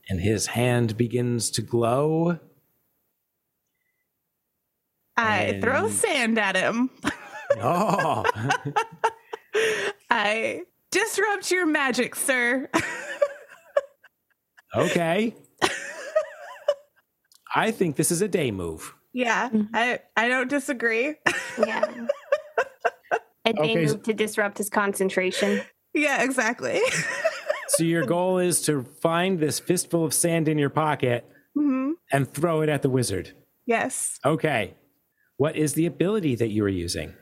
and 0.09 0.18
his 0.22 0.47
hand 0.47 0.97
begins 0.97 1.51
to 1.51 1.61
glow. 1.61 2.39
I 5.18 5.59
throw 5.62 5.91
sand 5.91 6.39
at 6.39 6.57
him. 6.57 6.89
Oh, 7.62 8.24
I 10.11 10.62
disrupt 10.91 11.51
your 11.53 11.64
magic, 11.64 12.16
sir. 12.16 12.68
okay. 14.76 15.34
I 17.55 17.70
think 17.70 17.95
this 17.97 18.11
is 18.11 18.20
a 18.22 18.26
day 18.28 18.51
move. 18.51 18.95
yeah, 19.12 19.49
Mhm. 19.51 19.68
I 19.72 20.01
I 20.16 20.26
don't 20.28 20.49
disagree. 20.51 21.14
Yeah. 21.64 21.84
A 23.47 23.53
day 23.53 23.59
Okay, 23.72 23.86
so- 23.86 23.94
move 23.94 24.03
to 24.05 24.12
disrupt 24.14 24.59
his 24.59 24.68
concentration. 24.70 25.62
yeah, 25.94 26.22
exactly. 26.22 26.80
So 27.68 27.82
your 27.82 28.07
goal 28.07 28.38
is 28.38 28.62
to 28.62 28.84
find 28.84 29.40
this 29.40 29.59
fistful 29.59 30.05
of 30.05 30.14
sand 30.14 30.47
in 30.49 30.57
your 30.57 30.70
pocket 30.70 31.28
hmm 31.53 31.92
and 32.12 32.26
throw 32.32 32.61
it 32.62 32.68
at 32.68 32.82
the 32.82 32.88
wizard. 32.88 33.32
Yes. 33.66 34.20
Okay. 34.24 34.74
What 35.36 35.57
is 35.57 35.74
the 35.74 35.84
ability 35.84 36.36
that 36.36 36.49
you 36.49 36.64
are 36.64 36.68
using? 36.68 37.12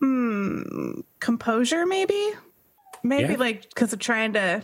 Hmm. 0.00 1.00
Composure, 1.18 1.84
maybe. 1.84 2.30
Maybe 3.02 3.32
Yeah. 3.32 3.38
like 3.38 3.68
because 3.70 3.92
of 3.92 3.98
trying 3.98 4.34
to 4.34 4.62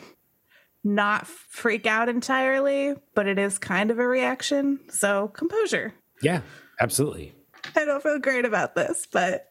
not 0.84 1.26
freak 1.26 1.84
out 1.84 2.08
entirely, 2.08 2.94
but 3.14 3.26
it 3.26 3.38
is 3.38 3.58
kind 3.58 3.90
of 3.90 3.98
a 3.98 4.06
reaction. 4.06 4.78
So 4.88 5.28
composure. 5.28 5.94
Yeah, 6.22 6.42
absolutely. 6.80 7.34
I 7.74 7.84
don't 7.84 8.02
feel 8.02 8.20
great 8.20 8.44
about 8.44 8.76
this, 8.76 9.06
but 9.10 9.50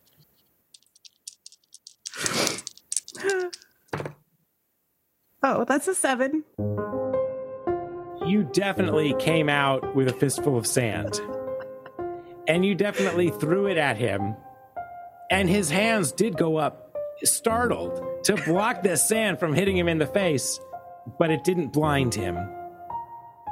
oh, 5.43 5.65
that's 5.65 5.87
a 5.87 5.95
seven. 5.95 6.43
You 8.25 8.49
definitely 8.53 9.15
came 9.19 9.49
out 9.49 9.95
with 9.95 10.07
a 10.07 10.13
fistful 10.13 10.57
of 10.57 10.65
sand. 10.65 11.19
And 12.47 12.65
you 12.65 12.75
definitely 12.75 13.29
threw 13.29 13.67
it 13.67 13.77
at 13.77 13.97
him. 13.97 14.35
And 15.29 15.49
his 15.49 15.69
hands 15.69 16.11
did 16.11 16.37
go 16.37 16.57
up, 16.57 16.95
startled, 17.23 18.23
to 18.23 18.35
block 18.45 18.83
the 18.83 18.97
sand 18.97 19.39
from 19.39 19.53
hitting 19.53 19.77
him 19.77 19.87
in 19.87 19.97
the 19.97 20.07
face, 20.07 20.59
but 21.17 21.31
it 21.31 21.43
didn't 21.43 21.73
blind 21.73 22.13
him. 22.13 22.37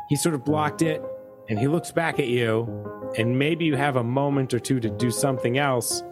He 0.09 0.15
sort 0.15 0.35
of 0.35 0.43
blocked 0.43 0.81
it, 0.81 1.01
and 1.49 1.57
he 1.57 1.67
looks 1.67 1.91
back 1.91 2.19
at 2.19 2.27
you, 2.27 3.11
and 3.17 3.37
maybe 3.39 3.65
you 3.65 3.75
have 3.75 3.95
a 3.95 4.03
moment 4.03 4.53
or 4.53 4.59
two 4.59 4.79
to 4.79 4.89
do 4.89 5.11
something 5.11 5.57
else. 5.57 6.03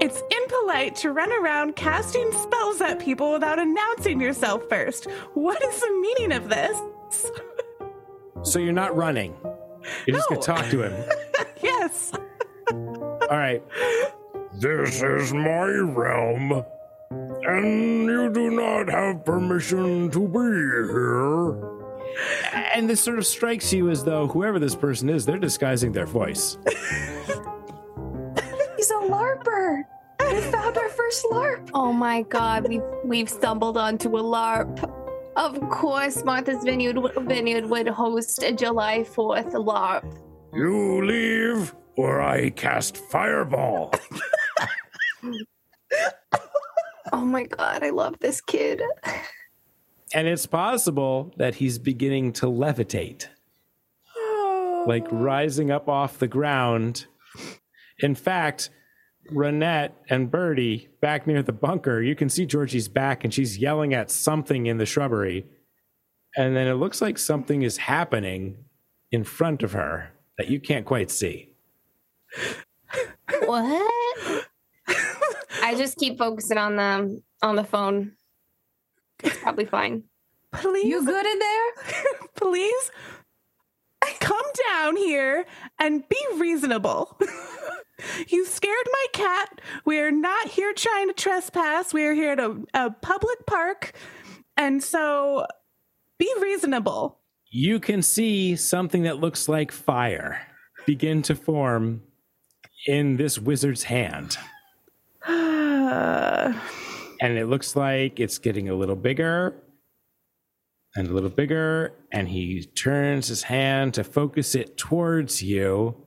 It's 0.00 0.22
impolite 0.30 0.94
to 0.96 1.12
run 1.12 1.32
around 1.32 1.76
casting 1.76 2.30
spells 2.32 2.80
at 2.80 3.00
people 3.00 3.32
without 3.32 3.58
announcing 3.58 4.20
yourself 4.20 4.62
first. 4.68 5.06
What 5.34 5.62
is 5.62 5.80
the 5.80 5.90
meaning 6.00 6.32
of 6.32 6.48
this? 6.48 7.30
So 8.42 8.58
you're 8.58 8.72
not 8.72 8.96
running. 8.96 9.36
You're 10.06 10.16
just 10.16 10.28
gonna 10.28 10.40
No. 10.40 10.46
talk 10.46 10.66
to 10.70 10.82
him. 10.82 11.04
yes. 11.62 12.12
All 12.72 13.28
right. 13.30 13.62
This 14.54 15.02
is 15.02 15.32
my 15.32 15.64
realm, 15.66 16.64
and 17.10 18.04
you 18.06 18.30
do 18.32 18.50
not 18.50 18.88
have 18.88 19.24
permission 19.24 20.10
to 20.10 20.28
be 20.28 20.38
here. 20.92 21.56
And 22.74 22.88
this 22.90 23.00
sort 23.00 23.18
of 23.18 23.26
strikes 23.26 23.72
you 23.72 23.88
as 23.90 24.04
though 24.04 24.26
whoever 24.26 24.58
this 24.58 24.74
person 24.74 25.08
is, 25.08 25.24
they're 25.26 25.38
disguising 25.38 25.92
their 25.92 26.06
voice. 26.06 26.58
We 30.40 30.50
found 30.50 30.78
our 30.78 30.88
first 30.88 31.26
LARP. 31.30 31.70
Oh 31.74 31.92
my 31.92 32.22
god, 32.22 32.66
we've 32.66 32.82
we've 33.04 33.28
stumbled 33.28 33.76
onto 33.76 34.16
a 34.16 34.22
LARP. 34.22 34.90
Of 35.36 35.60
course, 35.68 36.24
Martha's 36.24 36.64
Vineyard 36.64 36.96
Vineyard 37.18 37.66
would 37.66 37.88
host 37.88 38.42
a 38.42 38.50
July 38.52 39.00
4th 39.00 39.52
LARP. 39.52 40.16
You 40.54 41.04
leave, 41.04 41.74
or 41.96 42.22
I 42.22 42.50
cast 42.50 42.96
fireball. 42.96 43.92
Oh 47.12 47.24
my 47.24 47.42
god, 47.42 47.82
I 47.82 47.90
love 47.90 48.20
this 48.20 48.40
kid. 48.40 48.80
And 50.14 50.28
it's 50.28 50.46
possible 50.46 51.34
that 51.38 51.56
he's 51.56 51.76
beginning 51.76 52.32
to 52.34 52.46
levitate, 52.46 53.26
like 54.86 55.06
rising 55.10 55.72
up 55.72 55.88
off 55.88 56.20
the 56.20 56.28
ground. 56.28 57.06
In 57.98 58.14
fact, 58.14 58.70
Renette 59.32 59.92
and 60.08 60.30
Birdie 60.30 60.88
back 61.00 61.26
near 61.26 61.42
the 61.42 61.52
bunker, 61.52 62.00
you 62.02 62.14
can 62.14 62.28
see 62.28 62.46
Georgie's 62.46 62.88
back 62.88 63.24
and 63.24 63.32
she's 63.32 63.58
yelling 63.58 63.94
at 63.94 64.10
something 64.10 64.66
in 64.66 64.78
the 64.78 64.86
shrubbery. 64.86 65.46
And 66.36 66.56
then 66.56 66.66
it 66.66 66.74
looks 66.74 67.00
like 67.00 67.18
something 67.18 67.62
is 67.62 67.76
happening 67.76 68.64
in 69.10 69.24
front 69.24 69.62
of 69.62 69.72
her 69.72 70.12
that 70.38 70.48
you 70.48 70.60
can't 70.60 70.86
quite 70.86 71.10
see. 71.10 71.54
What? 73.44 74.46
I 75.62 75.74
just 75.76 75.98
keep 75.98 76.18
focusing 76.18 76.58
on 76.58 76.76
the 76.76 77.22
on 77.42 77.56
the 77.56 77.64
phone. 77.64 78.12
It's 79.22 79.36
probably 79.38 79.66
fine. 79.66 80.04
Please. 80.52 80.86
You 80.86 81.04
good 81.04 81.26
in 81.26 81.38
there? 81.38 81.72
please 82.36 82.90
come 84.20 84.46
down 84.68 84.96
here 84.96 85.44
and 85.78 86.08
be 86.08 86.18
reasonable. 86.36 87.18
you 88.28 88.44
scared 88.46 88.86
my 88.92 89.06
cat. 89.12 89.60
We're 89.84 90.10
not 90.10 90.48
here 90.48 90.72
trying 90.74 91.08
to 91.08 91.14
trespass. 91.14 91.92
We're 91.92 92.14
here 92.14 92.32
at 92.32 92.40
a, 92.40 92.56
a 92.74 92.90
public 92.90 93.46
park. 93.46 93.92
And 94.56 94.82
so 94.82 95.46
be 96.18 96.32
reasonable. 96.40 97.18
you 97.50 97.80
can 97.80 98.02
see 98.02 98.56
something 98.56 99.02
that 99.02 99.18
looks 99.18 99.48
like 99.48 99.72
fire 99.72 100.46
begin 100.86 101.22
to 101.22 101.34
form 101.34 102.02
in 102.86 103.16
this 103.16 103.38
wizard's 103.38 103.84
hand. 103.84 104.36
And 107.22 107.36
it 107.36 107.48
looks 107.48 107.76
like 107.76 108.18
it's 108.18 108.38
getting 108.38 108.70
a 108.70 108.74
little 108.74 108.96
bigger 108.96 109.54
and 110.96 111.06
a 111.06 111.12
little 111.12 111.28
bigger. 111.28 111.92
And 112.10 112.28
he 112.28 112.64
turns 112.64 113.28
his 113.28 113.42
hand 113.42 113.92
to 113.94 114.04
focus 114.04 114.54
it 114.54 114.78
towards 114.78 115.42
you. 115.42 116.06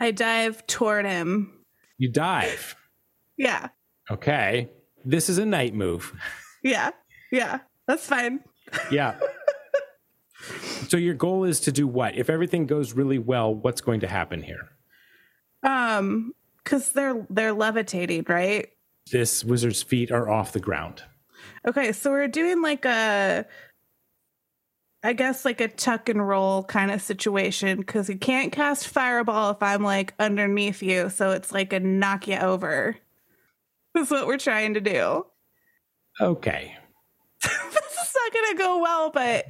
I 0.00 0.10
dive 0.10 0.66
toward 0.66 1.04
him. 1.04 1.52
You 1.98 2.08
dive. 2.08 2.74
Yeah. 3.36 3.68
Okay. 4.10 4.70
This 5.04 5.28
is 5.28 5.38
a 5.38 5.46
night 5.46 5.74
move. 5.74 6.14
Yeah. 6.62 6.90
Yeah. 7.32 7.60
That's 7.86 8.06
fine. 8.06 8.40
Yeah. 8.90 9.18
so 10.88 10.96
your 10.96 11.14
goal 11.14 11.44
is 11.44 11.60
to 11.60 11.72
do 11.72 11.86
what? 11.86 12.16
If 12.16 12.28
everything 12.28 12.66
goes 12.66 12.92
really 12.92 13.18
well, 13.18 13.54
what's 13.54 13.80
going 13.80 14.00
to 14.00 14.08
happen 14.08 14.42
here? 14.42 14.68
Um, 15.62 16.32
because 16.62 16.92
they're 16.92 17.26
they're 17.30 17.52
levitating, 17.52 18.26
right? 18.28 18.68
This 19.10 19.44
wizard's 19.44 19.82
feet 19.82 20.10
are 20.10 20.28
off 20.30 20.52
the 20.52 20.60
ground. 20.60 21.02
Okay, 21.66 21.92
so 21.92 22.10
we're 22.10 22.28
doing 22.28 22.62
like 22.62 22.84
a, 22.84 23.44
I 25.02 25.14
guess 25.14 25.44
like 25.44 25.60
a 25.60 25.68
tuck 25.68 26.08
and 26.08 26.26
roll 26.26 26.62
kind 26.62 26.90
of 26.90 27.00
situation 27.00 27.78
because 27.78 28.08
you 28.08 28.18
can't 28.18 28.52
cast 28.52 28.88
fireball 28.88 29.52
if 29.52 29.62
I'm 29.62 29.82
like 29.82 30.14
underneath 30.18 30.82
you, 30.82 31.08
so 31.08 31.30
it's 31.30 31.52
like 31.52 31.72
a 31.72 31.80
knock 31.80 32.28
you 32.28 32.36
over. 32.36 32.96
That's 33.94 34.10
what 34.10 34.26
we're 34.26 34.38
trying 34.38 34.74
to 34.74 34.80
do. 34.80 35.26
Okay. 36.20 36.76
this 37.42 37.52
is 37.52 38.14
not 38.14 38.32
gonna 38.32 38.58
go 38.58 38.78
well, 38.80 39.10
but 39.10 39.46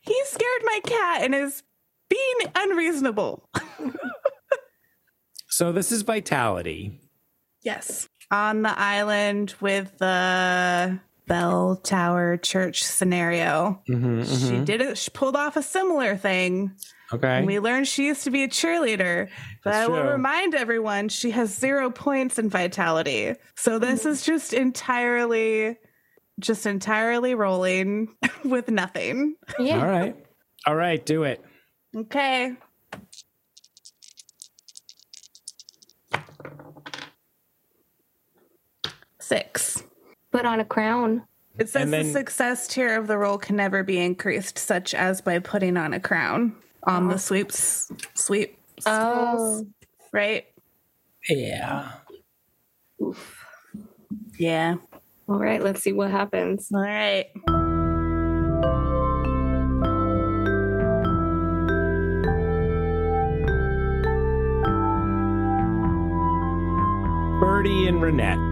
he 0.00 0.18
scared 0.24 0.62
my 0.64 0.80
cat 0.84 1.22
and 1.22 1.34
is 1.34 1.62
being 2.08 2.52
unreasonable. 2.54 3.48
So 5.52 5.70
this 5.70 5.92
is 5.92 6.00
vitality. 6.00 6.98
Yes. 7.62 8.08
On 8.30 8.62
the 8.62 8.76
island 8.76 9.54
with 9.60 9.98
the 9.98 10.98
bell 11.32 11.76
tower 11.76 12.36
church 12.36 12.84
scenario. 12.84 13.80
Mhm, 13.88 14.22
She 14.26 14.52
mhm. 14.52 14.64
did 14.66 14.82
it. 14.82 14.98
She 14.98 15.10
pulled 15.10 15.34
off 15.34 15.56
a 15.56 15.62
similar 15.62 16.14
thing. 16.14 16.72
Okay. 17.10 17.38
And 17.38 17.46
we 17.46 17.58
learned 17.58 17.88
she 17.88 18.04
used 18.06 18.24
to 18.24 18.30
be 18.30 18.42
a 18.42 18.48
cheerleader. 18.48 19.28
But 19.64 19.70
That's 19.70 19.88
I 19.88 19.90
will 19.90 20.02
true. 20.02 20.10
remind 20.12 20.54
everyone 20.54 21.08
she 21.08 21.30
has 21.30 21.54
zero 21.54 21.90
points 21.90 22.38
in 22.38 22.50
vitality. 22.50 23.34
So 23.56 23.78
this 23.78 24.04
is 24.04 24.22
just 24.24 24.52
entirely, 24.52 25.78
just 26.38 26.66
entirely 26.66 27.34
rolling 27.34 28.14
with 28.44 28.70
nothing. 28.70 29.36
Yeah. 29.58 29.78
All 29.80 29.86
right. 29.88 30.16
All 30.66 30.76
right, 30.76 31.04
do 31.04 31.22
it. 31.24 31.42
Okay. 31.96 32.56
Six 39.18 39.82
put 40.32 40.44
on 40.44 40.58
a 40.58 40.64
crown. 40.64 41.22
It 41.58 41.68
says 41.68 41.90
then, 41.90 42.06
the 42.06 42.12
success 42.12 42.66
tier 42.66 42.98
of 42.98 43.06
the 43.06 43.18
roll 43.18 43.38
can 43.38 43.56
never 43.56 43.84
be 43.84 43.98
increased, 43.98 44.58
such 44.58 44.94
as 44.94 45.20
by 45.20 45.38
putting 45.38 45.76
on 45.76 45.92
a 45.92 46.00
crown 46.00 46.56
on 46.84 47.08
the 47.08 47.18
sweeps 47.18 47.92
sweep. 48.14 48.58
Oh, 48.86 49.66
right. 50.12 50.46
Yeah. 51.28 51.92
Oof. 53.00 53.46
Yeah. 54.38 54.76
All 55.28 55.38
right. 55.38 55.62
Let's 55.62 55.82
see 55.82 55.92
what 55.92 56.10
happens. 56.10 56.70
All 56.74 56.80
right. 56.80 57.26
Birdie 67.40 67.86
and 67.86 68.00
Renette. 68.00 68.51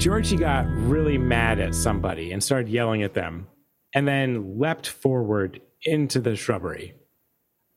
Georgie 0.00 0.36
got 0.36 0.66
really 0.66 1.18
mad 1.18 1.60
at 1.60 1.74
somebody 1.74 2.32
and 2.32 2.42
started 2.42 2.70
yelling 2.70 3.02
at 3.02 3.12
them, 3.12 3.46
and 3.94 4.08
then 4.08 4.58
leapt 4.58 4.88
forward 4.88 5.60
into 5.82 6.20
the 6.20 6.34
shrubbery. 6.36 6.94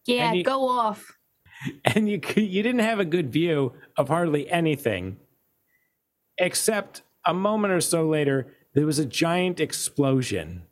Yeah, 0.05 0.31
you- 0.31 0.43
go 0.45 0.69
off. 0.69 1.17
And 1.83 2.07
you 2.09 2.21
you 2.35 2.63
didn't 2.63 2.79
have 2.79 2.99
a 2.99 3.05
good 3.05 3.31
view 3.31 3.73
of 3.97 4.07
hardly 4.07 4.49
anything, 4.49 5.17
except 6.37 7.01
a 7.25 7.33
moment 7.33 7.73
or 7.73 7.81
so 7.81 8.07
later 8.07 8.47
there 8.73 8.85
was 8.85 8.99
a 8.99 9.05
giant 9.05 9.59
explosion, 9.59 10.63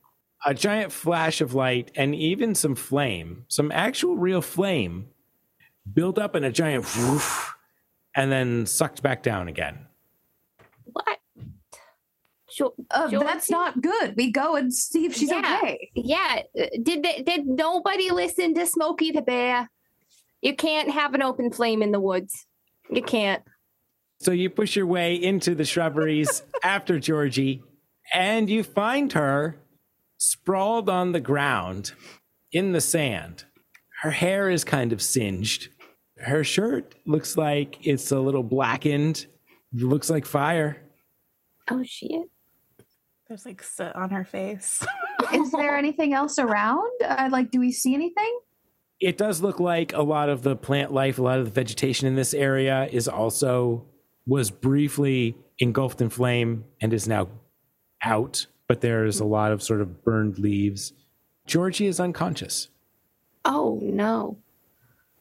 a 0.46 0.54
giant 0.54 0.92
flash 0.94 1.42
of 1.42 1.54
light, 1.54 1.92
and 1.96 2.16
even 2.16 2.56
some 2.56 2.76
flame, 2.76 3.44
some 3.50 3.72
actual 3.74 4.16
real 4.16 4.42
flame, 4.42 5.08
built 5.94 6.18
up 6.18 6.34
in 6.36 6.44
a 6.46 6.52
giant 6.52 6.86
whoosh, 6.96 7.50
and 8.16 8.32
then 8.32 8.66
sucked 8.66 9.02
back 9.02 9.22
down 9.22 9.48
again. 9.50 9.86
What? 12.52 12.56
Sure. 12.56 12.74
Uh, 12.92 13.10
Georgie? 13.10 13.26
that's 13.26 13.50
not 13.50 13.82
good. 13.82 14.16
We 14.18 14.32
go 14.32 14.56
and 14.56 14.74
see 14.74 15.06
if 15.06 15.16
she's 15.16 15.30
Yeah. 15.32 15.60
okay. 15.62 15.90
Yeah. 15.96 16.42
Did 16.82 17.04
they, 17.04 17.22
did 17.24 17.46
nobody 17.48 18.12
listen 18.12 18.54
to 18.56 18.66
Smokey 18.66 19.12
the 19.12 19.22
Bear? 19.22 19.70
You 20.42 20.56
can't 20.56 20.90
have 20.90 21.14
an 21.14 21.22
open 21.22 21.52
flame 21.52 21.82
in 21.82 21.92
the 21.92 22.00
woods. 22.00 22.46
You 22.90 23.02
can't. 23.04 23.44
So 24.20 24.32
you 24.32 24.50
push 24.50 24.76
your 24.76 24.86
way 24.86 25.16
into 25.16 25.56
the 25.56 25.66
shrubberies 25.66 26.44
after 26.64 27.00
Georgie, 27.00 27.64
and 28.14 28.50
you 28.50 28.64
find 28.64 29.14
her 29.14 29.58
sprawled 30.18 30.90
on 30.90 31.12
the 31.12 31.20
ground 31.20 31.94
in 32.52 32.72
the 32.72 32.82
sand. 32.82 33.46
Her 34.02 34.12
hair 34.12 34.50
is 34.50 34.64
kind 34.64 34.94
of 34.94 35.02
singed. 35.02 35.70
Her 36.18 36.44
shirt 36.44 36.96
looks 37.06 37.38
like 37.38 37.78
it's 37.86 38.12
a 38.12 38.20
little 38.20 38.44
blackened. 38.44 39.26
It 39.74 39.84
looks 39.84 40.10
like 40.10 40.26
fire. 40.26 40.78
Oh 41.70 41.84
shit. 41.84 42.30
There's 43.32 43.46
like 43.46 43.64
soot 43.64 43.96
on 43.96 44.10
her 44.10 44.26
face. 44.26 44.86
Is 45.34 45.52
there 45.52 45.78
anything 45.78 46.14
else 46.14 46.38
around? 46.38 46.92
Uh, 47.02 47.30
like, 47.32 47.50
do 47.50 47.62
we 47.62 47.72
see 47.72 47.94
anything? 47.94 48.40
It 49.00 49.18
does 49.18 49.42
look 49.42 49.58
like 49.58 49.94
a 49.94 50.02
lot 50.02 50.28
of 50.28 50.42
the 50.42 50.58
plant 50.58 50.92
life, 50.92 51.18
a 51.18 51.22
lot 51.22 51.40
of 51.40 51.46
the 51.46 51.52
vegetation 51.52 52.10
in 52.10 52.16
this 52.16 52.34
area 52.34 52.90
is 52.92 53.08
also 53.08 53.86
was 54.28 54.52
briefly 54.52 55.38
engulfed 55.60 56.02
in 56.02 56.10
flame 56.10 56.66
and 56.82 56.92
is 56.92 57.08
now 57.08 57.30
out, 58.04 58.48
but 58.68 58.82
there's 58.82 59.22
a 59.22 59.26
lot 59.26 59.54
of 59.54 59.64
sort 59.64 59.80
of 59.80 60.04
burned 60.04 60.38
leaves. 60.38 60.92
Georgie 61.48 61.88
is 61.88 62.02
unconscious. 62.02 62.68
Oh 63.46 63.80
no. 63.82 64.40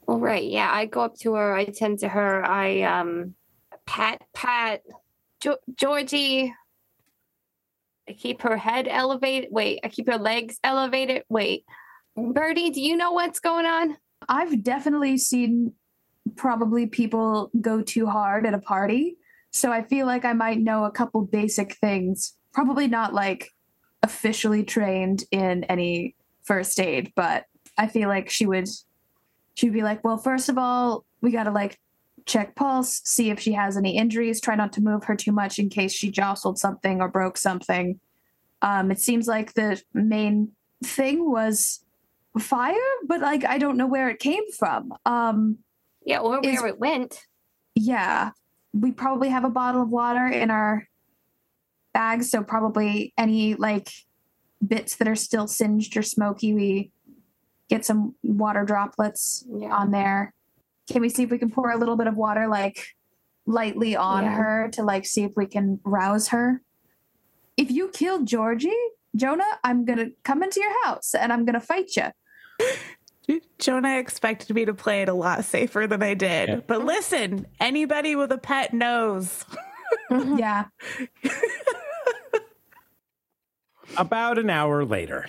All 0.08 0.18
right. 0.18 0.42
Yeah, 0.42 0.68
I 0.68 0.86
go 0.86 1.02
up 1.02 1.14
to 1.20 1.34
her. 1.34 1.54
I 1.54 1.66
tend 1.66 2.00
to 2.00 2.08
her. 2.08 2.44
I 2.44 2.82
um 2.82 3.36
pat 3.86 4.20
pat 4.34 4.82
jo- 5.40 5.58
Georgie. 5.76 6.52
I 8.10 8.12
keep 8.14 8.42
her 8.42 8.56
head 8.56 8.88
elevated. 8.88 9.50
Wait, 9.52 9.78
I 9.84 9.88
keep 9.88 10.08
her 10.08 10.18
legs 10.18 10.58
elevated. 10.64 11.22
Wait, 11.28 11.64
Birdie, 12.16 12.70
do 12.70 12.80
you 12.80 12.96
know 12.96 13.12
what's 13.12 13.38
going 13.38 13.66
on? 13.66 13.96
I've 14.28 14.64
definitely 14.64 15.16
seen 15.16 15.74
probably 16.34 16.88
people 16.88 17.52
go 17.60 17.82
too 17.82 18.06
hard 18.06 18.46
at 18.46 18.54
a 18.54 18.58
party. 18.58 19.16
So 19.52 19.70
I 19.70 19.84
feel 19.84 20.06
like 20.06 20.24
I 20.24 20.32
might 20.32 20.58
know 20.58 20.86
a 20.86 20.90
couple 20.90 21.22
basic 21.22 21.76
things. 21.76 22.36
Probably 22.52 22.88
not 22.88 23.14
like 23.14 23.50
officially 24.02 24.64
trained 24.64 25.22
in 25.30 25.62
any 25.64 26.16
first 26.42 26.80
aid, 26.80 27.12
but 27.14 27.44
I 27.78 27.86
feel 27.86 28.08
like 28.08 28.28
she 28.28 28.44
would 28.44 28.68
she'd 29.54 29.72
be 29.72 29.82
like, 29.82 30.02
"Well, 30.02 30.18
first 30.18 30.48
of 30.48 30.58
all, 30.58 31.04
we 31.20 31.30
got 31.30 31.44
to 31.44 31.52
like 31.52 31.78
check 32.30 32.54
pulse, 32.54 33.00
see 33.04 33.30
if 33.30 33.38
she 33.40 33.52
has 33.52 33.76
any 33.76 33.96
injuries, 33.96 34.40
try 34.40 34.54
not 34.54 34.72
to 34.74 34.80
move 34.80 35.04
her 35.04 35.16
too 35.16 35.32
much 35.32 35.58
in 35.58 35.68
case 35.68 35.92
she 35.92 36.10
jostled 36.10 36.58
something 36.58 37.00
or 37.00 37.08
broke 37.08 37.36
something." 37.38 37.98
Um 38.62 38.90
it 38.90 39.00
seems 39.00 39.26
like 39.26 39.54
the 39.54 39.82
main 39.94 40.52
thing 40.84 41.30
was 41.30 41.84
fire, 42.38 42.90
but 43.06 43.20
like 43.20 43.44
I 43.44 43.58
don't 43.58 43.76
know 43.76 43.86
where 43.86 44.08
it 44.08 44.18
came 44.18 44.44
from. 44.58 44.92
Um 45.04 45.58
Yeah, 46.04 46.20
or 46.20 46.40
Is- 46.42 46.60
where 46.60 46.68
it 46.68 46.78
went. 46.78 47.26
yeah, 47.74 48.30
we 48.72 48.92
probably 48.92 49.28
have 49.30 49.44
a 49.44 49.50
bottle 49.50 49.82
of 49.82 49.88
water 49.90 50.26
in 50.26 50.50
our 50.50 50.86
bag, 51.92 52.22
so 52.22 52.42
probably 52.42 53.12
any 53.18 53.54
like 53.54 53.88
bits 54.66 54.96
that 54.96 55.08
are 55.08 55.16
still 55.16 55.46
singed 55.48 55.96
or 55.96 56.02
smoky, 56.02 56.54
we 56.54 56.92
get 57.68 57.84
some 57.84 58.14
water 58.22 58.64
droplets 58.64 59.44
Yeah. 59.48 59.74
on 59.74 59.90
there. 59.90 60.32
Can 60.90 61.02
we 61.02 61.08
see 61.08 61.22
if 61.22 61.30
we 61.30 61.38
can 61.38 61.50
pour 61.50 61.70
a 61.70 61.76
little 61.76 61.96
bit 61.96 62.06
of 62.06 62.16
water 62.16 62.48
like 62.48 62.84
lightly 63.46 63.96
on 63.96 64.24
Yeah. 64.24 64.34
her 64.34 64.68
to 64.72 64.82
like 64.82 65.06
see 65.06 65.22
if 65.24 65.32
we 65.36 65.46
can 65.46 65.80
rouse 65.84 66.28
her? 66.28 66.62
If 67.56 67.70
you 67.70 67.88
kill 67.88 68.24
Georgie, 68.24 68.72
Jonah, 69.16 69.58
I'm 69.64 69.84
gonna 69.84 70.08
come 70.24 70.42
into 70.42 70.60
your 70.60 70.84
house 70.84 71.14
and 71.14 71.32
I'm 71.32 71.44
gonna 71.44 71.60
fight 71.60 71.90
you. 71.96 73.38
Jonah 73.58 73.98
expected 73.98 74.54
me 74.56 74.64
to 74.64 74.74
play 74.74 75.02
it 75.02 75.08
a 75.08 75.12
lot 75.14 75.44
safer 75.44 75.86
than 75.86 76.02
I 76.02 76.14
did. 76.14 76.48
Yeah. 76.48 76.56
But 76.66 76.84
listen, 76.84 77.46
anybody 77.60 78.16
with 78.16 78.32
a 78.32 78.38
pet 78.38 78.74
knows. 78.74 79.44
yeah. 80.10 80.64
About 83.96 84.38
an 84.38 84.50
hour 84.50 84.84
later, 84.84 85.26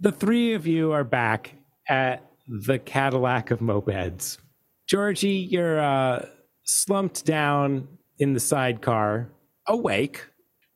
the 0.00 0.12
three 0.12 0.54
of 0.54 0.66
you 0.66 0.92
are 0.92 1.04
back 1.04 1.54
at 1.88 2.22
the 2.46 2.78
Cadillac 2.78 3.50
of 3.50 3.60
mopeds. 3.60 4.38
Georgie, 4.86 5.48
you're 5.50 5.80
uh, 5.80 6.26
slumped 6.64 7.24
down 7.24 7.88
in 8.18 8.32
the 8.32 8.40
sidecar, 8.40 9.30
awake. 9.66 10.24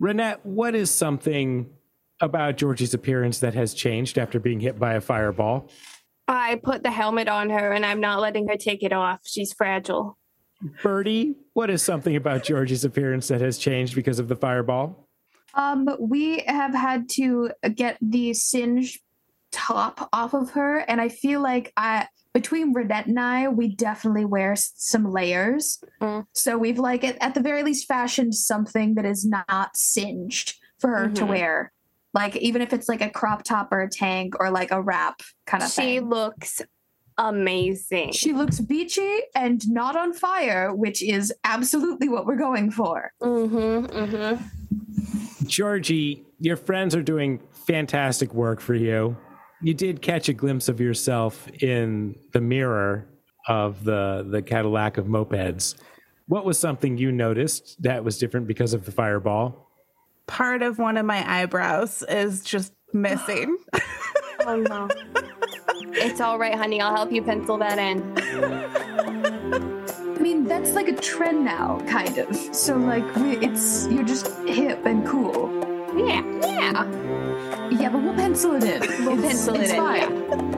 Renette, 0.02 0.38
what 0.44 0.74
is 0.74 0.90
something 0.90 1.68
about 2.20 2.56
Georgie's 2.56 2.94
appearance 2.94 3.40
that 3.40 3.54
has 3.54 3.74
changed 3.74 4.18
after 4.18 4.40
being 4.40 4.60
hit 4.60 4.78
by 4.78 4.94
a 4.94 5.00
fireball? 5.00 5.68
I 6.26 6.60
put 6.62 6.82
the 6.82 6.90
helmet 6.90 7.28
on 7.28 7.50
her 7.50 7.72
and 7.72 7.86
I'm 7.86 8.00
not 8.00 8.20
letting 8.20 8.48
her 8.48 8.56
take 8.56 8.82
it 8.82 8.92
off. 8.92 9.20
She's 9.24 9.52
fragile. 9.52 10.18
Birdie, 10.82 11.36
what 11.52 11.70
is 11.70 11.82
something 11.82 12.16
about 12.16 12.42
Georgie's 12.42 12.84
appearance 12.84 13.28
that 13.28 13.40
has 13.40 13.58
changed 13.58 13.94
because 13.94 14.18
of 14.18 14.28
the 14.28 14.36
fireball? 14.36 15.08
Um, 15.54 15.88
we 15.98 16.40
have 16.46 16.74
had 16.74 17.08
to 17.10 17.50
get 17.74 17.96
the 18.02 18.34
singe 18.34 19.00
top 19.50 20.08
off 20.12 20.34
of 20.34 20.50
her, 20.50 20.78
and 20.78 21.00
I 21.00 21.08
feel 21.08 21.40
like 21.40 21.72
I 21.76 22.06
between 22.34 22.74
Renette 22.74 23.06
and 23.06 23.18
I, 23.18 23.48
we 23.48 23.68
definitely 23.74 24.24
wear 24.24 24.54
some 24.56 25.10
layers. 25.10 25.82
Mm. 26.00 26.26
So 26.34 26.56
we've 26.58 26.78
like 26.78 27.02
at, 27.02 27.16
at 27.20 27.34
the 27.34 27.40
very 27.40 27.62
least 27.62 27.88
fashioned 27.88 28.34
something 28.34 28.94
that 28.94 29.04
is 29.06 29.24
not 29.26 29.76
singed 29.76 30.54
for 30.78 30.90
her 30.90 31.08
to 31.08 31.22
Mhm. 31.24 31.28
wear. 31.28 31.72
Like 32.14 32.36
even 32.36 32.62
if 32.62 32.72
it's 32.72 32.88
like 32.88 33.00
a 33.00 33.10
crop 33.10 33.42
top 33.42 33.72
or 33.72 33.80
a 33.80 33.88
tank 33.90 34.34
or 34.38 34.50
like 34.50 34.70
a 34.70 34.80
wrap 34.80 35.20
kind 35.46 35.62
of 35.64 35.70
She 35.70 35.98
thing. 35.98 36.08
looks 36.08 36.62
amazing. 37.16 38.12
She 38.12 38.32
looks 38.32 38.60
beachy 38.60 39.18
and 39.34 39.66
not 39.68 39.96
on 39.96 40.12
fire, 40.12 40.72
which 40.72 41.02
is 41.02 41.32
absolutely 41.44 42.08
what 42.08 42.26
we're 42.26 42.36
going 42.36 42.70
for. 42.70 43.10
mm-hmm, 43.20 43.86
mm-hmm. 43.86 45.46
Georgie, 45.46 46.24
your 46.40 46.56
friends 46.56 46.94
are 46.94 47.02
doing 47.02 47.40
fantastic 47.66 48.32
work 48.34 48.60
for 48.60 48.74
you. 48.74 49.16
You 49.60 49.74
did 49.74 50.02
catch 50.02 50.28
a 50.28 50.32
glimpse 50.32 50.68
of 50.68 50.80
yourself 50.80 51.48
in 51.60 52.16
the 52.32 52.40
mirror 52.40 53.06
of 53.48 53.82
the 53.84 54.26
the 54.28 54.42
Cadillac 54.42 54.98
of 54.98 55.06
mopeds. 55.06 55.74
What 56.26 56.44
was 56.44 56.58
something 56.58 56.98
you 56.98 57.10
noticed 57.10 57.82
that 57.82 58.04
was 58.04 58.18
different 58.18 58.46
because 58.46 58.74
of 58.74 58.84
the 58.84 58.92
fireball? 58.92 59.66
Part 60.26 60.62
of 60.62 60.78
one 60.78 60.96
of 60.96 61.06
my 61.06 61.24
eyebrows 61.28 62.04
is 62.08 62.42
just 62.42 62.72
missing. 62.92 63.58
Oh 64.46 64.56
no. 64.56 64.88
it's 65.92 66.20
all 66.22 66.38
right, 66.38 66.54
honey. 66.54 66.80
I'll 66.80 66.94
help 66.94 67.12
you 67.12 67.22
pencil 67.22 67.58
that 67.58 67.78
in. 67.78 68.14
I 70.16 70.20
mean, 70.20 70.44
that's 70.44 70.72
like 70.72 70.88
a 70.88 70.94
trend 70.94 71.44
now, 71.44 71.80
kind 71.88 72.16
of. 72.16 72.34
So 72.54 72.76
like, 72.76 73.04
it's 73.42 73.88
you're 73.88 74.04
just 74.04 74.28
hip 74.46 74.86
and 74.86 75.06
cool. 75.06 75.50
Yeah, 75.98 76.22
yeah. 76.46 77.27
Yeah, 77.70 77.90
but 77.90 78.02
we'll 78.02 78.14
pencil 78.14 78.54
it 78.56 78.64
in. 78.64 79.04
We'll 79.04 79.18
It's- 79.18 79.46
pencil 79.46 79.54
it 79.56 79.60
it's 79.62 79.70
in, 79.72 79.76
fine. 79.76 80.57